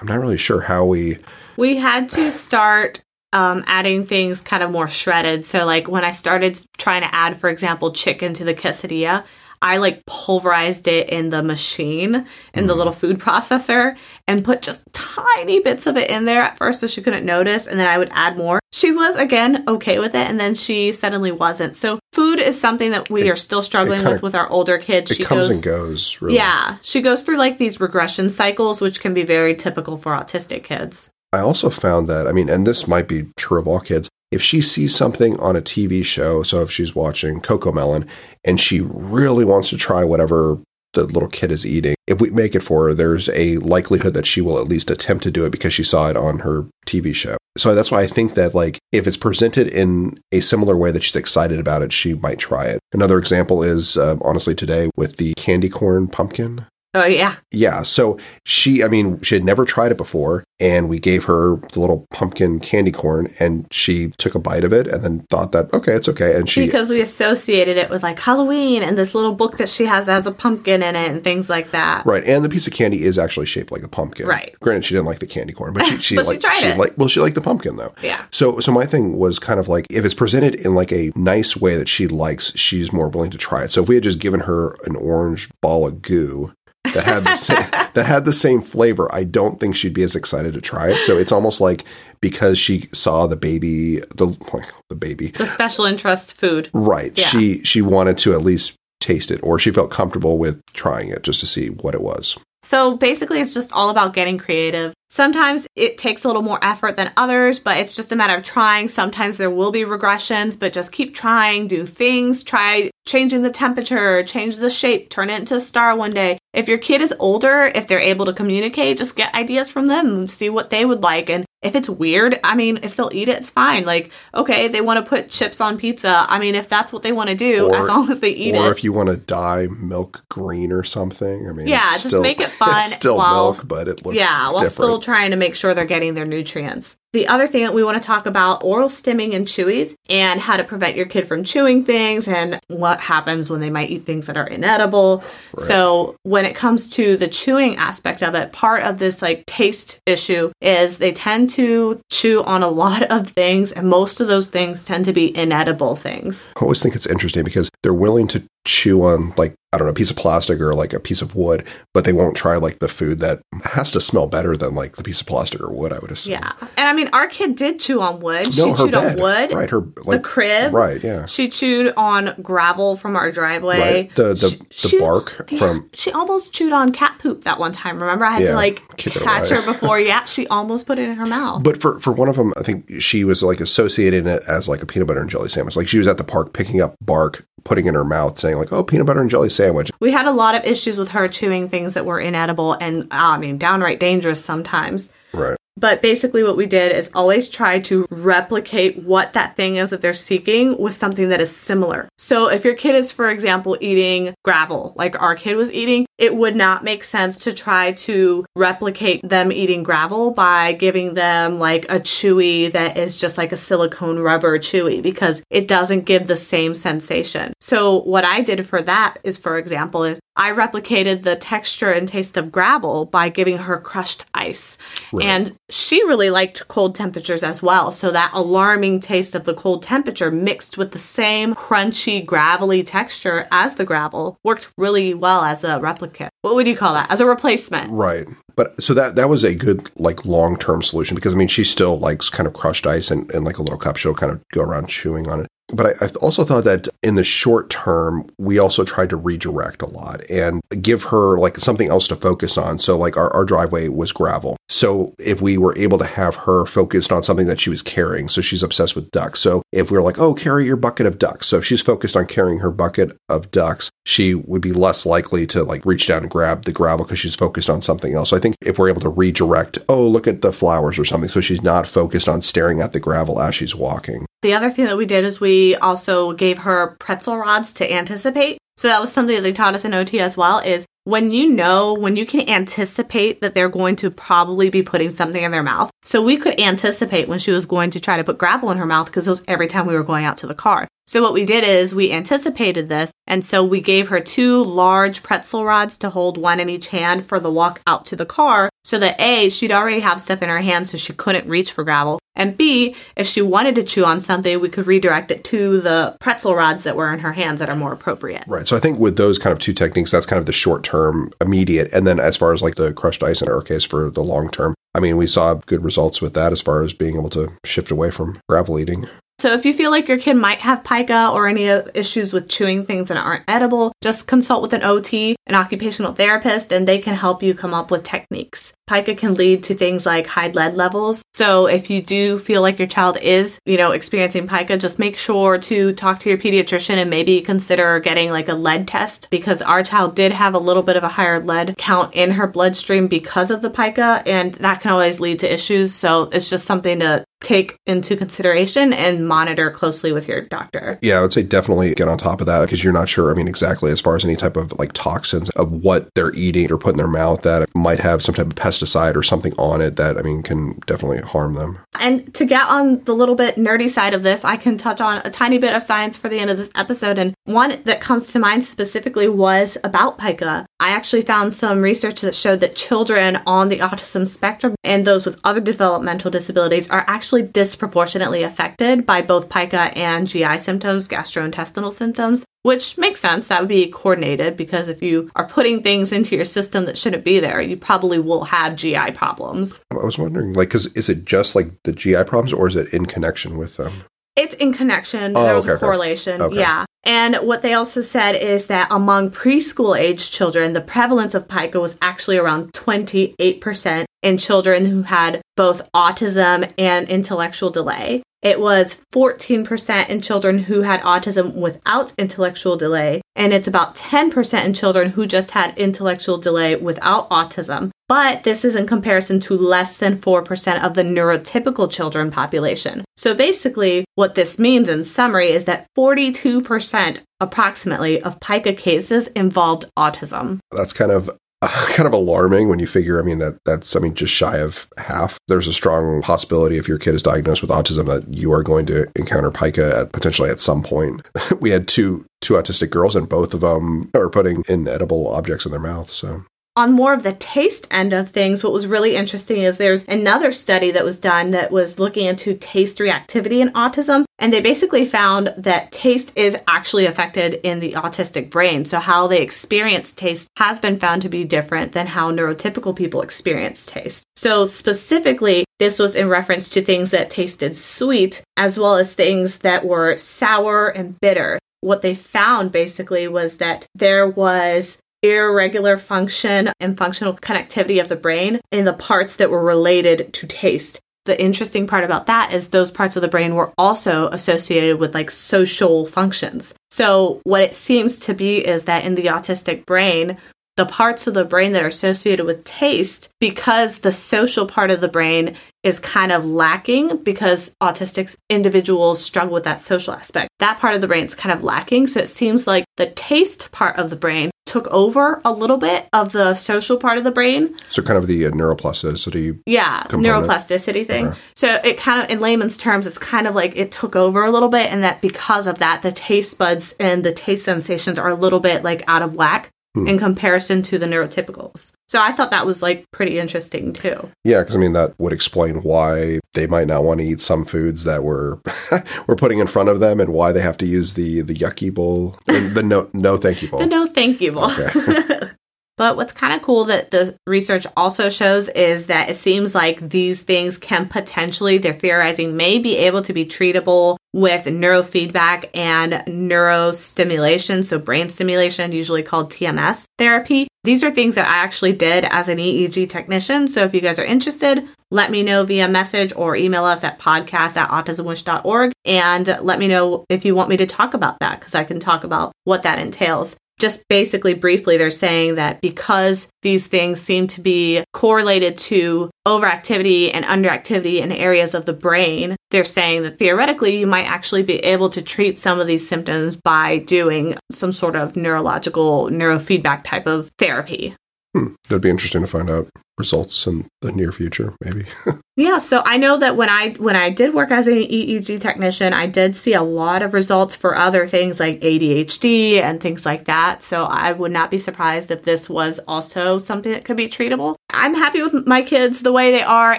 I'm 0.00 0.06
not 0.06 0.20
really 0.20 0.36
sure 0.36 0.60
how 0.60 0.84
we, 0.84 1.18
We 1.56 1.76
had 1.76 2.08
to 2.10 2.30
start 2.30 3.02
um, 3.32 3.64
adding 3.66 4.06
things 4.06 4.40
kind 4.40 4.62
of 4.62 4.70
more 4.70 4.88
shredded. 4.88 5.44
So, 5.44 5.66
like 5.66 5.88
when 5.88 6.04
I 6.04 6.12
started 6.12 6.60
trying 6.78 7.02
to 7.02 7.14
add, 7.14 7.36
for 7.36 7.50
example, 7.50 7.92
chicken 7.92 8.32
to 8.34 8.44
the 8.44 8.54
quesadilla, 8.54 9.24
I 9.60 9.78
like 9.78 10.06
pulverized 10.06 10.86
it 10.86 11.10
in 11.10 11.30
the 11.30 11.42
machine 11.42 12.14
in 12.14 12.24
the 12.66 12.72
mm-hmm. 12.72 12.78
little 12.78 12.92
food 12.92 13.18
processor 13.18 13.96
and 14.26 14.44
put 14.44 14.62
just 14.62 14.82
tiny 14.92 15.60
bits 15.60 15.86
of 15.86 15.96
it 15.96 16.10
in 16.10 16.24
there 16.24 16.42
at 16.42 16.56
first 16.56 16.80
so 16.80 16.86
she 16.86 17.02
couldn't 17.02 17.24
notice. 17.24 17.66
And 17.66 17.78
then 17.78 17.88
I 17.88 17.98
would 17.98 18.10
add 18.12 18.36
more. 18.36 18.60
She 18.72 18.92
was 18.92 19.16
again 19.16 19.64
okay 19.66 19.98
with 19.98 20.14
it. 20.14 20.28
And 20.28 20.38
then 20.38 20.54
she 20.54 20.92
suddenly 20.92 21.32
wasn't. 21.32 21.74
So, 21.74 21.98
food 22.12 22.38
is 22.38 22.60
something 22.60 22.90
that 22.92 23.10
we 23.10 23.30
are 23.30 23.36
still 23.36 23.62
struggling 23.62 24.00
kinda- 24.00 24.12
with 24.12 24.22
with 24.22 24.34
our 24.34 24.48
older 24.50 24.76
kids. 24.76 25.10
it 25.10 25.16
she 25.16 25.24
comes 25.24 25.48
goes, 25.48 25.54
and 25.54 25.64
goes 25.64 26.20
really. 26.20 26.36
yeah, 26.36 26.76
she 26.82 27.00
goes 27.00 27.22
through 27.22 27.38
like 27.38 27.56
these 27.56 27.80
regression 27.80 28.28
cycles, 28.28 28.80
which 28.82 29.00
can 29.00 29.14
be 29.14 29.22
very 29.22 29.54
typical 29.54 29.96
for 29.96 30.12
autistic 30.12 30.64
kids. 30.64 31.08
I 31.32 31.40
also 31.40 31.70
found 31.70 32.08
that, 32.08 32.26
I 32.26 32.32
mean, 32.32 32.48
and 32.48 32.66
this 32.66 32.86
might 32.86 33.08
be 33.08 33.26
true 33.36 33.58
of 33.58 33.66
all 33.68 33.80
kids, 33.80 34.08
if 34.30 34.42
she 34.42 34.60
sees 34.60 34.94
something 34.94 35.38
on 35.40 35.56
a 35.56 35.62
TV 35.62 36.04
show, 36.04 36.42
so 36.42 36.62
if 36.62 36.70
she's 36.70 36.94
watching 36.94 37.40
CoComelon 37.40 38.06
and 38.44 38.60
she 38.60 38.80
really 38.80 39.44
wants 39.44 39.70
to 39.70 39.76
try 39.76 40.04
whatever 40.04 40.58
the 40.94 41.04
little 41.04 41.28
kid 41.28 41.50
is 41.50 41.66
eating, 41.66 41.94
if 42.06 42.20
we 42.20 42.30
make 42.30 42.54
it 42.54 42.62
for 42.62 42.86
her, 42.86 42.94
there's 42.94 43.28
a 43.30 43.56
likelihood 43.58 44.14
that 44.14 44.26
she 44.26 44.40
will 44.40 44.58
at 44.58 44.68
least 44.68 44.90
attempt 44.90 45.22
to 45.24 45.30
do 45.30 45.44
it 45.44 45.50
because 45.50 45.72
she 45.72 45.84
saw 45.84 46.08
it 46.08 46.16
on 46.16 46.40
her 46.40 46.66
TV 46.86 47.14
show. 47.14 47.36
So 47.56 47.74
that's 47.74 47.90
why 47.90 48.02
I 48.02 48.06
think 48.06 48.34
that, 48.34 48.54
like, 48.54 48.78
if 48.92 49.06
it's 49.06 49.16
presented 49.16 49.66
in 49.66 50.18
a 50.30 50.40
similar 50.40 50.76
way 50.76 50.92
that 50.92 51.02
she's 51.02 51.16
excited 51.16 51.58
about 51.58 51.82
it, 51.82 51.92
she 51.92 52.14
might 52.14 52.38
try 52.38 52.66
it. 52.66 52.80
Another 52.92 53.18
example 53.18 53.62
is, 53.62 53.96
uh, 53.96 54.16
honestly, 54.22 54.54
today 54.54 54.90
with 54.96 55.16
the 55.16 55.34
candy 55.34 55.68
corn 55.68 56.06
pumpkin. 56.06 56.66
Oh, 56.94 57.04
yeah. 57.04 57.34
Yeah. 57.50 57.82
So 57.82 58.18
she, 58.44 58.82
I 58.82 58.88
mean, 58.88 59.20
she 59.22 59.34
had 59.34 59.44
never 59.44 59.64
tried 59.64 59.92
it 59.92 59.96
before. 59.98 60.44
And 60.60 60.88
we 60.88 60.98
gave 60.98 61.22
her 61.24 61.54
the 61.72 61.78
little 61.78 62.04
pumpkin 62.10 62.58
candy 62.58 62.90
corn 62.90 63.32
and 63.38 63.68
she 63.72 64.08
took 64.18 64.34
a 64.34 64.40
bite 64.40 64.64
of 64.64 64.72
it 64.72 64.88
and 64.88 65.04
then 65.04 65.20
thought 65.30 65.52
that, 65.52 65.72
okay, 65.72 65.92
it's 65.92 66.08
okay. 66.08 66.34
And 66.34 66.50
she, 66.50 66.66
because 66.66 66.90
we 66.90 67.00
associated 67.00 67.76
it 67.76 67.90
with 67.90 68.02
like 68.02 68.18
Halloween 68.18 68.82
and 68.82 68.98
this 68.98 69.14
little 69.14 69.34
book 69.34 69.58
that 69.58 69.68
she 69.68 69.84
has 69.86 70.06
that 70.06 70.14
has 70.14 70.26
a 70.26 70.32
pumpkin 70.32 70.82
in 70.82 70.96
it 70.96 71.10
and 71.12 71.22
things 71.22 71.48
like 71.48 71.70
that. 71.70 72.04
right. 72.04 72.24
And 72.24 72.44
the 72.44 72.48
piece 72.48 72.66
of 72.66 72.72
candy 72.72 73.04
is 73.04 73.20
actually 73.20 73.46
shaped 73.46 73.70
like 73.70 73.84
a 73.84 73.88
pumpkin. 73.88 74.26
Right. 74.26 74.52
Granted, 74.58 74.84
she 74.84 74.94
didn't 74.94 75.06
like 75.06 75.20
the 75.20 75.28
candy 75.28 75.52
corn, 75.52 75.74
but 75.74 75.86
she, 75.86 75.96
she 76.00 76.16
But 76.16 76.24
she 76.24 76.30
like, 76.32 76.40
tried 76.40 76.64
it. 76.64 76.76
like, 76.76 76.94
well, 76.96 77.06
she 77.06 77.20
liked 77.20 77.36
the 77.36 77.40
pumpkin 77.40 77.76
though. 77.76 77.94
Yeah. 78.02 78.24
So, 78.32 78.58
so 78.58 78.72
my 78.72 78.84
thing 78.84 79.16
was 79.16 79.38
kind 79.38 79.60
of 79.60 79.68
like 79.68 79.86
if 79.90 80.04
it's 80.04 80.14
presented 80.14 80.56
in 80.56 80.74
like 80.74 80.90
a 80.90 81.12
nice 81.14 81.56
way 81.56 81.76
that 81.76 81.88
she 81.88 82.08
likes, 82.08 82.52
she's 82.58 82.92
more 82.92 83.08
willing 83.08 83.30
to 83.30 83.38
try 83.38 83.62
it. 83.62 83.70
So 83.70 83.82
if 83.84 83.88
we 83.88 83.94
had 83.94 84.02
just 84.02 84.18
given 84.18 84.40
her 84.40 84.76
an 84.86 84.96
orange 84.96 85.48
ball 85.60 85.86
of 85.86 86.02
goo 86.02 86.52
that 86.94 87.04
had 87.04 87.24
the 87.24 87.34
same, 87.34 87.56
that 87.94 88.06
had 88.06 88.24
the 88.24 88.32
same 88.32 88.60
flavor, 88.60 89.08
I 89.14 89.24
don't 89.24 89.58
think 89.60 89.76
she'd 89.76 89.94
be 89.94 90.02
as 90.02 90.16
excited 90.16 90.52
to 90.54 90.60
try 90.60 90.90
it. 90.90 90.96
So 91.02 91.16
it's 91.18 91.32
almost 91.32 91.60
like 91.60 91.84
because 92.20 92.58
she 92.58 92.88
saw 92.92 93.26
the 93.26 93.36
baby, 93.36 93.98
the 94.14 94.36
the 94.88 94.96
baby, 94.96 95.28
The 95.28 95.46
special 95.46 95.84
interest 95.84 96.34
food. 96.34 96.70
right? 96.72 97.16
Yeah. 97.18 97.24
She 97.26 97.62
she 97.64 97.82
wanted 97.82 98.18
to 98.18 98.32
at 98.32 98.42
least 98.42 98.74
taste 99.00 99.30
it, 99.30 99.40
or 99.42 99.58
she 99.58 99.70
felt 99.70 99.90
comfortable 99.90 100.38
with 100.38 100.60
trying 100.72 101.08
it 101.08 101.22
just 101.22 101.40
to 101.40 101.46
see 101.46 101.68
what 101.68 101.94
it 101.94 102.00
was. 102.00 102.36
So 102.68 102.98
basically, 102.98 103.40
it's 103.40 103.54
just 103.54 103.72
all 103.72 103.88
about 103.88 104.12
getting 104.12 104.36
creative. 104.36 104.92
Sometimes 105.08 105.66
it 105.74 105.96
takes 105.96 106.24
a 106.24 106.26
little 106.26 106.42
more 106.42 106.62
effort 106.62 106.96
than 106.96 107.14
others, 107.16 107.58
but 107.58 107.78
it's 107.78 107.96
just 107.96 108.12
a 108.12 108.16
matter 108.16 108.34
of 108.34 108.44
trying. 108.44 108.88
Sometimes 108.88 109.38
there 109.38 109.48
will 109.48 109.70
be 109.70 109.84
regressions, 109.84 110.58
but 110.60 110.74
just 110.74 110.92
keep 110.92 111.14
trying, 111.14 111.66
do 111.66 111.86
things, 111.86 112.42
try 112.42 112.90
changing 113.06 113.40
the 113.40 113.50
temperature, 113.50 114.22
change 114.22 114.58
the 114.58 114.68
shape, 114.68 115.08
turn 115.08 115.30
it 115.30 115.40
into 115.40 115.56
a 115.56 115.60
star 115.60 115.96
one 115.96 116.12
day. 116.12 116.38
If 116.52 116.68
your 116.68 116.76
kid 116.76 117.00
is 117.00 117.14
older, 117.18 117.72
if 117.74 117.86
they're 117.86 118.00
able 118.00 118.26
to 118.26 118.34
communicate, 118.34 118.98
just 118.98 119.16
get 119.16 119.34
ideas 119.34 119.70
from 119.70 119.86
them, 119.86 120.26
see 120.26 120.50
what 120.50 120.68
they 120.68 120.84
would 120.84 121.02
like. 121.02 121.30
And 121.30 121.46
if 121.60 121.74
it's 121.74 121.88
weird, 121.90 122.38
I 122.44 122.54
mean, 122.54 122.78
if 122.84 122.94
they'll 122.94 123.10
eat 123.12 123.28
it, 123.28 123.38
it's 123.38 123.50
fine. 123.50 123.84
Like, 123.84 124.10
okay, 124.32 124.68
they 124.68 124.80
want 124.80 125.04
to 125.04 125.08
put 125.08 125.28
chips 125.28 125.60
on 125.60 125.76
pizza. 125.76 126.24
I 126.28 126.38
mean, 126.38 126.54
if 126.54 126.68
that's 126.68 126.92
what 126.92 127.02
they 127.02 127.10
want 127.10 127.30
to 127.30 127.34
do, 127.34 127.66
Or- 127.68 127.76
as 127.76 127.88
long 127.88 128.08
as 128.10 128.20
they 128.20 128.30
eat 128.30 128.54
or 128.54 128.58
it. 128.58 128.68
Or 128.68 128.70
if 128.70 128.84
you 128.84 128.92
want 128.92 129.08
to 129.08 129.16
dye 129.16 129.66
milk 129.68 130.24
green 130.28 130.70
or 130.70 130.84
something, 130.84 131.48
I 131.48 131.52
mean, 131.52 131.66
Yeah, 131.66 131.82
it's 131.84 131.94
just 132.04 132.08
still, 132.08 132.22
make 132.22 132.40
it 132.40 132.48
fun 132.62 132.76
It's 132.76 132.92
still 132.94 133.16
while- 133.16 133.52
milk, 133.52 133.66
but 133.66 133.88
it 133.88 134.06
looks 134.06 134.16
yeah, 134.16 134.42
while 134.44 134.52
different. 134.58 134.72
still 134.72 134.98
trying 135.00 135.32
to 135.32 135.36
make 135.36 135.56
sure 135.56 135.74
they're 135.74 135.84
getting 135.84 136.14
their 136.14 136.26
nutrients. 136.26 136.96
The 137.14 137.26
other 137.26 137.46
thing 137.46 137.62
that 137.62 137.72
we 137.72 137.82
want 137.82 138.00
to 138.00 138.06
talk 138.06 138.26
about 138.26 138.62
oral 138.62 138.88
stimming 138.88 139.34
and 139.34 139.46
chewies 139.46 139.94
and 140.10 140.38
how 140.38 140.58
to 140.58 140.64
prevent 140.64 140.94
your 140.94 141.06
kid 141.06 141.26
from 141.26 141.42
chewing 141.42 141.82
things 141.84 142.28
and 142.28 142.60
what 142.68 143.00
happens 143.00 143.48
when 143.48 143.60
they 143.60 143.70
might 143.70 143.88
eat 143.88 144.04
things 144.04 144.26
that 144.26 144.36
are 144.36 144.46
inedible. 144.46 145.24
So, 145.56 146.16
when 146.24 146.44
it 146.44 146.54
comes 146.54 146.90
to 146.90 147.16
the 147.16 147.26
chewing 147.26 147.76
aspect 147.76 148.22
of 148.22 148.34
it, 148.34 148.52
part 148.52 148.82
of 148.82 148.98
this 148.98 149.22
like 149.22 149.46
taste 149.46 150.00
issue 150.04 150.52
is 150.60 150.98
they 150.98 151.12
tend 151.12 151.48
to 151.50 151.98
chew 152.10 152.42
on 152.42 152.62
a 152.62 152.68
lot 152.68 153.02
of 153.10 153.28
things 153.28 153.72
and 153.72 153.88
most 153.88 154.20
of 154.20 154.26
those 154.26 154.48
things 154.48 154.84
tend 154.84 155.06
to 155.06 155.14
be 155.14 155.34
inedible 155.34 155.96
things. 155.96 156.52
I 156.56 156.60
always 156.60 156.82
think 156.82 156.94
it's 156.94 157.06
interesting 157.06 157.42
because 157.42 157.70
they're 157.82 157.94
willing 157.94 158.28
to 158.28 158.42
chew 158.64 159.02
on 159.02 159.32
like 159.36 159.54
I 159.70 159.76
don't 159.76 159.86
know 159.86 159.90
a 159.90 159.94
piece 159.94 160.10
of 160.10 160.16
plastic 160.16 160.60
or 160.60 160.72
like 160.74 160.94
a 160.94 161.00
piece 161.00 161.20
of 161.20 161.34
wood, 161.34 161.62
but 161.92 162.06
they 162.06 162.14
won't 162.14 162.34
try 162.38 162.56
like 162.56 162.78
the 162.78 162.88
food 162.88 163.18
that 163.18 163.40
has 163.64 163.92
to 163.92 164.00
smell 164.00 164.26
better 164.26 164.56
than 164.56 164.74
like 164.74 164.96
the 164.96 165.02
piece 165.02 165.20
of 165.20 165.26
plastic 165.26 165.60
or 165.60 165.70
wood. 165.70 165.92
I 165.92 165.98
would 165.98 166.10
assume. 166.10 166.32
Yeah. 166.32 166.52
And 166.78 166.88
I 166.88 166.94
mean, 166.94 167.08
our 167.12 167.26
kid 167.26 167.54
did 167.54 167.78
chew 167.78 168.00
on 168.00 168.20
wood. 168.20 168.44
No, 168.56 168.74
she 168.74 168.82
chewed 168.84 168.92
bed, 168.92 169.16
on 169.18 169.20
wood. 169.22 169.52
right? 169.54 169.68
Her 169.68 169.82
the 170.06 170.20
crib. 170.20 170.72
right? 170.72 171.02
Yeah, 171.04 171.26
She 171.26 171.50
chewed 171.50 171.92
on 171.98 172.34
gravel 172.40 172.96
from 172.96 173.14
our 173.14 173.30
driveway. 173.30 173.78
right. 173.78 174.14
The 174.16 174.28
the, 174.34 174.48
She- 174.48 174.56
the 174.56 174.88
she- 174.88 174.98
bark 175.00 175.46
yeah, 175.50 175.58
from 175.58 175.88
she 175.92 176.12
almost 176.12 176.54
chewed 176.54 176.72
on 176.72 176.90
cat 176.92 177.18
poop 177.18 177.44
that 177.44 177.58
one 177.58 177.72
time. 177.72 178.00
Remember, 178.00 178.24
I 178.24 178.32
had 178.32 178.42
Yeah, 178.44 178.50
to 178.50 178.54
like 178.56 178.80
catch 178.96 179.50
her 179.50 179.60
before. 179.66 180.00
Yeah, 180.00 180.24
she 180.24 180.46
almost 180.46 180.86
put 180.86 180.98
it 180.98 181.10
in 181.10 181.16
her 181.16 181.26
mouth. 181.26 181.62
But 181.62 181.78
for 181.78 182.00
for 182.00 182.12
one 182.14 182.30
of 182.30 182.36
them, 182.36 182.54
I 182.56 182.62
think 182.62 182.90
she 183.02 183.22
was 183.22 183.42
like 183.42 183.60
associating 183.60 184.26
it 184.26 184.42
as 184.48 184.66
like 184.66 184.82
a 184.82 184.86
peanut 184.86 185.08
butter 185.08 185.20
and 185.20 185.28
jelly 185.28 185.50
sandwich. 185.50 185.76
Like 185.76 185.88
she 185.88 185.98
was 185.98 186.06
at 186.06 186.16
the 186.16 186.24
park 186.24 186.54
picking 186.54 186.80
up 186.80 186.94
bark, 187.02 187.46
putting 187.64 187.84
in 187.84 187.94
her 187.94 188.04
mouth, 188.04 188.38
saying 188.48 188.58
like, 188.58 188.72
"Oh, 188.72 188.82
peanut 188.82 189.06
butter 189.06 189.20
and 189.20 189.30
jelly 189.30 189.50
sandwich." 189.50 189.90
we 190.00 190.12
had 190.12 190.26
a 190.26 190.32
lot 190.32 190.54
of 190.54 190.64
issues 190.64 190.98
with 190.98 191.10
her 191.10 191.28
chewing 191.28 191.68
things 191.68 191.94
that 191.94 192.06
were 192.06 192.20
inedible 192.20 192.74
and 192.80 193.06
I 193.10 193.38
mean 193.38 193.58
downright 193.58 194.00
dangerous 194.00 194.44
sometimes. 194.44 195.12
Right. 195.32 195.56
But 195.78 196.02
basically, 196.02 196.42
what 196.42 196.56
we 196.56 196.66
did 196.66 196.90
is 196.90 197.08
always 197.14 197.48
try 197.48 197.78
to 197.80 198.04
replicate 198.10 199.04
what 199.04 199.34
that 199.34 199.54
thing 199.54 199.76
is 199.76 199.90
that 199.90 200.00
they're 200.00 200.12
seeking 200.12 200.76
with 200.82 200.92
something 200.92 201.28
that 201.28 201.40
is 201.40 201.54
similar. 201.54 202.08
So, 202.18 202.50
if 202.50 202.64
your 202.64 202.74
kid 202.74 202.96
is, 202.96 203.12
for 203.12 203.30
example, 203.30 203.76
eating 203.80 204.34
gravel, 204.44 204.92
like 204.96 205.20
our 205.22 205.36
kid 205.36 205.54
was 205.54 205.72
eating, 205.72 206.04
it 206.18 206.36
would 206.36 206.56
not 206.56 206.84
make 206.84 207.04
sense 207.04 207.38
to 207.38 207.52
try 207.52 207.92
to 207.92 208.44
replicate 208.56 209.20
them 209.22 209.52
eating 209.52 209.82
gravel 209.82 210.32
by 210.32 210.72
giving 210.72 211.14
them 211.14 211.58
like 211.58 211.84
a 211.84 212.00
chewy 212.00 212.70
that 212.72 212.98
is 212.98 213.20
just 213.20 213.38
like 213.38 213.52
a 213.52 213.56
silicone 213.56 214.18
rubber 214.18 214.58
chewy 214.58 215.00
because 215.00 215.42
it 215.48 215.68
doesn't 215.68 216.02
give 216.02 216.26
the 216.26 216.36
same 216.36 216.74
sensation. 216.74 217.52
So, 217.60 218.00
what 218.00 218.24
I 218.24 218.42
did 218.42 218.66
for 218.66 218.82
that 218.82 219.18
is, 219.22 219.38
for 219.38 219.58
example, 219.58 220.04
is 220.04 220.18
I 220.38 220.52
replicated 220.52 221.22
the 221.22 221.34
texture 221.34 221.90
and 221.90 222.06
taste 222.06 222.36
of 222.36 222.52
gravel 222.52 223.06
by 223.06 223.28
giving 223.28 223.58
her 223.58 223.76
crushed 223.80 224.24
ice. 224.32 224.78
And 225.20 225.56
she 225.68 226.04
really 226.04 226.30
liked 226.30 226.68
cold 226.68 226.94
temperatures 226.94 227.42
as 227.42 227.60
well. 227.60 227.90
So 227.90 228.12
that 228.12 228.30
alarming 228.32 229.00
taste 229.00 229.34
of 229.34 229.44
the 229.44 229.54
cold 229.54 229.82
temperature 229.82 230.30
mixed 230.30 230.78
with 230.78 230.92
the 230.92 230.98
same 230.98 231.56
crunchy, 231.56 232.24
gravelly 232.24 232.84
texture 232.84 233.48
as 233.50 233.74
the 233.74 233.84
gravel 233.84 234.38
worked 234.44 234.72
really 234.76 235.12
well 235.12 235.42
as 235.42 235.64
a 235.64 235.80
replicate. 236.08 236.30
What 236.42 236.54
would 236.54 236.66
you 236.66 236.76
call 236.76 236.94
that? 236.94 237.10
As 237.10 237.20
a 237.20 237.26
replacement. 237.26 237.90
Right. 237.90 238.26
But 238.56 238.82
so 238.82 238.94
that 238.94 239.14
that 239.16 239.28
was 239.28 239.44
a 239.44 239.54
good 239.54 239.90
like 239.96 240.24
long 240.24 240.56
term 240.56 240.82
solution 240.82 241.14
because 241.14 241.34
I 241.34 241.38
mean 241.38 241.48
she 241.48 241.64
still 241.64 241.98
likes 241.98 242.28
kind 242.28 242.46
of 242.46 242.54
crushed 242.54 242.86
ice 242.86 243.10
and, 243.10 243.30
and 243.32 243.44
like 243.44 243.58
a 243.58 243.62
little 243.62 243.78
cup. 243.78 243.96
She'll 243.96 244.14
kind 244.14 244.32
of 244.32 244.42
go 244.52 244.62
around 244.62 244.88
chewing 244.88 245.28
on 245.28 245.40
it. 245.40 245.46
But 245.68 246.02
I, 246.02 246.06
I 246.06 246.08
also 246.20 246.44
thought 246.44 246.64
that 246.64 246.88
in 247.02 247.14
the 247.14 247.24
short 247.24 247.68
term, 247.68 248.28
we 248.38 248.58
also 248.58 248.84
tried 248.84 249.10
to 249.10 249.16
redirect 249.16 249.82
a 249.82 249.86
lot 249.86 250.28
and 250.30 250.62
give 250.80 251.04
her 251.04 251.38
like 251.38 251.58
something 251.58 251.90
else 251.90 252.08
to 252.08 252.16
focus 252.16 252.56
on. 252.56 252.78
So, 252.78 252.96
like 252.96 253.16
our, 253.16 253.32
our 253.34 253.44
driveway 253.44 253.88
was 253.88 254.12
gravel. 254.12 254.56
So, 254.68 255.14
if 255.18 255.42
we 255.42 255.58
were 255.58 255.76
able 255.76 255.98
to 255.98 256.06
have 256.06 256.36
her 256.36 256.64
focused 256.64 257.12
on 257.12 257.22
something 257.22 257.46
that 257.46 257.60
she 257.60 257.70
was 257.70 257.82
carrying, 257.82 258.28
so 258.28 258.40
she's 258.40 258.62
obsessed 258.62 258.96
with 258.96 259.10
ducks. 259.10 259.40
So, 259.40 259.62
if 259.72 259.90
we 259.90 259.98
were 259.98 260.02
like, 260.02 260.18
oh, 260.18 260.34
carry 260.34 260.64
your 260.64 260.76
bucket 260.76 261.06
of 261.06 261.18
ducks. 261.18 261.46
So, 261.48 261.58
if 261.58 261.66
she's 261.66 261.82
focused 261.82 262.16
on 262.16 262.26
carrying 262.26 262.60
her 262.60 262.70
bucket 262.70 263.18
of 263.28 263.50
ducks, 263.50 263.90
she 264.06 264.34
would 264.34 264.62
be 264.62 264.72
less 264.72 265.04
likely 265.04 265.46
to 265.48 265.64
like 265.64 265.84
reach 265.84 266.06
down 266.06 266.22
and 266.22 266.30
grab 266.30 266.64
the 266.64 266.72
gravel 266.72 267.04
because 267.04 267.18
she's 267.18 267.34
focused 267.34 267.68
on 267.68 267.82
something 267.82 268.14
else. 268.14 268.30
So, 268.30 268.38
I 268.38 268.40
think 268.40 268.56
if 268.62 268.78
we're 268.78 268.88
able 268.88 269.02
to 269.02 269.10
redirect, 269.10 269.78
oh, 269.90 270.06
look 270.06 270.26
at 270.26 270.40
the 270.40 270.52
flowers 270.52 270.98
or 270.98 271.04
something, 271.04 271.28
so 271.28 271.40
she's 271.40 271.62
not 271.62 271.86
focused 271.86 272.28
on 272.28 272.40
staring 272.40 272.80
at 272.80 272.94
the 272.94 273.00
gravel 273.00 273.38
as 273.40 273.54
she's 273.54 273.74
walking. 273.74 274.27
The 274.42 274.54
other 274.54 274.70
thing 274.70 274.84
that 274.84 274.96
we 274.96 275.06
did 275.06 275.24
is 275.24 275.40
we 275.40 275.74
also 275.76 276.32
gave 276.32 276.58
her 276.58 276.96
pretzel 277.00 277.36
rods 277.36 277.72
to 277.74 277.92
anticipate. 277.92 278.58
So 278.76 278.86
that 278.86 279.00
was 279.00 279.12
something 279.12 279.34
that 279.34 279.42
they 279.42 279.52
taught 279.52 279.74
us 279.74 279.84
in 279.84 279.92
OT 279.92 280.20
as 280.20 280.36
well 280.36 280.60
is 280.60 280.86
when 281.02 281.32
you 281.32 281.50
know, 281.50 281.94
when 281.94 282.14
you 282.14 282.24
can 282.24 282.48
anticipate 282.48 283.40
that 283.40 283.54
they're 283.54 283.68
going 283.68 283.96
to 283.96 284.10
probably 284.10 284.70
be 284.70 284.82
putting 284.82 285.10
something 285.10 285.42
in 285.42 285.50
their 285.50 285.64
mouth. 285.64 285.90
So 286.04 286.22
we 286.22 286.36
could 286.36 286.60
anticipate 286.60 287.26
when 287.26 287.40
she 287.40 287.50
was 287.50 287.66
going 287.66 287.90
to 287.90 288.00
try 288.00 288.16
to 288.16 288.22
put 288.22 288.38
gravel 288.38 288.70
in 288.70 288.78
her 288.78 288.86
mouth 288.86 289.06
because 289.06 289.26
it 289.26 289.30
was 289.30 289.42
every 289.48 289.66
time 289.66 289.86
we 289.86 289.94
were 289.94 290.04
going 290.04 290.24
out 290.24 290.36
to 290.38 290.46
the 290.46 290.54
car. 290.54 290.86
So 291.08 291.22
what 291.22 291.32
we 291.32 291.46
did 291.46 291.64
is 291.64 291.94
we 291.94 292.12
anticipated 292.12 292.90
this. 292.90 293.10
And 293.26 293.42
so 293.42 293.64
we 293.64 293.80
gave 293.80 294.08
her 294.08 294.20
two 294.20 294.62
large 294.62 295.22
pretzel 295.22 295.64
rods 295.64 295.96
to 295.98 296.10
hold 296.10 296.36
one 296.36 296.60
in 296.60 296.68
each 296.68 296.88
hand 296.88 297.24
for 297.24 297.40
the 297.40 297.50
walk 297.50 297.80
out 297.86 298.04
to 298.06 298.16
the 298.16 298.26
car. 298.26 298.68
So 298.84 298.98
that 298.98 299.18
A, 299.18 299.48
she'd 299.48 299.72
already 299.72 300.00
have 300.00 300.20
stuff 300.20 300.42
in 300.42 300.50
her 300.50 300.60
hands 300.60 300.90
so 300.90 300.98
she 300.98 301.14
couldn't 301.14 301.48
reach 301.48 301.72
for 301.72 301.82
gravel. 301.82 302.18
And 302.36 302.58
B, 302.58 302.94
if 303.16 303.26
she 303.26 303.40
wanted 303.40 303.74
to 303.76 303.84
chew 303.84 304.04
on 304.04 304.20
something, 304.20 304.60
we 304.60 304.68
could 304.68 304.86
redirect 304.86 305.30
it 305.30 305.44
to 305.44 305.80
the 305.80 306.14
pretzel 306.20 306.54
rods 306.54 306.82
that 306.82 306.94
were 306.94 307.10
in 307.10 307.20
her 307.20 307.32
hands 307.32 307.60
that 307.60 307.70
are 307.70 307.76
more 307.76 307.94
appropriate. 307.94 308.44
Right. 308.46 308.68
So 308.68 308.76
I 308.76 308.80
think 308.80 308.98
with 308.98 309.16
those 309.16 309.38
kind 309.38 309.52
of 309.54 309.58
two 309.58 309.72
techniques, 309.72 310.10
that's 310.10 310.26
kind 310.26 310.38
of 310.38 310.44
the 310.44 310.52
short 310.52 310.84
term, 310.84 311.32
immediate. 311.40 311.90
And 311.90 312.06
then 312.06 312.20
as 312.20 312.36
far 312.36 312.52
as 312.52 312.60
like 312.60 312.74
the 312.74 312.92
crushed 312.92 313.22
ice 313.22 313.40
in 313.40 313.48
our 313.48 313.62
case 313.62 313.84
for 313.84 314.10
the 314.10 314.22
long 314.22 314.50
term, 314.50 314.74
I 314.94 315.00
mean, 315.00 315.16
we 315.16 315.26
saw 315.26 315.54
good 315.54 315.84
results 315.84 316.20
with 316.20 316.34
that 316.34 316.52
as 316.52 316.60
far 316.60 316.82
as 316.82 316.92
being 316.92 317.16
able 317.16 317.30
to 317.30 317.52
shift 317.64 317.90
away 317.90 318.10
from 318.10 318.38
gravel 318.46 318.78
eating. 318.78 319.08
So 319.40 319.52
if 319.52 319.64
you 319.64 319.72
feel 319.72 319.92
like 319.92 320.08
your 320.08 320.18
kid 320.18 320.34
might 320.34 320.58
have 320.58 320.82
pica 320.82 321.30
or 321.32 321.46
any 321.46 321.66
issues 321.66 322.32
with 322.32 322.48
chewing 322.48 322.84
things 322.84 323.08
that 323.08 323.16
aren't 323.16 323.44
edible, 323.46 323.92
just 324.02 324.26
consult 324.26 324.62
with 324.62 324.72
an 324.72 324.82
OT, 324.82 325.36
an 325.46 325.54
occupational 325.54 326.12
therapist, 326.12 326.72
and 326.72 326.88
they 326.88 326.98
can 326.98 327.14
help 327.14 327.40
you 327.40 327.54
come 327.54 327.72
up 327.72 327.88
with 327.88 328.02
techniques. 328.02 328.72
Pica 328.88 329.14
can 329.14 329.34
lead 329.34 329.64
to 329.64 329.74
things 329.74 330.06
like 330.06 330.26
high 330.26 330.48
lead 330.48 330.74
levels. 330.74 331.22
So 331.34 331.66
if 331.66 331.90
you 331.90 332.02
do 332.02 332.38
feel 332.38 332.62
like 332.62 332.78
your 332.78 332.88
child 332.88 333.18
is, 333.18 333.60
you 333.66 333.76
know, 333.76 333.92
experiencing 333.92 334.48
pica, 334.48 334.76
just 334.78 334.98
make 334.98 335.16
sure 335.16 335.58
to 335.58 335.92
talk 335.92 336.20
to 336.20 336.28
your 336.28 336.38
pediatrician 336.38 336.96
and 336.96 337.10
maybe 337.10 337.40
consider 337.42 338.00
getting 338.00 338.30
like 338.30 338.48
a 338.48 338.54
lead 338.54 338.88
test 338.88 339.30
because 339.30 339.62
our 339.62 339.82
child 339.82 340.16
did 340.16 340.32
have 340.32 340.54
a 340.54 340.58
little 340.58 340.82
bit 340.82 340.96
of 340.96 341.04
a 341.04 341.08
higher 341.08 341.38
lead 341.38 341.76
count 341.76 342.14
in 342.14 342.32
her 342.32 342.46
bloodstream 342.46 343.06
because 343.06 343.50
of 343.50 343.62
the 343.62 343.70
pica 343.70 344.22
and 344.26 344.54
that 344.54 344.80
can 344.80 344.90
always 344.90 345.20
lead 345.20 345.38
to 345.40 345.52
issues. 345.52 345.94
So 345.94 346.24
it's 346.32 346.50
just 346.50 346.66
something 346.66 347.00
to 347.00 347.24
take 347.40 347.78
into 347.86 348.16
consideration 348.16 348.92
and 348.92 349.28
monitor 349.28 349.70
closely 349.70 350.12
with 350.12 350.26
your 350.26 350.40
doctor. 350.40 350.98
Yeah, 351.02 351.18
I 351.18 351.22
would 351.22 351.32
say 351.32 351.42
definitely 351.42 351.94
get 351.94 352.08
on 352.08 352.18
top 352.18 352.40
of 352.40 352.46
that 352.46 352.62
because 352.62 352.82
you're 352.82 352.92
not 352.92 353.08
sure, 353.08 353.30
I 353.30 353.34
mean, 353.34 353.46
exactly 353.46 353.92
as 353.92 354.00
far 354.00 354.16
as 354.16 354.24
any 354.24 354.34
type 354.34 354.56
of 354.56 354.76
like 354.78 354.92
toxins 354.92 355.50
of 355.50 355.70
what 355.70 356.08
they're 356.14 356.34
eating 356.34 356.72
or 356.72 356.78
put 356.78 356.92
in 356.92 356.96
their 356.96 357.06
mouth 357.06 357.42
that 357.42 357.68
might 357.74 358.00
have 358.00 358.22
some 358.22 358.34
type 358.34 358.46
of 358.46 358.56
pesticide 358.78 359.16
or 359.16 359.22
something 359.22 359.52
on 359.58 359.80
it 359.80 359.96
that, 359.96 360.18
I 360.18 360.22
mean, 360.22 360.42
can 360.42 360.74
definitely 360.86 361.20
harm 361.20 361.54
them. 361.54 361.78
And 362.00 362.32
to 362.34 362.44
get 362.44 362.66
on 362.66 363.02
the 363.04 363.14
little 363.14 363.34
bit 363.34 363.56
nerdy 363.56 363.90
side 363.90 364.14
of 364.14 364.22
this, 364.22 364.44
I 364.44 364.56
can 364.56 364.78
touch 364.78 365.00
on 365.00 365.18
a 365.24 365.30
tiny 365.30 365.58
bit 365.58 365.74
of 365.74 365.82
science 365.82 366.16
for 366.16 366.28
the 366.28 366.38
end 366.38 366.50
of 366.50 366.56
this 366.56 366.70
episode. 366.74 367.18
And 367.18 367.34
one 367.44 367.82
that 367.84 368.00
comes 368.00 368.32
to 368.32 368.38
mind 368.38 368.64
specifically 368.64 369.28
was 369.28 369.76
about 369.84 370.18
pica. 370.18 370.66
I 370.80 370.90
actually 370.90 371.22
found 371.22 371.54
some 371.54 371.80
research 371.80 372.20
that 372.20 372.34
showed 372.34 372.60
that 372.60 372.76
children 372.76 373.40
on 373.46 373.68
the 373.68 373.78
autism 373.78 374.26
spectrum 374.26 374.74
and 374.84 375.04
those 375.04 375.26
with 375.26 375.40
other 375.44 375.60
developmental 375.60 376.30
disabilities 376.30 376.88
are 376.90 377.04
actually 377.08 377.42
disproportionately 377.42 378.42
affected 378.42 379.04
by 379.04 379.22
both 379.22 379.48
pica 379.48 379.90
and 379.96 380.26
GI 380.26 380.58
symptoms, 380.58 381.08
gastrointestinal 381.08 381.92
symptoms, 381.92 382.44
which 382.62 382.98
makes 382.98 383.20
sense. 383.20 383.48
That 383.48 383.60
would 383.60 383.68
be 383.68 383.86
coordinated 383.88 384.56
because 384.56 384.88
if 384.88 385.02
you 385.02 385.30
are 385.36 385.48
putting 385.48 385.82
things 385.82 386.12
into 386.12 386.36
your 386.36 386.44
system 386.44 386.84
that 386.86 386.98
shouldn't 386.98 387.24
be 387.24 387.40
there, 387.40 387.60
you 387.60 387.76
probably 387.76 388.18
will 388.18 388.44
have 388.44 388.76
GI 388.76 389.12
problems. 389.12 389.80
I 389.90 389.96
was 389.96 390.18
wondering, 390.18 390.52
like, 390.52 390.68
because 390.68 390.86
is 390.94 391.08
it 391.08 391.24
just 391.24 391.54
like 391.54 391.70
the 391.84 391.92
GI 391.92 392.24
problems 392.24 392.52
or 392.52 392.66
is 392.68 392.76
it 392.76 392.92
in 392.92 393.06
connection 393.06 393.56
with 393.56 393.76
them? 393.76 394.04
It's 394.36 394.54
in 394.54 394.72
connection. 394.72 395.32
Oh, 395.34 395.42
there 395.42 395.54
was 395.56 395.66
okay, 395.66 395.74
a 395.74 395.78
correlation. 395.78 396.40
Okay. 396.40 396.60
Yeah. 396.60 396.84
And 397.02 397.36
what 397.36 397.62
they 397.62 397.74
also 397.74 398.02
said 398.02 398.36
is 398.36 398.66
that 398.66 398.86
among 398.90 399.30
preschool 399.30 399.98
age 399.98 400.30
children, 400.30 400.74
the 400.74 400.80
prevalence 400.80 401.34
of 401.34 401.48
pica 401.48 401.80
was 401.80 401.98
actually 402.02 402.36
around 402.36 402.72
28% 402.72 404.04
in 404.22 404.38
children 404.38 404.84
who 404.84 405.02
had 405.02 405.40
both 405.56 405.90
autism 405.92 406.70
and 406.78 407.08
intellectual 407.08 407.70
delay. 407.70 408.22
It 408.42 408.60
was 408.60 409.00
14% 409.12 410.08
in 410.08 410.20
children 410.20 410.58
who 410.58 410.82
had 410.82 411.00
autism 411.02 411.60
without 411.60 412.12
intellectual 412.18 412.76
delay, 412.76 413.20
and 413.34 413.52
it's 413.52 413.66
about 413.66 413.96
10% 413.96 414.64
in 414.64 414.74
children 414.74 415.10
who 415.10 415.26
just 415.26 415.50
had 415.50 415.76
intellectual 415.76 416.38
delay 416.38 416.76
without 416.76 417.28
autism. 417.30 417.90
But 418.06 418.44
this 418.44 418.64
is 418.64 418.74
in 418.74 418.86
comparison 418.86 419.40
to 419.40 419.56
less 419.56 419.96
than 419.98 420.16
4% 420.16 420.82
of 420.82 420.94
the 420.94 421.02
neurotypical 421.02 421.90
children 421.90 422.30
population. 422.30 423.04
So 423.16 423.34
basically, 423.34 424.04
what 424.14 424.34
this 424.34 424.58
means 424.58 424.88
in 424.88 425.04
summary 425.04 425.50
is 425.50 425.64
that 425.64 425.86
42% 425.96 427.18
approximately 427.40 428.22
of 428.22 428.40
pica 428.40 428.72
cases 428.72 429.26
involved 429.28 429.84
autism. 429.98 430.60
That's 430.70 430.92
kind 430.92 431.10
of 431.10 431.30
kind 431.96 432.06
of 432.06 432.12
alarming 432.12 432.68
when 432.68 432.78
you 432.78 432.86
figure 432.86 433.20
i 433.20 433.24
mean 433.24 433.38
that 433.38 433.58
that's 433.64 433.96
i 433.96 433.98
mean 433.98 434.14
just 434.14 434.32
shy 434.32 434.58
of 434.58 434.88
half. 434.96 435.38
There's 435.48 435.66
a 435.66 435.72
strong 435.72 436.22
possibility 436.22 436.76
if 436.76 436.86
your 436.86 436.98
kid 436.98 437.14
is 437.14 437.22
diagnosed 437.22 437.62
with 437.62 437.70
autism 437.70 438.06
that 438.06 438.32
you 438.32 438.52
are 438.52 438.62
going 438.62 438.86
to 438.86 439.06
encounter 439.16 439.50
pica 439.50 439.98
at 439.98 440.12
potentially 440.12 440.50
at 440.50 440.60
some 440.60 440.82
point. 440.82 441.26
We 441.60 441.70
had 441.70 441.88
two 441.88 442.24
two 442.40 442.54
autistic 442.54 442.90
girls 442.90 443.16
and 443.16 443.28
both 443.28 443.52
of 443.52 443.60
them 443.60 444.10
are 444.14 444.28
putting 444.28 444.62
inedible 444.68 445.28
objects 445.28 445.66
in 445.66 445.72
their 445.72 445.80
mouth 445.80 446.10
so. 446.10 446.44
On 446.76 446.92
more 446.92 447.12
of 447.12 447.24
the 447.24 447.32
taste 447.32 447.88
end 447.90 448.12
of 448.12 448.30
things, 448.30 448.62
what 448.62 448.72
was 448.72 448.86
really 448.86 449.16
interesting 449.16 449.62
is 449.62 449.78
there's 449.78 450.06
another 450.06 450.52
study 450.52 450.92
that 450.92 451.04
was 451.04 451.18
done 451.18 451.50
that 451.50 451.72
was 451.72 451.98
looking 451.98 452.26
into 452.26 452.54
taste 452.54 452.98
reactivity 452.98 453.60
in 453.60 453.70
autism. 453.70 454.24
And 454.38 454.52
they 454.52 454.60
basically 454.60 455.04
found 455.04 455.52
that 455.56 455.90
taste 455.90 456.32
is 456.36 456.56
actually 456.68 457.06
affected 457.06 457.54
in 457.64 457.80
the 457.80 457.92
autistic 457.94 458.50
brain. 458.50 458.84
So, 458.84 459.00
how 459.00 459.26
they 459.26 459.42
experience 459.42 460.12
taste 460.12 460.48
has 460.56 460.78
been 460.78 461.00
found 461.00 461.22
to 461.22 461.28
be 461.28 461.44
different 461.44 461.92
than 461.92 462.06
how 462.06 462.30
neurotypical 462.30 462.94
people 462.94 463.22
experience 463.22 463.84
taste. 463.84 464.22
So, 464.36 464.64
specifically, 464.64 465.64
this 465.78 465.98
was 465.98 466.14
in 466.14 466.28
reference 466.28 466.70
to 466.70 466.82
things 466.82 467.10
that 467.10 467.30
tasted 467.30 467.74
sweet, 467.74 468.42
as 468.56 468.78
well 468.78 468.94
as 468.94 469.14
things 469.14 469.58
that 469.58 469.84
were 469.84 470.16
sour 470.16 470.88
and 470.88 471.18
bitter. 471.20 471.58
What 471.80 472.02
they 472.02 472.14
found 472.14 472.72
basically 472.72 473.26
was 473.28 473.56
that 473.56 473.86
there 473.94 474.28
was 474.28 474.98
irregular 475.22 475.96
function 475.96 476.70
and 476.78 476.96
functional 476.96 477.34
connectivity 477.34 478.00
of 478.00 478.08
the 478.08 478.16
brain 478.16 478.60
in 478.70 478.84
the 478.84 478.92
parts 478.92 479.36
that 479.36 479.50
were 479.50 479.62
related 479.62 480.32
to 480.32 480.46
taste. 480.46 481.00
The 481.28 481.38
interesting 481.38 481.86
part 481.86 482.04
about 482.04 482.24
that 482.24 482.54
is 482.54 482.68
those 482.68 482.90
parts 482.90 483.14
of 483.14 483.20
the 483.20 483.28
brain 483.28 483.54
were 483.54 483.70
also 483.76 484.28
associated 484.28 484.98
with 484.98 485.12
like 485.12 485.30
social 485.30 486.06
functions. 486.06 486.72
So, 486.90 487.42
what 487.44 487.60
it 487.60 487.74
seems 487.74 488.18
to 488.20 488.32
be 488.32 488.66
is 488.66 488.84
that 488.84 489.04
in 489.04 489.14
the 489.14 489.26
autistic 489.26 489.84
brain, 489.84 490.38
the 490.78 490.86
parts 490.86 491.26
of 491.26 491.34
the 491.34 491.44
brain 491.44 491.72
that 491.72 491.82
are 491.82 491.88
associated 491.88 492.46
with 492.46 492.64
taste, 492.64 493.28
because 493.40 493.98
the 493.98 494.10
social 494.10 494.64
part 494.64 494.90
of 494.90 495.02
the 495.02 495.06
brain 495.08 495.54
is 495.82 496.00
kind 496.00 496.32
of 496.32 496.46
lacking 496.46 497.18
because 497.18 497.74
autistic 497.82 498.34
individuals 498.48 499.22
struggle 499.22 499.52
with 499.52 499.64
that 499.64 499.82
social 499.82 500.14
aspect. 500.14 500.48
That 500.60 500.78
part 500.78 500.94
of 500.94 501.02
the 501.02 501.08
brain 501.08 501.26
is 501.26 501.34
kind 501.34 501.52
of 501.52 501.62
lacking. 501.62 502.06
So 502.06 502.20
it 502.20 502.30
seems 502.30 502.66
like 502.66 502.86
the 502.96 503.10
taste 503.10 503.70
part 503.70 503.98
of 503.98 504.08
the 504.08 504.16
brain 504.16 504.50
took 504.68 504.86
over 504.88 505.40
a 505.44 505.52
little 505.52 505.78
bit 505.78 506.08
of 506.12 506.32
the 506.32 506.54
social 506.54 506.96
part 506.98 507.18
of 507.18 507.24
the 507.24 507.30
brain. 507.32 507.74
so 507.90 508.02
kind 508.02 508.16
of 508.18 508.26
the 508.26 508.46
uh, 508.46 508.50
neuroplasticity 508.50 509.58
Yeah, 509.66 510.02
Component. 510.04 510.46
neuroplasticity 510.46 511.06
thing. 511.06 511.28
Okay. 511.28 511.38
So 511.54 511.78
it 511.84 511.98
kind 511.98 512.22
of, 512.22 512.30
in 512.30 512.40
layman's 512.40 512.76
terms, 512.76 513.06
it's 513.06 513.18
kind 513.18 513.46
of 513.46 513.54
like 513.54 513.76
it 513.76 513.90
took 513.90 514.14
over 514.14 514.44
a 514.44 514.50
little 514.50 514.68
bit, 514.68 514.92
and 514.92 515.02
that 515.02 515.20
because 515.20 515.66
of 515.66 515.78
that, 515.78 516.02
the 516.02 516.12
taste 516.12 516.58
buds 516.58 516.94
and 517.00 517.24
the 517.24 517.32
taste 517.32 517.64
sensations 517.64 518.18
are 518.18 518.28
a 518.28 518.34
little 518.34 518.60
bit 518.60 518.82
like 518.84 519.02
out 519.08 519.22
of 519.22 519.34
whack 519.34 519.70
Hmm. 520.00 520.08
in 520.08 520.18
comparison 520.18 520.82
to 520.82 520.98
the 520.98 521.06
neurotypicals. 521.06 521.92
So 522.08 522.20
I 522.20 522.32
thought 522.32 522.50
that 522.50 522.64
was 522.66 522.82
like 522.82 523.10
pretty 523.10 523.38
interesting 523.38 523.92
too. 523.92 524.30
yeah 524.44 524.60
because 524.60 524.74
i 524.76 524.78
mean 524.78 524.92
that 524.94 525.14
would 525.18 525.32
explain 525.32 525.82
why 525.82 526.38
they 526.54 526.66
might 526.66 526.86
not 526.86 527.04
want 527.04 527.20
to 527.20 527.26
eat 527.26 527.40
some 527.40 527.64
foods 527.64 528.04
that 528.04 528.22
we're 528.24 528.56
we're 529.26 529.36
putting 529.36 529.58
in 529.58 529.66
front 529.66 529.88
of 529.88 530.00
them 530.00 530.20
and 530.20 530.32
why 530.32 530.52
they 530.52 530.60
have 530.60 530.76
to 530.78 530.86
use 530.86 531.14
the 531.14 531.42
the 531.42 531.54
yucky 531.54 531.92
bowl 531.92 532.38
the 532.46 532.82
no 532.82 533.08
no 533.12 533.36
thank 533.36 533.60
you 533.62 533.68
bowl 533.68 533.80
The 533.80 533.86
no 533.86 534.06
thank 534.06 534.40
you 534.40 534.52
bowl. 534.52 534.70
Okay. 534.70 535.40
But 535.98 536.16
what's 536.16 536.32
kind 536.32 536.54
of 536.54 536.62
cool 536.62 536.84
that 536.84 537.10
the 537.10 537.36
research 537.44 537.86
also 537.96 538.30
shows 538.30 538.68
is 538.68 539.08
that 539.08 539.28
it 539.28 539.36
seems 539.36 539.74
like 539.74 539.98
these 539.98 540.40
things 540.40 540.78
can 540.78 541.08
potentially, 541.08 541.76
they're 541.76 541.92
theorizing, 541.92 542.56
may 542.56 542.78
be 542.78 542.96
able 542.96 543.20
to 543.22 543.32
be 543.32 543.44
treatable 543.44 544.16
with 544.32 544.66
neurofeedback 544.66 545.68
and 545.74 546.12
neurostimulation, 546.28 547.84
so 547.84 547.98
brain 547.98 548.28
stimulation, 548.28 548.92
usually 548.92 549.24
called 549.24 549.50
TMS 549.50 550.04
therapy. 550.18 550.68
These 550.84 551.02
are 551.02 551.10
things 551.10 551.34
that 551.34 551.48
I 551.48 551.56
actually 551.56 551.94
did 551.94 552.24
as 552.30 552.48
an 552.48 552.58
EEG 552.58 553.10
technician. 553.10 553.66
So 553.66 553.82
if 553.82 553.92
you 553.92 554.00
guys 554.00 554.20
are 554.20 554.24
interested, 554.24 554.86
let 555.10 555.32
me 555.32 555.42
know 555.42 555.64
via 555.64 555.88
message 555.88 556.32
or 556.36 556.54
email 556.54 556.84
us 556.84 557.02
at 557.02 557.18
podcast 557.18 557.76
at 557.76 557.90
autismwish.org 557.90 558.92
and 559.04 559.58
let 559.62 559.80
me 559.80 559.88
know 559.88 560.24
if 560.28 560.44
you 560.44 560.54
want 560.54 560.68
me 560.68 560.76
to 560.76 560.86
talk 560.86 561.14
about 561.14 561.40
that 561.40 561.58
because 561.58 561.74
I 561.74 561.82
can 561.82 561.98
talk 561.98 562.22
about 562.22 562.52
what 562.64 562.84
that 562.84 563.00
entails 563.00 563.56
just 563.78 564.06
basically 564.08 564.54
briefly, 564.54 564.96
they're 564.96 565.10
saying 565.10 565.54
that 565.56 565.80
because 565.80 566.48
these 566.62 566.86
things 566.86 567.20
seem 567.20 567.46
to 567.48 567.60
be 567.60 568.02
correlated 568.12 568.76
to 568.78 569.30
overactivity 569.46 570.30
and 570.34 570.44
underactivity 570.44 571.20
in 571.20 571.32
areas 571.32 571.74
of 571.74 571.84
the 571.84 571.92
brain, 571.92 572.56
they're 572.70 572.84
saying 572.84 573.22
that 573.22 573.38
theoretically 573.38 573.98
you 573.98 574.06
might 574.06 574.24
actually 574.24 574.62
be 574.62 574.78
able 574.80 575.08
to 575.10 575.22
treat 575.22 575.58
some 575.58 575.80
of 575.80 575.86
these 575.86 576.08
symptoms 576.08 576.56
by 576.56 576.98
doing 576.98 577.54
some 577.70 577.92
sort 577.92 578.16
of 578.16 578.36
neurological 578.36 579.28
neurofeedback 579.30 580.02
type 580.04 580.26
of 580.26 580.50
therapy. 580.58 581.14
Hmm. 581.58 581.74
That'd 581.88 582.02
be 582.02 582.10
interesting 582.10 582.42
to 582.42 582.46
find 582.46 582.70
out 582.70 582.88
results 583.18 583.66
in 583.66 583.88
the 584.00 584.12
near 584.12 584.30
future, 584.30 584.74
maybe. 584.80 585.06
yeah, 585.56 585.78
so 585.78 586.02
I 586.06 586.16
know 586.16 586.38
that 586.38 586.56
when 586.56 586.68
I 586.68 586.90
when 586.92 587.16
I 587.16 587.30
did 587.30 587.52
work 587.52 587.72
as 587.72 587.88
an 587.88 587.94
EEG 587.94 588.60
technician, 588.60 589.12
I 589.12 589.26
did 589.26 589.56
see 589.56 589.74
a 589.74 589.82
lot 589.82 590.22
of 590.22 590.34
results 590.34 590.76
for 590.76 590.96
other 590.96 591.26
things 591.26 591.58
like 591.58 591.80
ADHD 591.80 592.80
and 592.80 593.00
things 593.00 593.26
like 593.26 593.46
that. 593.46 593.82
So 593.82 594.04
I 594.04 594.32
would 594.32 594.52
not 594.52 594.70
be 594.70 594.78
surprised 594.78 595.32
if 595.32 595.42
this 595.42 595.68
was 595.68 595.98
also 596.06 596.58
something 596.58 596.92
that 596.92 597.04
could 597.04 597.16
be 597.16 597.28
treatable. 597.28 597.74
I'm 597.90 598.14
happy 598.14 598.40
with 598.40 598.66
my 598.66 598.82
kids 598.82 599.22
the 599.22 599.32
way 599.32 599.50
they 599.50 599.62
are, 599.62 599.98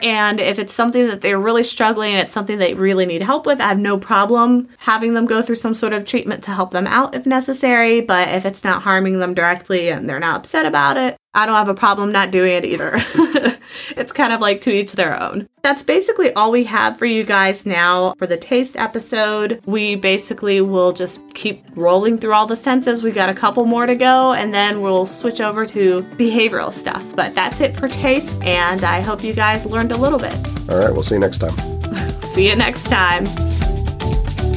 and 0.00 0.38
if 0.38 0.58
it's 0.58 0.74
something 0.74 1.08
that 1.08 1.20
they're 1.20 1.40
really 1.40 1.64
struggling 1.64 2.12
and 2.12 2.20
it's 2.20 2.32
something 2.32 2.58
they 2.58 2.74
really 2.74 3.06
need 3.06 3.22
help 3.22 3.46
with, 3.46 3.60
I 3.60 3.68
have 3.68 3.78
no 3.78 3.98
problem 3.98 4.68
having 4.78 5.14
them 5.14 5.26
go 5.26 5.42
through 5.42 5.56
some 5.56 5.74
sort 5.74 5.92
of 5.92 6.04
treatment 6.04 6.44
to 6.44 6.52
help 6.52 6.70
them 6.70 6.86
out 6.86 7.16
if 7.16 7.26
necessary. 7.26 8.00
But 8.00 8.28
if 8.28 8.46
it's 8.46 8.62
not 8.62 8.82
harming 8.82 9.18
them 9.18 9.34
directly 9.34 9.88
and 9.88 10.08
they're 10.08 10.20
not 10.20 10.36
upset 10.36 10.66
about 10.66 10.96
it, 10.96 11.16
I 11.34 11.46
don't 11.46 11.56
have 11.56 11.68
a 11.68 11.74
problem 11.74 12.10
not 12.10 12.30
doing 12.30 12.52
it 12.52 12.64
either. 12.64 12.92
it's 13.96 14.12
kind 14.12 14.32
of 14.32 14.40
like 14.40 14.60
to 14.62 14.70
each 14.70 14.92
their 14.92 15.20
own. 15.20 15.48
That's 15.62 15.82
basically 15.82 16.32
all 16.32 16.50
we 16.50 16.64
have 16.64 16.98
for 16.98 17.04
you 17.04 17.22
guys 17.22 17.66
now 17.66 18.14
for 18.18 18.26
the 18.26 18.36
taste 18.36 18.76
episode. 18.76 19.60
We 19.66 19.94
basically 19.94 20.60
will 20.62 20.92
just 20.92 21.20
keep 21.34 21.64
rolling 21.76 22.16
through 22.16 22.32
all 22.32 22.46
the 22.46 22.56
senses. 22.56 23.02
We 23.02 23.10
got 23.10 23.28
a 23.28 23.34
couple 23.34 23.66
more 23.66 23.84
to 23.84 23.94
go 23.94 24.32
and 24.32 24.54
then 24.54 24.80
we'll 24.80 25.06
switch 25.06 25.40
over 25.40 25.66
to 25.66 26.02
behavioral 26.16 26.72
stuff. 26.72 27.04
But 27.14 27.34
that's 27.34 27.60
it 27.60 27.76
for 27.76 27.88
taste, 27.88 28.40
and 28.42 28.82
I 28.82 29.00
hope 29.00 29.22
you 29.22 29.34
guys 29.34 29.66
learned 29.66 29.92
a 29.92 29.96
little 29.96 30.18
bit. 30.18 30.34
All 30.70 30.78
right, 30.78 30.92
we'll 30.92 31.02
see 31.02 31.16
you 31.16 31.20
next 31.20 31.38
time. 31.38 31.54
see 32.32 32.48
you 32.48 32.56
next 32.56 32.84
time. 32.84 33.26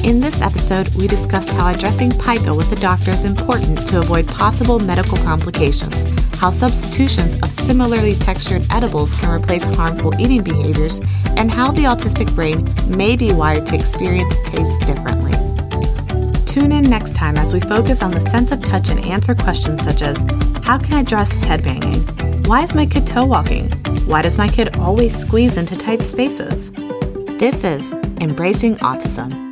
In 0.04 0.20
this 0.20 0.42
episode, 0.42 0.88
we 0.96 1.06
discussed 1.06 1.48
how 1.50 1.72
addressing 1.72 2.10
pica 2.10 2.52
with 2.52 2.68
the 2.70 2.76
doctor 2.76 3.12
is 3.12 3.24
important 3.24 3.86
to 3.86 4.00
avoid 4.00 4.26
possible 4.26 4.80
medical 4.80 5.16
complications, 5.18 5.94
how 6.42 6.50
substitutions 6.50 7.36
of 7.36 7.52
similarly 7.52 8.16
textured 8.16 8.66
edibles 8.70 9.14
can 9.14 9.30
replace 9.30 9.64
harmful 9.76 10.12
eating 10.20 10.42
behaviors, 10.42 11.00
and 11.36 11.48
how 11.48 11.70
the 11.70 11.82
autistic 11.82 12.34
brain 12.34 12.66
may 12.88 13.14
be 13.14 13.32
wired 13.32 13.64
to 13.64 13.76
experience 13.76 14.34
taste 14.46 14.80
differently. 14.84 15.30
Tune 16.44 16.72
in 16.72 16.82
next 16.90 17.14
time 17.14 17.36
as 17.36 17.54
we 17.54 17.60
focus 17.60 18.02
on 18.02 18.10
the 18.10 18.20
sense 18.22 18.50
of 18.50 18.60
touch 18.60 18.90
and 18.90 18.98
answer 19.04 19.36
questions 19.36 19.84
such 19.84 20.02
as 20.02 20.18
How 20.64 20.78
can 20.78 20.94
I 20.94 21.04
dress 21.04 21.38
headbanging? 21.38 22.48
Why 22.48 22.62
is 22.64 22.74
my 22.74 22.86
kid 22.86 23.06
toe 23.06 23.24
walking? 23.24 23.70
Why 24.08 24.20
does 24.20 24.36
my 24.36 24.48
kid 24.48 24.76
always 24.78 25.16
squeeze 25.16 25.56
into 25.56 25.78
tight 25.78 26.02
spaces? 26.02 26.72
This 27.38 27.62
is 27.62 27.88
Embracing 28.20 28.74
Autism 28.78 29.51